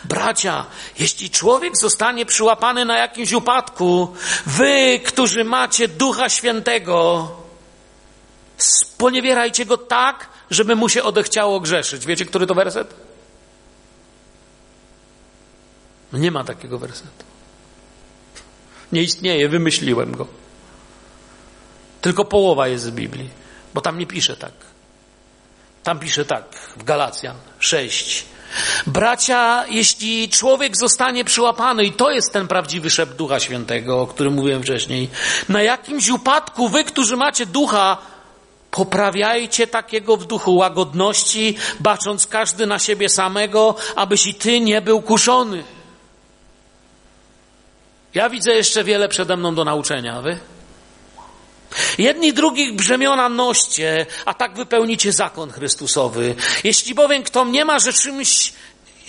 Bracia, 0.05 0.67
jeśli 0.99 1.31
człowiek 1.31 1.77
zostanie 1.77 2.27
przyłapany 2.27 2.85
na 2.85 2.99
jakimś 2.99 3.33
upadku, 3.33 4.15
wy, 4.47 5.01
którzy 5.07 5.45
macie 5.45 5.89
Ducha 5.89 6.29
Świętego, 6.29 7.31
sponiewierajcie 8.57 9.67
go 9.67 9.77
tak, 9.77 10.29
żeby 10.51 10.77
mu 10.77 10.89
się 10.89 11.03
odechciało 11.03 11.61
grzeszyć. 11.61 12.07
Wiecie, 12.07 12.27
który 12.27 12.47
to 12.47 12.55
werset? 12.55 12.95
Nie 16.13 16.31
ma 16.31 16.45
takiego 16.45 16.79
wersetu. 16.79 17.32
Nie 18.93 19.03
istnieje, 19.03 19.49
wymyśliłem 19.49 20.17
go. 20.17 20.27
Tylko 22.01 22.25
połowa 22.25 22.69
jest 22.69 22.85
z 22.85 22.91
Biblii, 22.91 23.31
bo 23.75 23.81
tam 23.81 23.99
nie 23.99 24.07
pisze 24.07 24.37
tak. 24.37 24.53
Tam 25.83 25.99
pisze 25.99 26.25
tak, 26.25 26.45
w 26.77 26.85
Galacjan 26.85 27.37
6. 27.59 28.25
Bracia, 28.87 29.65
jeśli 29.69 30.29
człowiek 30.29 30.77
zostanie 30.77 31.25
przyłapany, 31.25 31.85
i 31.85 31.93
to 31.93 32.11
jest 32.11 32.33
ten 32.33 32.49
prawdziwy 32.49 32.91
szept 32.91 33.17
Ducha 33.17 33.41
Świętego, 33.41 34.01
o 34.01 34.07
którym 34.07 34.35
mówiłem 34.35 34.63
wcześniej, 34.63 35.11
na 35.49 35.63
jakimś 35.63 36.09
upadku 36.09 36.69
wy, 36.69 36.85
którzy 36.85 37.17
macie 37.17 37.47
ducha, 37.47 37.99
poprawiajcie 38.71 39.67
takiego 39.67 40.17
w 40.17 40.27
duchu 40.27 40.57
łagodności, 40.57 41.57
bacząc 41.81 42.27
każdy 42.27 42.67
na 42.67 42.79
siebie 42.79 43.09
samego, 43.09 43.75
abyś 43.97 44.27
i 44.27 44.35
ty 44.35 44.61
nie 44.61 44.81
był 44.81 45.03
kuszony. 45.03 45.65
Ja 48.15 48.31
widzę 48.31 48.53
jeszcze 48.53 48.85
wiele 48.85 49.09
przede 49.09 49.37
mną 49.37 49.55
do 49.55 49.65
nauczenia, 49.65 50.23
wy? 50.23 50.39
Jedni 51.99 52.33
drugich 52.33 52.77
brzemiona 52.77 53.29
noście, 53.29 54.07
a 54.25 54.35
tak 54.35 54.55
wypełnicie 54.57 55.13
zakon 55.13 55.51
Chrystusowy. 55.51 56.35
Jeśli 56.65 56.95
bowiem 56.95 57.23
kto 57.23 57.45
nie 57.45 57.65
ma, 57.65 57.79
że 57.79 57.93
czymś, 57.93 58.53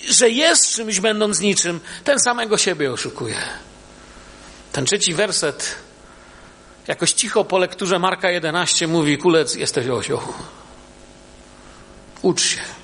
że 0.09 0.29
jest 0.29 0.75
czymś 0.75 0.99
będąc 0.99 1.39
niczym, 1.39 1.79
ten 2.03 2.19
samego 2.19 2.57
siebie 2.57 2.91
oszukuje. 2.91 3.37
Ten 4.71 4.85
trzeci 4.85 5.13
werset, 5.13 5.75
jakoś 6.87 7.11
cicho 7.11 7.45
po 7.45 7.57
lekturze 7.57 7.99
Marka 7.99 8.31
11 8.31 8.87
mówi, 8.87 9.17
kulec, 9.17 9.55
jesteś 9.55 9.87
osioł. 9.87 10.19
Ucz 12.21 12.41
się. 12.41 12.82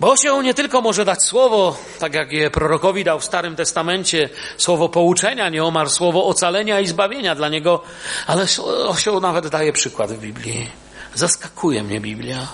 Bo 0.00 0.10
osioł 0.10 0.42
nie 0.42 0.54
tylko 0.54 0.80
może 0.80 1.04
dać 1.04 1.24
słowo, 1.24 1.76
tak 1.98 2.14
jak 2.14 2.32
je 2.32 2.50
prorokowi 2.50 3.04
dał 3.04 3.20
w 3.20 3.24
Starym 3.24 3.56
Testamencie, 3.56 4.28
słowo 4.56 4.88
pouczenia, 4.88 5.48
nieomal 5.48 5.90
słowo 5.90 6.26
ocalenia 6.26 6.80
i 6.80 6.86
zbawienia 6.86 7.34
dla 7.34 7.48
niego, 7.48 7.82
ale 8.26 8.46
osioł 8.86 9.20
nawet 9.20 9.48
daje 9.48 9.72
przykład 9.72 10.12
w 10.12 10.18
Biblii. 10.18 10.70
Zaskakuje 11.14 11.82
mnie 11.82 12.00
Biblia. 12.00 12.46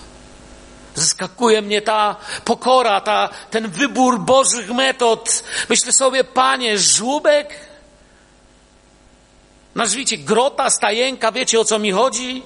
Zaskakuje 0.95 1.63
mnie 1.63 1.83
ta 1.83 2.17
pokora, 2.45 3.01
ta, 3.01 3.29
ten 3.51 3.71
wybór 3.71 4.21
Bożych 4.21 4.71
metod. 4.71 5.45
Myślę 5.69 5.93
sobie, 5.93 6.25
panie, 6.25 6.79
żłóbek? 6.79 7.55
Nazwijcie 9.75 10.19
grota, 10.19 10.71
stajenka, 10.71 11.33
wiecie 11.33 11.61
o 11.61 11.65
co 11.65 11.79
mi 11.79 11.93
chodzi? 11.93 12.43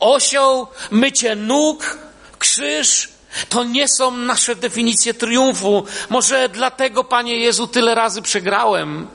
Osioł, 0.00 0.66
mycie 0.90 1.36
nóg, 1.36 1.98
krzyż, 2.38 3.13
to 3.48 3.64
nie 3.64 3.88
są 3.88 4.10
nasze 4.10 4.56
definicje 4.56 5.14
triumfu. 5.14 5.86
Może 6.10 6.48
dlatego, 6.48 7.04
Panie 7.04 7.38
Jezu, 7.38 7.66
tyle 7.66 7.94
razy 7.94 8.22
przegrałem. 8.22 9.06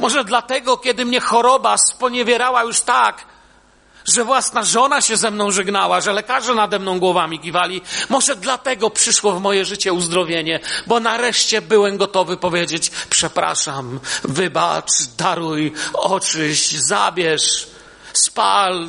Może 0.00 0.24
dlatego, 0.24 0.76
kiedy 0.76 1.04
mnie 1.04 1.20
choroba 1.20 1.76
sponiewierała 1.78 2.62
już 2.62 2.80
tak, 2.80 3.24
że 4.04 4.24
własna 4.24 4.62
żona 4.62 5.00
się 5.00 5.16
ze 5.16 5.30
mną 5.30 5.50
żegnała, 5.50 6.00
że 6.00 6.12
lekarze 6.12 6.54
nade 6.54 6.78
mną 6.78 6.98
głowami 6.98 7.40
kiwali. 7.40 7.80
Może 8.08 8.36
dlatego 8.36 8.90
przyszło 8.90 9.32
w 9.32 9.40
moje 9.40 9.64
życie 9.64 9.92
uzdrowienie, 9.92 10.60
bo 10.86 11.00
nareszcie 11.00 11.62
byłem 11.62 11.96
gotowy 11.96 12.36
powiedzieć: 12.36 12.90
Przepraszam, 13.10 14.00
wybacz, 14.24 14.92
daruj, 15.18 15.72
oczyś, 15.92 16.70
zabierz, 16.70 17.66
spal, 18.12 18.88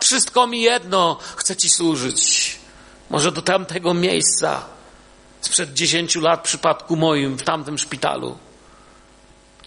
wszystko 0.00 0.46
mi 0.46 0.60
jedno, 0.60 1.18
chcę 1.36 1.56
Ci 1.56 1.70
służyć. 1.70 2.59
Może 3.10 3.32
do 3.32 3.42
tamtego 3.42 3.94
miejsca, 3.94 4.64
sprzed 5.40 5.72
dziesięciu 5.72 6.20
lat 6.20 6.40
w 6.40 6.42
przypadku 6.42 6.96
moim, 6.96 7.36
w 7.36 7.42
tamtym 7.42 7.78
szpitalu. 7.78 8.38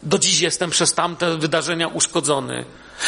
Do 0.03 0.19
dziś 0.19 0.39
jestem 0.39 0.69
przez 0.69 0.93
tamte 0.93 1.37
wydarzenia 1.37 1.87
uszkodzony, 1.87 2.65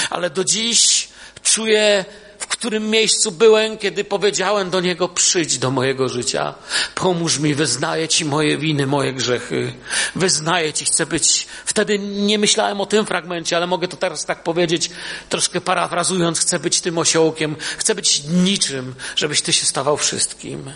ale 0.10 0.30
do 0.30 0.44
dziś 0.44 1.08
czuję, 1.44 2.06
w 2.46 2.48
którym 2.48 2.90
miejscu 2.90 3.32
byłem, 3.32 3.78
kiedy 3.78 4.04
powiedziałem 4.04 4.70
do 4.70 4.82
Niego: 4.82 5.10
Przyjdź 5.10 5.58
do 5.58 5.72
mojego 5.72 6.10
życia, 6.10 6.54
pomóż 6.96 7.40
mi, 7.40 7.56
wyznaję 7.56 8.08
Ci 8.08 8.26
moje 8.26 8.58
winy, 8.58 8.88
moje 8.88 9.14
grzechy, 9.14 9.74
wyznaję 10.16 10.74
Ci, 10.74 10.86
chcę 10.86 11.06
być. 11.06 11.48
Wtedy 11.66 12.00
nie 12.00 12.40
myślałem 12.40 12.82
o 12.82 12.86
tym 12.86 13.06
fragmencie, 13.06 13.58
ale 13.58 13.68
mogę 13.68 13.88
to 13.88 13.98
teraz 13.98 14.26
tak 14.26 14.44
powiedzieć, 14.44 14.90
troszkę 15.30 15.62
parafrazując: 15.62 16.40
Chcę 16.40 16.60
być 16.60 16.82
tym 16.82 16.98
osiołkiem, 16.98 17.56
chcę 17.78 17.96
być 17.96 18.24
niczym, 18.24 18.96
żebyś 19.16 19.42
Ty 19.42 19.54
się 19.54 19.66
stawał 19.66 19.98
wszystkim. 19.98 20.72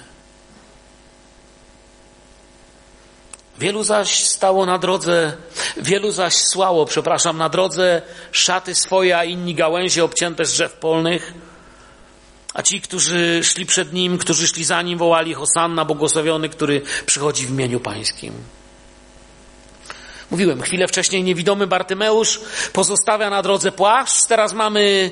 Wielu 3.59 3.84
zaś 3.84 4.24
stało 4.24 4.65
na 4.65 4.78
drodze, 4.78 5.38
wielu 5.78 6.11
zaś 6.11 6.34
słało, 6.36 6.86
przepraszam, 6.86 7.38
na 7.38 7.49
drodze 7.49 8.01
szaty 8.32 8.76
swoje, 8.76 9.17
a 9.17 9.24
inni 9.24 9.55
gałęzie 9.55 10.03
obcięte 10.03 10.45
z 10.45 10.51
drzew 10.51 10.74
polnych. 10.74 11.34
A 12.54 12.62
ci, 12.62 12.82
którzy 12.82 13.43
szli 13.43 13.66
przed 13.66 13.93
nim, 13.93 14.18
którzy 14.18 14.47
szli 14.47 14.66
za 14.66 14.82
nim, 14.82 14.97
wołali 14.97 15.34
Hosanna, 15.34 15.86
błogosławiony, 15.86 16.50
który 16.50 16.82
przychodzi 17.06 17.45
w 17.45 17.50
imieniu 17.50 17.80
pańskim. 17.80 18.34
Mówiłem, 20.32 20.62
chwilę 20.62 20.88
wcześniej 20.88 21.24
niewidomy 21.24 21.68
Bartymeusz 21.68 22.39
pozostawia 22.74 23.30
na 23.30 23.41
drodze 23.41 23.72
płaszcz, 23.72 24.26
teraz 24.26 24.54
mamy 24.54 25.12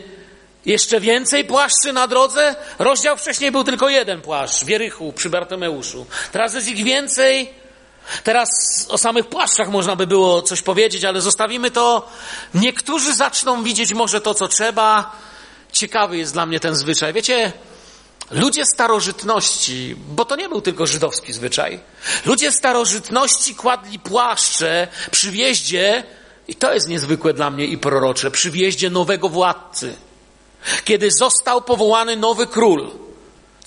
jeszcze 0.65 0.99
więcej 0.99 1.45
płaszczy 1.45 1.93
na 1.93 2.07
drodze. 2.07 2.55
Rozdział 2.79 3.17
wcześniej 3.17 3.51
był 3.51 3.63
tylko 3.63 3.89
jeden 3.89 4.21
płaszcz, 4.21 4.63
w 4.63 4.69
Jerychu, 4.69 5.13
przy 5.13 5.29
Bartymeuszu. 5.29 6.05
Teraz 6.31 6.53
jest 6.53 6.67
ich 6.67 6.83
więcej. 6.83 7.49
Teraz 8.23 8.49
o 8.89 8.97
samych 8.97 9.27
płaszczach 9.27 9.69
można 9.69 9.95
by 9.95 10.07
było 10.07 10.41
coś 10.41 10.61
powiedzieć, 10.61 11.05
ale 11.05 11.21
zostawimy 11.21 11.71
to. 11.71 12.09
Niektórzy 12.53 13.15
zaczną 13.15 13.63
widzieć 13.63 13.93
może 13.93 14.21
to, 14.21 14.33
co 14.33 14.47
trzeba. 14.47 15.11
Ciekawy 15.71 16.17
jest 16.17 16.33
dla 16.33 16.45
mnie 16.45 16.59
ten 16.59 16.75
zwyczaj. 16.75 17.13
Wiecie, 17.13 17.53
ludzie 18.31 18.65
starożytności, 18.65 19.95
bo 20.09 20.25
to 20.25 20.35
nie 20.35 20.49
był 20.49 20.61
tylko 20.61 20.87
żydowski 20.87 21.33
zwyczaj, 21.33 21.79
ludzie 22.25 22.51
starożytności 22.51 23.55
kładli 23.55 23.99
płaszcze 23.99 24.87
przy 25.11 25.31
wjeździe, 25.31 26.03
i 26.47 26.55
to 26.55 26.73
jest 26.73 26.87
niezwykłe 26.87 27.33
dla 27.33 27.49
mnie 27.49 27.65
i 27.65 27.77
prorocze, 27.77 28.31
przy 28.31 28.51
wjeździe 28.51 28.89
nowego 28.89 29.29
władcy. 29.29 29.95
Kiedy 30.85 31.11
został 31.11 31.61
powołany 31.61 32.15
nowy 32.15 32.47
król, 32.47 32.91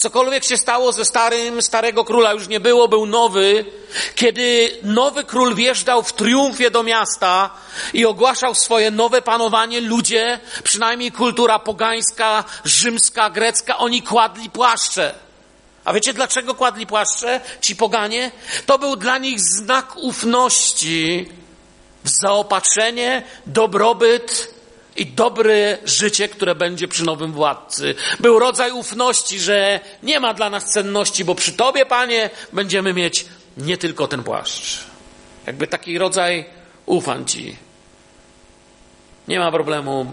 Cokolwiek 0.01 0.44
się 0.44 0.57
stało 0.57 0.92
ze 0.92 1.05
starym, 1.05 1.62
starego 1.62 2.05
króla 2.05 2.32
już 2.32 2.48
nie 2.48 2.61
było, 2.61 2.88
był 2.88 3.07
nowy. 3.07 3.64
Kiedy 4.14 4.70
nowy 4.82 5.24
król 5.24 5.55
wjeżdżał 5.55 6.03
w 6.03 6.12
triumfie 6.12 6.70
do 6.70 6.82
miasta 6.82 7.51
i 7.92 8.07
ogłaszał 8.07 8.55
swoje 8.55 8.90
nowe 8.90 9.22
panowanie, 9.22 9.80
ludzie, 9.80 10.40
przynajmniej 10.64 11.12
kultura 11.12 11.59
pogańska, 11.59 12.44
rzymska, 12.64 13.30
grecka, 13.30 13.78
oni 13.78 14.03
kładli 14.03 14.51
płaszcze. 14.51 15.14
A 15.84 15.92
wiecie 15.92 16.12
dlaczego 16.12 16.55
kładli 16.55 16.86
płaszcze? 16.86 17.40
Ci 17.61 17.76
poganie? 17.76 18.30
To 18.66 18.78
był 18.78 18.96
dla 18.96 19.18
nich 19.18 19.40
znak 19.40 19.96
ufności 19.96 21.28
w 22.05 22.09
zaopatrzenie, 22.09 23.22
dobrobyt, 23.46 24.55
i 25.01 25.07
dobre 25.07 25.78
życie, 25.84 26.28
które 26.28 26.55
będzie 26.55 26.88
przy 26.88 27.05
nowym 27.05 27.32
władcy. 27.32 27.94
Był 28.20 28.38
rodzaj 28.38 28.72
ufności, 28.72 29.40
że 29.40 29.80
nie 30.03 30.20
ma 30.20 30.34
dla 30.34 30.51
nas 30.51 30.64
cenności, 30.64 31.24
bo 31.24 31.34
przy 31.34 31.53
Tobie, 31.53 31.86
Panie, 31.86 32.30
będziemy 32.53 32.94
mieć 32.94 33.26
nie 33.57 33.76
tylko 33.76 34.09
ten 34.09 34.22
płaszcz. 34.22 34.78
Jakby 35.46 35.66
taki 35.66 35.98
rodzaj 35.98 36.44
ufam 36.86 37.24
Ci. 37.24 37.57
Nie 39.28 39.38
ma 39.38 39.53
problemu. 39.53 40.12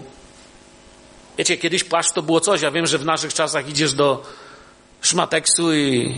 Wiecie, 1.37 1.57
kiedyś 1.57 1.83
płaszcz 1.83 2.11
to 2.11 2.21
było 2.21 2.39
coś. 2.39 2.61
Ja 2.61 2.71
wiem, 2.71 2.87
że 2.87 2.97
w 2.97 3.05
naszych 3.05 3.33
czasach 3.33 3.69
idziesz 3.69 3.93
do 3.93 4.23
szmateksu 5.01 5.73
i 5.73 6.15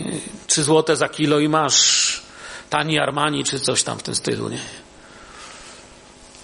trzy 0.48 0.64
złote 0.64 0.96
za 0.96 1.10
kilo 1.10 1.40
i 1.40 1.50
masz 1.50 2.22
tani 2.70 3.00
Armani 3.00 3.44
czy 3.44 3.60
coś 3.60 3.84
tam 3.84 4.00
w 4.00 4.04
tym 4.04 4.16
stylu, 4.16 4.50
nie? 4.50 4.60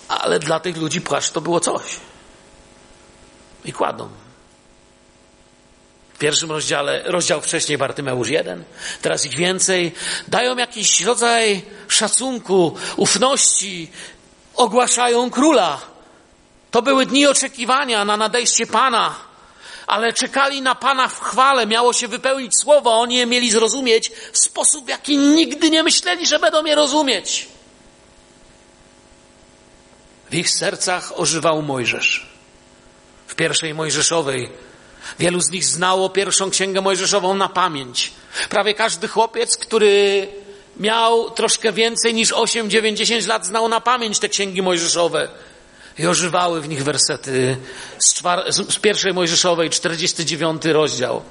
Ale 0.07 0.39
dla 0.39 0.59
tych 0.59 0.77
ludzi 0.77 1.01
płaszcz 1.01 1.31
to 1.31 1.41
było 1.41 1.59
coś. 1.59 1.99
I 3.65 3.73
kładą. 3.73 4.09
W 6.13 6.17
pierwszym 6.17 6.51
rozdziale, 6.51 7.03
rozdział 7.05 7.41
wcześniej 7.41 7.77
Bartymeusz 7.77 8.29
1, 8.29 8.63
teraz 9.01 9.25
ich 9.25 9.35
więcej, 9.35 9.91
dają 10.27 10.57
jakiś 10.57 11.01
rodzaj 11.01 11.61
szacunku, 11.87 12.75
ufności, 12.95 13.91
ogłaszają 14.55 15.29
króla. 15.29 15.81
To 16.71 16.81
były 16.81 17.05
dni 17.05 17.27
oczekiwania 17.27 18.05
na 18.05 18.17
nadejście 18.17 18.67
Pana, 18.67 19.15
ale 19.87 20.13
czekali 20.13 20.61
na 20.61 20.75
Pana 20.75 21.07
w 21.07 21.19
chwale, 21.19 21.67
miało 21.67 21.93
się 21.93 22.07
wypełnić 22.07 22.59
słowo, 22.61 22.99
oni 22.99 23.15
je 23.15 23.25
mieli 23.25 23.51
zrozumieć 23.51 24.11
w 24.31 24.37
sposób, 24.37 24.89
jaki 24.89 25.17
nigdy 25.17 25.69
nie 25.69 25.83
myśleli, 25.83 26.25
że 26.25 26.39
będą 26.39 26.65
je 26.65 26.75
rozumieć. 26.75 27.47
W 30.31 30.35
ich 30.35 30.49
sercach 30.49 31.19
ożywał 31.19 31.61
Mojżesz. 31.61 32.34
W 33.35 33.37
pierwszej 33.37 33.73
Mojżeszowej 33.73 34.49
wielu 35.19 35.41
z 35.41 35.51
nich 35.51 35.65
znało 35.65 36.09
pierwszą 36.09 36.49
księgę 36.49 36.81
Mojżeszową 36.81 37.35
na 37.35 37.49
pamięć. 37.49 38.11
Prawie 38.49 38.73
każdy 38.73 39.07
chłopiec, 39.07 39.57
który 39.57 40.27
miał 40.77 41.31
troszkę 41.31 41.71
więcej 41.71 42.13
niż 42.13 42.31
8, 42.31 42.69
9, 42.69 42.97
10 42.97 43.27
lat, 43.27 43.45
znał 43.45 43.67
na 43.69 43.81
pamięć 43.81 44.19
te 44.19 44.29
księgi 44.29 44.61
Mojżeszowe. 44.61 45.27
I 45.99 46.07
ożywały 46.07 46.61
w 46.61 46.69
nich 46.69 46.83
wersety 46.83 47.57
z, 47.99 48.13
czwar- 48.13 48.51
z 48.51 48.79
pierwszej 48.79 49.13
Mojżeszowej, 49.13 49.69
49 49.69 50.65
rozdział. 50.65 51.21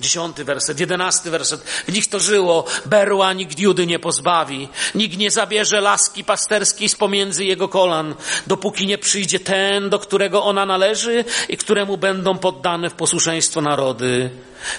Dziesiąty 0.00 0.44
werset, 0.44 0.80
jedenasty 0.80 1.30
werset. 1.30 1.60
W 1.62 1.92
nich 1.92 2.08
to 2.08 2.20
żyło. 2.20 2.64
Berła 2.86 3.32
nikt 3.32 3.58
Judy 3.58 3.86
nie 3.86 3.98
pozbawi. 3.98 4.68
Nikt 4.94 5.18
nie 5.18 5.30
zabierze 5.30 5.80
laski 5.80 6.24
pasterskiej 6.24 6.88
z 6.88 6.94
pomiędzy 6.94 7.44
jego 7.44 7.68
kolan, 7.68 8.14
dopóki 8.46 8.86
nie 8.86 8.98
przyjdzie 8.98 9.40
ten, 9.40 9.90
do 9.90 9.98
którego 9.98 10.44
ona 10.44 10.66
należy 10.66 11.24
i 11.48 11.56
któremu 11.56 11.96
będą 11.96 12.38
poddane 12.38 12.90
w 12.90 12.94
posłuszeństwo 12.94 13.60
narody. 13.60 14.30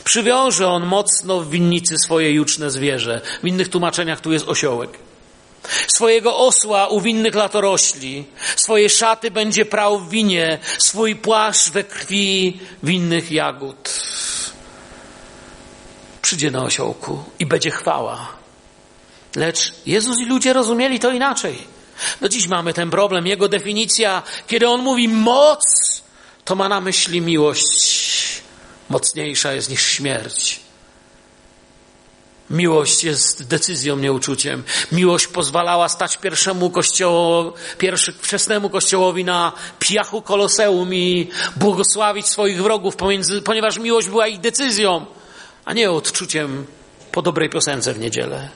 Przywiąże 0.03 0.67
on 0.67 0.85
mocno 0.85 1.39
w 1.39 1.49
winnicy 1.49 1.95
swoje 1.97 2.31
juczne 2.31 2.71
zwierzę. 2.71 3.21
W 3.43 3.47
innych 3.47 3.69
tłumaczeniach 3.69 4.21
tu 4.21 4.33
jest 4.33 4.47
osiołek. 4.47 4.99
Swojego 5.87 6.37
osła 6.37 6.87
u 6.87 7.01
winnych 7.01 7.35
latorośli, 7.35 8.25
swoje 8.55 8.89
szaty 8.89 9.31
będzie 9.31 9.65
prał 9.65 9.99
w 9.99 10.09
winie, 10.09 10.57
swój 10.77 11.15
płaszcz 11.15 11.69
we 11.69 11.83
krwi 11.83 12.59
winnych 12.83 13.31
jagód 13.31 13.89
przyjdzie 16.25 16.51
na 16.51 16.63
osiołku 16.63 17.23
i 17.39 17.45
będzie 17.45 17.71
chwała. 17.71 18.27
Lecz 19.35 19.73
Jezus 19.85 20.19
i 20.19 20.25
ludzie 20.25 20.53
rozumieli 20.53 20.99
to 20.99 21.11
inaczej. 21.11 21.67
Do 22.21 22.29
dziś 22.29 22.47
mamy 22.47 22.73
ten 22.73 22.89
problem. 22.89 23.27
Jego 23.27 23.47
definicja, 23.49 24.23
kiedy 24.47 24.67
on 24.67 24.81
mówi 24.81 25.07
moc, 25.07 25.63
to 26.45 26.55
ma 26.55 26.69
na 26.69 26.81
myśli 26.81 27.21
miłość. 27.21 28.41
Mocniejsza 28.89 29.53
jest 29.53 29.69
niż 29.69 29.85
śmierć. 29.85 30.59
Miłość 32.49 33.03
jest 33.03 33.47
decyzją, 33.47 33.97
nie 33.97 34.13
uczuciem. 34.13 34.63
Miłość 34.91 35.27
pozwalała 35.27 35.89
stać 35.89 36.17
pierwszemu 36.17 36.69
kościołowi, 36.69 37.51
pierwszy, 37.77 38.13
wczesnemu 38.13 38.69
kościołowi 38.69 39.25
na 39.25 39.51
piachu 39.79 40.21
koloseum 40.21 40.93
i 40.93 41.29
błogosławić 41.55 42.27
swoich 42.27 42.63
wrogów, 42.63 42.95
pomiędzy, 42.95 43.41
ponieważ 43.41 43.77
miłość 43.77 44.09
była 44.09 44.27
ich 44.27 44.39
decyzją 44.39 45.05
a 45.65 45.73
nie 45.73 45.91
odczuciem 45.91 46.65
po 47.11 47.21
dobrej 47.21 47.49
piosence 47.49 47.93
w 47.93 47.99
niedzielę. 47.99 48.49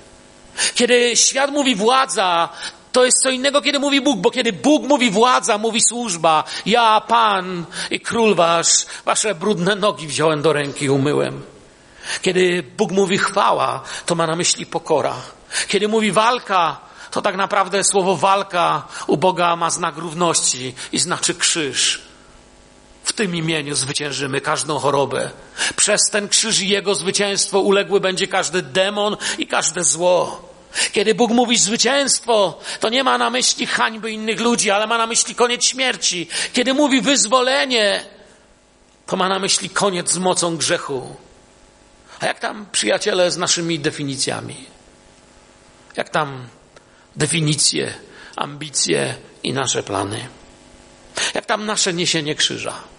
Kiedy 0.75 1.15
świat 1.15 1.51
mówi 1.51 1.75
władza, 1.75 2.49
to 2.91 3.05
jest 3.05 3.17
co 3.23 3.29
innego, 3.29 3.61
kiedy 3.61 3.79
mówi 3.79 4.01
Bóg, 4.01 4.19
bo 4.19 4.31
kiedy 4.31 4.53
Bóg 4.53 4.83
mówi 4.83 5.11
władza, 5.11 5.57
mówi 5.57 5.81
służba. 5.81 6.43
Ja, 6.65 7.01
Pan 7.01 7.65
i 7.91 7.99
Król 7.99 8.35
Wasz, 8.35 8.85
Wasze 9.05 9.35
brudne 9.35 9.75
nogi 9.75 10.07
wziąłem 10.07 10.41
do 10.41 10.53
ręki 10.53 10.85
i 10.85 10.89
umyłem. 10.89 11.41
Kiedy 12.21 12.63
Bóg 12.77 12.91
mówi 12.91 13.17
chwała, 13.17 13.81
to 14.05 14.15
ma 14.15 14.27
na 14.27 14.35
myśli 14.35 14.65
pokora. 14.65 15.15
Kiedy 15.67 15.87
mówi 15.87 16.11
walka, 16.11 16.79
to 17.11 17.21
tak 17.21 17.35
naprawdę 17.35 17.83
słowo 17.83 18.15
walka 18.15 18.87
u 19.07 19.17
Boga 19.17 19.55
ma 19.55 19.69
znak 19.69 19.97
równości 19.97 20.73
i 20.91 20.99
znaczy 20.99 21.35
krzyż. 21.35 22.08
W 23.09 23.13
tym 23.13 23.35
imieniu 23.35 23.75
zwyciężymy 23.75 24.41
każdą 24.41 24.79
chorobę. 24.79 25.29
Przez 25.75 26.01
ten 26.11 26.29
krzyż 26.29 26.59
i 26.59 26.69
jego 26.69 26.95
zwycięstwo 26.95 27.59
uległy 27.59 27.99
będzie 27.99 28.27
każdy 28.27 28.61
demon 28.61 29.17
i 29.37 29.47
każde 29.47 29.83
zło. 29.83 30.49
Kiedy 30.91 31.15
Bóg 31.15 31.31
mówi 31.31 31.57
zwycięstwo, 31.57 32.59
to 32.79 32.89
nie 32.89 33.03
ma 33.03 33.17
na 33.17 33.29
myśli 33.29 33.65
hańby 33.65 34.11
innych 34.11 34.39
ludzi, 34.39 34.71
ale 34.71 34.87
ma 34.87 34.97
na 34.97 35.07
myśli 35.07 35.35
koniec 35.35 35.65
śmierci. 35.65 36.27
Kiedy 36.53 36.73
mówi 36.73 37.01
wyzwolenie, 37.01 38.05
to 39.05 39.15
ma 39.15 39.29
na 39.29 39.39
myśli 39.39 39.69
koniec 39.69 40.11
z 40.11 40.17
mocą 40.17 40.57
grzechu. 40.57 41.15
A 42.19 42.25
jak 42.25 42.39
tam, 42.39 42.65
przyjaciele, 42.71 43.31
z 43.31 43.37
naszymi 43.37 43.79
definicjami? 43.79 44.65
Jak 45.97 46.09
tam 46.09 46.47
definicje, 47.15 47.93
ambicje 48.35 49.15
i 49.43 49.53
nasze 49.53 49.83
plany? 49.83 50.27
Jak 51.33 51.45
tam 51.45 51.65
nasze 51.65 51.93
niesienie 51.93 52.35
krzyża? 52.35 52.98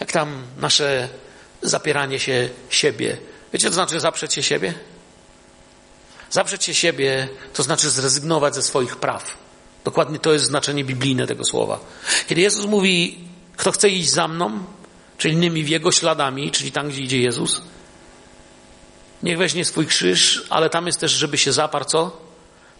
Jak 0.00 0.12
tam 0.12 0.42
nasze 0.58 1.08
zapieranie 1.62 2.20
się 2.20 2.48
siebie? 2.70 3.16
Wiecie, 3.52 3.68
co 3.68 3.74
znaczy 3.74 4.00
zaprzeć 4.00 4.34
się 4.34 4.42
siebie? 4.42 4.74
Zaprzeć 6.30 6.64
się 6.64 6.74
siebie 6.74 7.28
to 7.54 7.62
znaczy 7.62 7.90
zrezygnować 7.90 8.54
ze 8.54 8.62
swoich 8.62 8.96
praw. 8.96 9.36
Dokładnie 9.84 10.18
to 10.18 10.32
jest 10.32 10.44
znaczenie 10.44 10.84
biblijne 10.84 11.26
tego 11.26 11.44
słowa. 11.44 11.80
Kiedy 12.26 12.40
Jezus 12.40 12.66
mówi, 12.66 13.18
kto 13.56 13.72
chce 13.72 13.88
iść 13.88 14.10
za 14.10 14.28
mną, 14.28 14.64
czyli 15.18 15.34
innymi 15.34 15.64
w 15.64 15.68
Jego 15.68 15.92
śladami, 15.92 16.50
czyli 16.50 16.72
tam, 16.72 16.88
gdzie 16.88 17.00
idzie 17.00 17.18
Jezus, 17.18 17.62
niech 19.22 19.38
weźmie 19.38 19.64
swój 19.64 19.86
krzyż, 19.86 20.46
ale 20.50 20.70
tam 20.70 20.86
jest 20.86 21.00
też, 21.00 21.12
żeby 21.12 21.38
się 21.38 21.52
zaparł 21.52 21.84
co? 21.84 22.20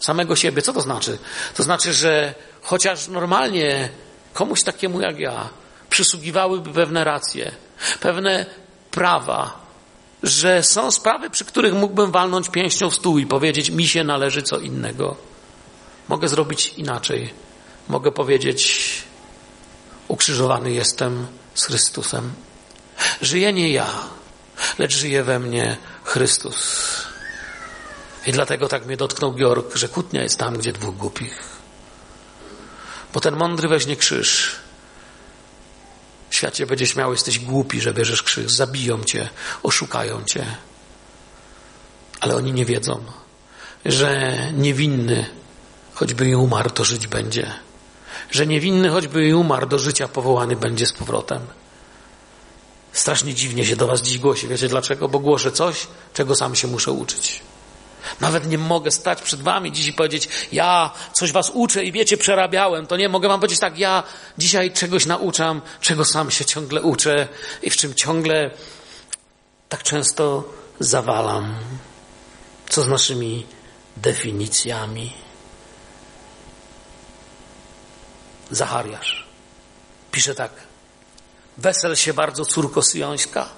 Samego 0.01 0.37
siebie. 0.37 0.63
Co 0.63 0.73
to 0.73 0.81
znaczy? 0.81 1.19
To 1.55 1.63
znaczy, 1.63 1.93
że 1.93 2.35
chociaż 2.63 3.09
normalnie 3.09 3.89
komuś 4.33 4.63
takiemu 4.63 5.01
jak 5.01 5.19
ja 5.19 5.49
przysługiwałyby 5.93 6.73
pewne 6.73 7.05
racje, 7.05 7.53
pewne 8.01 8.47
prawa, 8.91 9.61
że 10.23 10.63
są 10.63 10.91
sprawy, 10.91 11.31
przy 11.31 11.45
których 11.45 11.75
mógłbym 11.75 12.11
walnąć 12.11 12.49
pięścią 12.49 12.91
w 12.91 12.95
stół 12.95 13.19
i 13.19 13.27
powiedzieć, 13.27 13.71
mi 13.71 13.89
się 13.89 14.05
należy 14.05 14.43
co 14.43 14.59
innego. 14.59 15.17
Mogę 16.09 16.29
zrobić 16.29 16.75
inaczej. 16.77 17.35
Mogę 17.89 18.13
powiedzieć, 18.13 19.03
ukrzyżowany 20.09 20.73
jestem 20.73 21.27
z 21.55 21.65
Chrystusem. 21.65 22.33
Żyję 23.23 23.53
nie 23.53 23.69
ja, 23.69 23.87
lecz 24.79 24.97
żyje 24.97 25.25
we 25.25 25.39
mnie 25.39 25.77
Chrystus. 26.05 26.83
I 28.27 28.33
dlatego 28.33 28.69
tak 28.69 28.87
mnie 28.87 28.97
dotknął 28.97 29.35
Georg, 29.35 29.77
że 29.77 29.89
kłótnia 29.89 30.23
jest 30.23 30.39
tam, 30.39 30.59
gdzie 30.59 30.73
dwóch 30.73 30.97
głupich. 30.97 31.43
Bo 33.15 33.21
ten 33.21 33.37
mądry 33.37 33.69
weźmie 33.69 33.97
krzyż. 33.97 34.62
Świecie 36.43 36.67
będzie 36.67 36.87
śmiał, 36.87 37.13
jesteś 37.13 37.39
głupi, 37.39 37.81
że 37.81 37.95
bierzesz 37.95 38.23
krzyż. 38.23 38.53
Zabiją 38.53 39.05
cię, 39.05 39.29
oszukają 39.63 40.25
cię. 40.25 40.47
Ale 42.21 42.37
oni 42.37 42.53
nie 42.53 42.65
wiedzą, 42.65 43.05
że 43.85 44.37
niewinny, 44.53 45.27
choćby 45.95 46.29
i 46.29 46.35
umarł, 46.35 46.71
to 46.71 46.85
żyć 46.85 47.07
będzie. 47.07 47.53
Że 48.31 48.47
niewinny, 48.47 48.89
choćby 48.89 49.29
i 49.29 49.35
umarł, 49.35 49.67
do 49.67 49.79
życia 49.79 50.09
powołany 50.09 50.57
będzie 50.57 50.87
z 50.87 50.93
powrotem. 50.93 51.41
Strasznie 52.93 53.35
dziwnie 53.35 53.65
się 53.65 53.77
do 53.77 53.87
was 53.87 54.03
dziś 54.03 54.19
głosi. 54.19 54.49
Wiecie 54.49 54.69
dlaczego? 54.69 55.09
Bo 55.09 55.19
głoszę 55.19 55.53
coś, 55.53 55.87
czego 56.15 56.35
sam 56.35 56.55
się 56.55 56.69
muszę 56.69 56.93
uczyć. 56.93 57.41
Nawet 58.21 58.47
nie 58.47 58.59
mogę 58.59 58.91
stać 58.91 59.23
przed 59.23 59.43
wami 59.43 59.73
dziś 59.73 59.87
i 59.87 59.93
powiedzieć, 59.93 60.29
ja 60.53 60.91
coś 61.13 61.33
was 61.33 61.51
uczę 61.51 61.85
i 61.85 61.93
wiecie, 61.93 62.17
przerabiałem. 62.17 62.87
To 62.87 62.97
nie, 62.97 63.09
mogę 63.09 63.29
wam 63.29 63.41
powiedzieć 63.41 63.61
tak, 63.61 63.79
ja 63.79 64.03
dzisiaj 64.39 64.73
czegoś 64.73 65.07
nauczam, 65.07 65.61
czego 65.81 66.05
sam 66.05 66.31
się 66.31 66.45
ciągle 66.45 66.83
uczę 66.83 67.29
i 67.63 67.71
w 67.71 67.77
czym 67.77 67.95
ciągle 67.95 68.51
tak 69.69 69.83
często 69.83 70.45
zawalam. 70.81 71.55
Co 72.69 72.83
z 72.83 72.89
naszymi 72.89 73.47
definicjami? 73.97 75.13
Zachariasz 78.51 79.33
pisze 80.13 80.35
tak. 80.35 80.51
Wesel 81.59 81.97
się 81.97 82.15
bardzo, 82.15 82.45
córko 82.45 82.83
syjońska. 82.83 83.49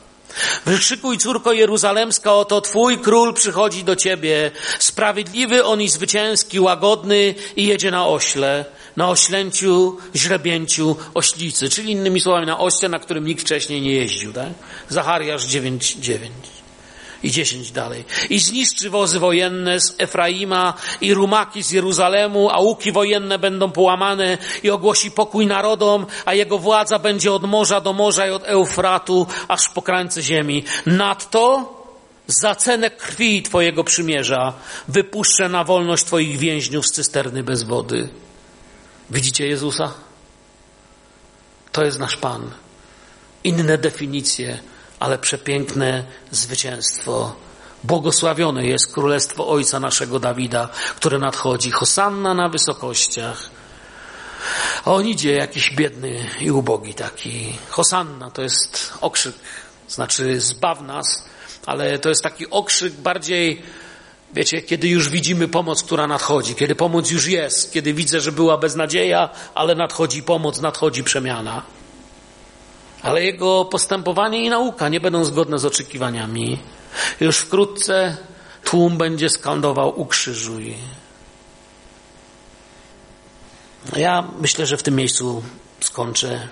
Wykrzykuj, 0.66 1.18
córko 1.18 1.52
Jeruzalemska, 1.52 2.32
oto 2.32 2.60
Twój 2.60 2.98
król 2.98 3.34
przychodzi 3.34 3.84
do 3.84 3.96
Ciebie. 3.96 4.50
Sprawiedliwy 4.78 5.64
on 5.64 5.82
i 5.82 5.88
zwycięski, 5.88 6.60
łagodny 6.60 7.34
i 7.56 7.66
jedzie 7.66 7.90
na 7.90 8.06
ośle, 8.06 8.64
na 8.96 9.10
oślęciu, 9.10 9.96
źrebięciu 10.16 10.96
oślicy, 11.14 11.68
czyli 11.68 11.92
innymi 11.92 12.20
słowami 12.20 12.46
na 12.46 12.58
ośle, 12.58 12.88
na 12.88 12.98
którym 12.98 13.26
nikt 13.26 13.42
wcześniej 13.42 13.80
nie 13.80 13.92
jeździł. 13.92 14.32
Tak? 14.32 14.48
Zachariasz 14.88 15.46
9,9 15.46 16.53
i 17.24 17.30
dziesięć 17.30 17.72
dalej. 17.72 18.04
I 18.30 18.38
zniszczy 18.38 18.90
wozy 18.90 19.18
wojenne 19.18 19.80
z 19.80 19.94
Efraima 19.98 20.74
i 21.00 21.14
rumaki 21.14 21.62
z 21.62 21.70
Jeruzalemu, 21.70 22.50
a 22.50 22.58
łuki 22.58 22.92
wojenne 22.92 23.38
będą 23.38 23.70
połamane 23.70 24.38
i 24.62 24.70
ogłosi 24.70 25.10
pokój 25.10 25.46
narodom, 25.46 26.06
a 26.24 26.34
jego 26.34 26.58
władza 26.58 26.98
będzie 26.98 27.32
od 27.32 27.42
morza 27.42 27.80
do 27.80 27.92
morza 27.92 28.26
i 28.26 28.30
od 28.30 28.44
Eufratu 28.44 29.26
aż 29.48 29.68
po 29.68 29.82
krańce 29.82 30.22
ziemi. 30.22 30.64
Nadto 30.86 31.74
za 32.26 32.54
cenę 32.54 32.90
krwi 32.90 33.42
Twojego 33.42 33.84
przymierza 33.84 34.52
wypuszczę 34.88 35.48
na 35.48 35.64
wolność 35.64 36.04
Twoich 36.04 36.38
więźniów 36.38 36.86
z 36.86 36.92
cysterny 36.92 37.42
bez 37.42 37.62
wody. 37.62 38.08
Widzicie 39.10 39.46
Jezusa? 39.46 39.92
To 41.72 41.84
jest 41.84 41.98
nasz 41.98 42.16
Pan. 42.16 42.50
Inne 43.44 43.78
definicje 43.78 44.58
ale 45.00 45.18
przepiękne 45.18 46.04
zwycięstwo. 46.30 47.36
Błogosławione 47.84 48.66
jest 48.66 48.92
królestwo 48.92 49.48
Ojca 49.48 49.80
naszego 49.80 50.20
Dawida, 50.20 50.68
które 50.96 51.18
nadchodzi. 51.18 51.70
Hosanna 51.70 52.34
na 52.34 52.48
wysokościach. 52.48 53.50
A 54.84 54.92
on 54.92 55.06
idzie 55.06 55.32
jakiś 55.32 55.70
biedny 55.70 56.26
i 56.40 56.50
ubogi 56.50 56.94
taki. 56.94 57.52
Hosanna 57.70 58.30
to 58.30 58.42
jest 58.42 58.92
okrzyk, 59.00 59.34
znaczy 59.88 60.40
zbaw 60.40 60.80
nas, 60.80 61.24
ale 61.66 61.98
to 61.98 62.08
jest 62.08 62.22
taki 62.22 62.50
okrzyk 62.50 62.92
bardziej, 62.92 63.62
wiecie, 64.34 64.62
kiedy 64.62 64.88
już 64.88 65.08
widzimy 65.08 65.48
pomoc, 65.48 65.82
która 65.82 66.06
nadchodzi, 66.06 66.54
kiedy 66.54 66.74
pomoc 66.74 67.10
już 67.10 67.26
jest, 67.26 67.72
kiedy 67.72 67.94
widzę, 67.94 68.20
że 68.20 68.32
była 68.32 68.58
beznadzieja, 68.58 69.28
ale 69.54 69.74
nadchodzi 69.74 70.22
pomoc, 70.22 70.60
nadchodzi 70.60 71.04
przemiana 71.04 71.62
ale 73.04 73.24
jego 73.24 73.64
postępowanie 73.64 74.44
i 74.44 74.48
nauka 74.48 74.88
nie 74.88 75.00
będą 75.00 75.24
zgodne 75.24 75.58
z 75.58 75.64
oczekiwaniami. 75.64 76.58
Już 77.20 77.38
wkrótce 77.38 78.16
tłum 78.64 78.98
będzie 78.98 79.30
skandował 79.30 80.00
ukrzyżuj. 80.00 80.74
Ja 83.96 84.28
myślę, 84.40 84.66
że 84.66 84.76
w 84.76 84.82
tym 84.82 84.96
miejscu 84.96 85.42
skończę. 85.80 86.48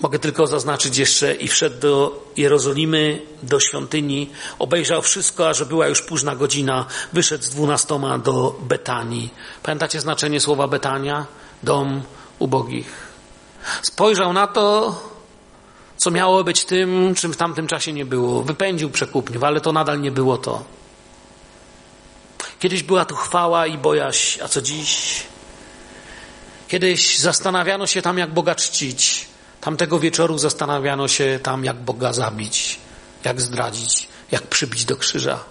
Mogę 0.00 0.18
tylko 0.18 0.46
zaznaczyć 0.46 0.98
jeszcze 0.98 1.34
i 1.34 1.48
wszedł 1.48 1.80
do 1.80 2.24
Jerozolimy, 2.36 3.22
do 3.42 3.60
świątyni, 3.60 4.30
obejrzał 4.58 5.02
wszystko, 5.02 5.48
a 5.48 5.54
że 5.54 5.66
była 5.66 5.88
już 5.88 6.02
późna 6.02 6.36
godzina, 6.36 6.86
wyszedł 7.12 7.44
z 7.44 7.50
dwunastoma 7.50 8.18
do 8.18 8.56
Betanii. 8.60 9.30
Pamiętacie 9.62 10.00
znaczenie 10.00 10.40
słowa 10.40 10.68
Betania? 10.68 11.26
Dom 11.62 12.02
ubogich. 12.38 13.09
Spojrzał 13.82 14.32
na 14.32 14.46
to, 14.46 14.94
co 15.96 16.10
miało 16.10 16.44
być 16.44 16.64
tym, 16.64 17.14
czym 17.14 17.32
w 17.32 17.36
tamtym 17.36 17.66
czasie 17.66 17.92
nie 17.92 18.04
było. 18.04 18.42
Wypędził 18.42 18.90
przekupniów, 18.90 19.44
ale 19.44 19.60
to 19.60 19.72
nadal 19.72 20.00
nie 20.00 20.10
było 20.10 20.38
to. 20.38 20.64
Kiedyś 22.60 22.82
była 22.82 23.04
tu 23.04 23.14
chwała 23.14 23.66
i 23.66 23.78
bojaźń, 23.78 24.40
a 24.42 24.48
co 24.48 24.62
dziś? 24.62 25.22
Kiedyś 26.68 27.18
zastanawiano 27.18 27.86
się 27.86 28.02
tam, 28.02 28.18
jak 28.18 28.34
Boga 28.34 28.54
czcić. 28.54 29.26
Tamtego 29.60 29.98
wieczoru 29.98 30.38
zastanawiano 30.38 31.08
się 31.08 31.40
tam, 31.42 31.64
jak 31.64 31.76
Boga 31.76 32.12
zabić, 32.12 32.78
jak 33.24 33.40
zdradzić, 33.40 34.08
jak 34.30 34.42
przybić 34.42 34.84
do 34.84 34.96
krzyża. 34.96 35.44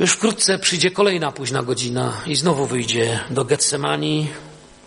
Już 0.00 0.12
wkrótce 0.12 0.58
przyjdzie 0.58 0.90
kolejna 0.90 1.32
późna 1.32 1.62
godzina 1.62 2.12
i 2.26 2.36
znowu 2.36 2.66
wyjdzie 2.66 3.20
do 3.30 3.44
Getsemani, 3.44 4.28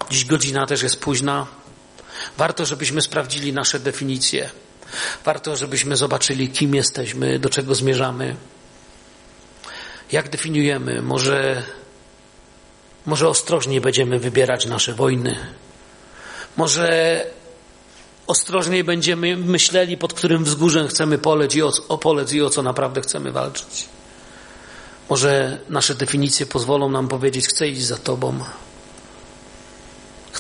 Dziś 0.09 0.25
godzina 0.25 0.65
też 0.65 0.83
jest 0.83 0.99
późna. 0.99 1.47
Warto, 2.37 2.65
żebyśmy 2.65 3.01
sprawdzili 3.01 3.53
nasze 3.53 3.79
definicje. 3.79 4.49
Warto, 5.25 5.55
żebyśmy 5.55 5.97
zobaczyli, 5.97 6.49
kim 6.49 6.75
jesteśmy, 6.75 7.39
do 7.39 7.49
czego 7.49 7.75
zmierzamy. 7.75 8.35
Jak 10.11 10.29
definiujemy? 10.29 11.01
Może, 11.01 11.63
może 13.05 13.29
ostrożniej 13.29 13.81
będziemy 13.81 14.19
wybierać 14.19 14.65
nasze 14.65 14.93
wojny. 14.93 15.35
Może 16.57 17.25
ostrożniej 18.27 18.83
będziemy 18.83 19.37
myśleli, 19.37 19.97
pod 19.97 20.13
którym 20.13 20.43
wzgórzem 20.43 20.87
chcemy 20.87 21.17
polec 21.17 21.55
i 21.55 21.63
o, 21.63 21.71
o 21.87 21.97
polec 21.97 22.33
i 22.33 22.41
o 22.41 22.49
co 22.49 22.63
naprawdę 22.63 23.01
chcemy 23.01 23.31
walczyć. 23.31 23.85
Może 25.09 25.57
nasze 25.69 25.95
definicje 25.95 26.45
pozwolą 26.45 26.89
nam 26.89 27.07
powiedzieć, 27.07 27.47
chcę 27.47 27.67
iść 27.67 27.81
za 27.81 27.97
Tobą. 27.97 28.39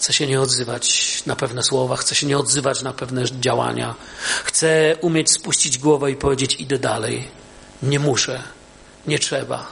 Chcę 0.07 0.13
się 0.13 0.27
nie 0.27 0.41
odzywać 0.41 1.23
na 1.25 1.35
pewne 1.35 1.63
słowa, 1.63 1.95
chcę 1.95 2.15
się 2.15 2.27
nie 2.27 2.37
odzywać 2.37 2.81
na 2.81 2.93
pewne 2.93 3.23
działania. 3.25 3.95
Chcę 4.43 4.95
umieć 5.01 5.31
spuścić 5.31 5.77
głowę 5.77 6.11
i 6.11 6.15
powiedzieć: 6.15 6.55
idę 6.59 6.79
dalej. 6.79 7.27
Nie 7.83 7.99
muszę, 7.99 8.43
nie 9.07 9.19
trzeba. 9.19 9.67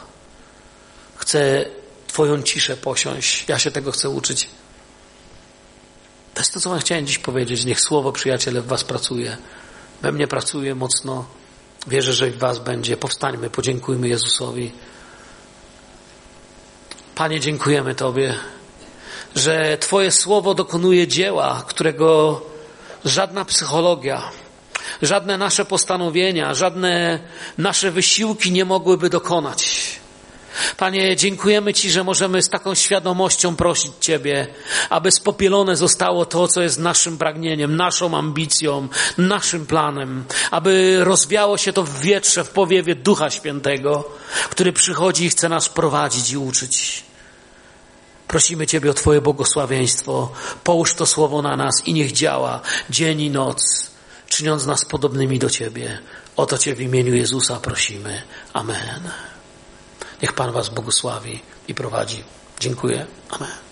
Chcę 1.15 1.65
Twoją 2.07 2.41
ciszę 2.41 2.77
posiąść. 2.77 3.45
Ja 3.47 3.59
się 3.59 3.71
tego 3.71 3.91
chcę 3.91 4.09
uczyć. 4.09 4.49
To 6.33 6.41
jest 6.41 6.53
to, 6.53 6.59
co 6.59 6.69
Wam 6.69 6.79
chciałem 6.79 7.07
dziś 7.07 7.17
powiedzieć. 7.17 7.65
Niech 7.65 7.81
słowo, 7.81 8.11
przyjaciele, 8.11 8.61
w 8.61 8.67
Was 8.67 8.83
pracuje. 8.83 9.37
We 10.01 10.11
mnie 10.11 10.27
pracuje 10.27 10.75
mocno. 10.75 11.25
Wierzę, 11.87 12.13
że 12.13 12.31
w 12.31 12.37
Was 12.37 12.59
będzie. 12.59 12.97
Powstańmy, 12.97 13.49
podziękujmy 13.49 14.07
Jezusowi. 14.07 14.71
Panie, 17.15 17.39
dziękujemy 17.39 17.95
Tobie, 17.95 18.35
że 19.35 19.77
Twoje 19.77 20.11
słowo 20.11 20.53
dokonuje 20.53 21.07
dzieła, 21.07 21.63
którego 21.67 22.41
żadna 23.05 23.45
psychologia, 23.45 24.21
żadne 25.01 25.37
nasze 25.37 25.65
postanowienia, 25.65 26.53
żadne 26.53 27.19
nasze 27.57 27.91
wysiłki 27.91 28.51
nie 28.51 28.65
mogłyby 28.65 29.09
dokonać. 29.09 29.85
Panie, 30.77 31.15
dziękujemy 31.15 31.73
Ci, 31.73 31.91
że 31.91 32.03
możemy 32.03 32.41
z 32.41 32.49
taką 32.49 32.75
świadomością 32.75 33.55
prosić 33.55 33.91
Ciebie, 33.99 34.47
aby 34.89 35.11
spopielone 35.11 35.75
zostało 35.75 36.25
to, 36.25 36.47
co 36.47 36.61
jest 36.61 36.79
naszym 36.79 37.17
pragnieniem, 37.17 37.75
naszą 37.75 38.17
ambicją, 38.17 38.87
naszym 39.17 39.65
planem, 39.65 40.23
aby 40.51 40.99
rozwiało 41.03 41.57
się 41.57 41.73
to 41.73 41.83
w 41.83 41.99
wietrze, 41.99 42.43
w 42.43 42.49
powiewie 42.49 42.95
Ducha 42.95 43.29
Świętego, 43.29 44.03
który 44.49 44.73
przychodzi 44.73 45.25
i 45.25 45.29
chce 45.29 45.49
nas 45.49 45.69
prowadzić 45.69 46.31
i 46.31 46.37
uczyć. 46.37 47.03
Prosimy 48.27 48.67
Ciebie 48.67 48.91
o 48.91 48.93
Twoje 48.93 49.21
błogosławieństwo. 49.21 50.31
Połóż 50.63 50.95
to 50.95 51.05
słowo 51.05 51.41
na 51.41 51.55
nas 51.55 51.87
i 51.87 51.93
niech 51.93 52.11
działa 52.11 52.61
dzień 52.89 53.21
i 53.21 53.29
noc, 53.29 53.91
czyniąc 54.27 54.65
nas 54.65 54.85
podobnymi 54.85 55.39
do 55.39 55.49
Ciebie. 55.49 55.99
O 56.37 56.45
to 56.45 56.57
Cię 56.57 56.75
w 56.75 56.81
imieniu 56.81 57.15
Jezusa 57.15 57.59
prosimy. 57.59 58.21
Amen. 58.53 59.09
Niech 60.21 60.33
Pan 60.33 60.51
Was 60.51 60.69
błogosławi 60.69 61.41
i 61.67 61.75
prowadzi. 61.75 62.23
Dziękuję. 62.59 63.05
Amen. 63.29 63.64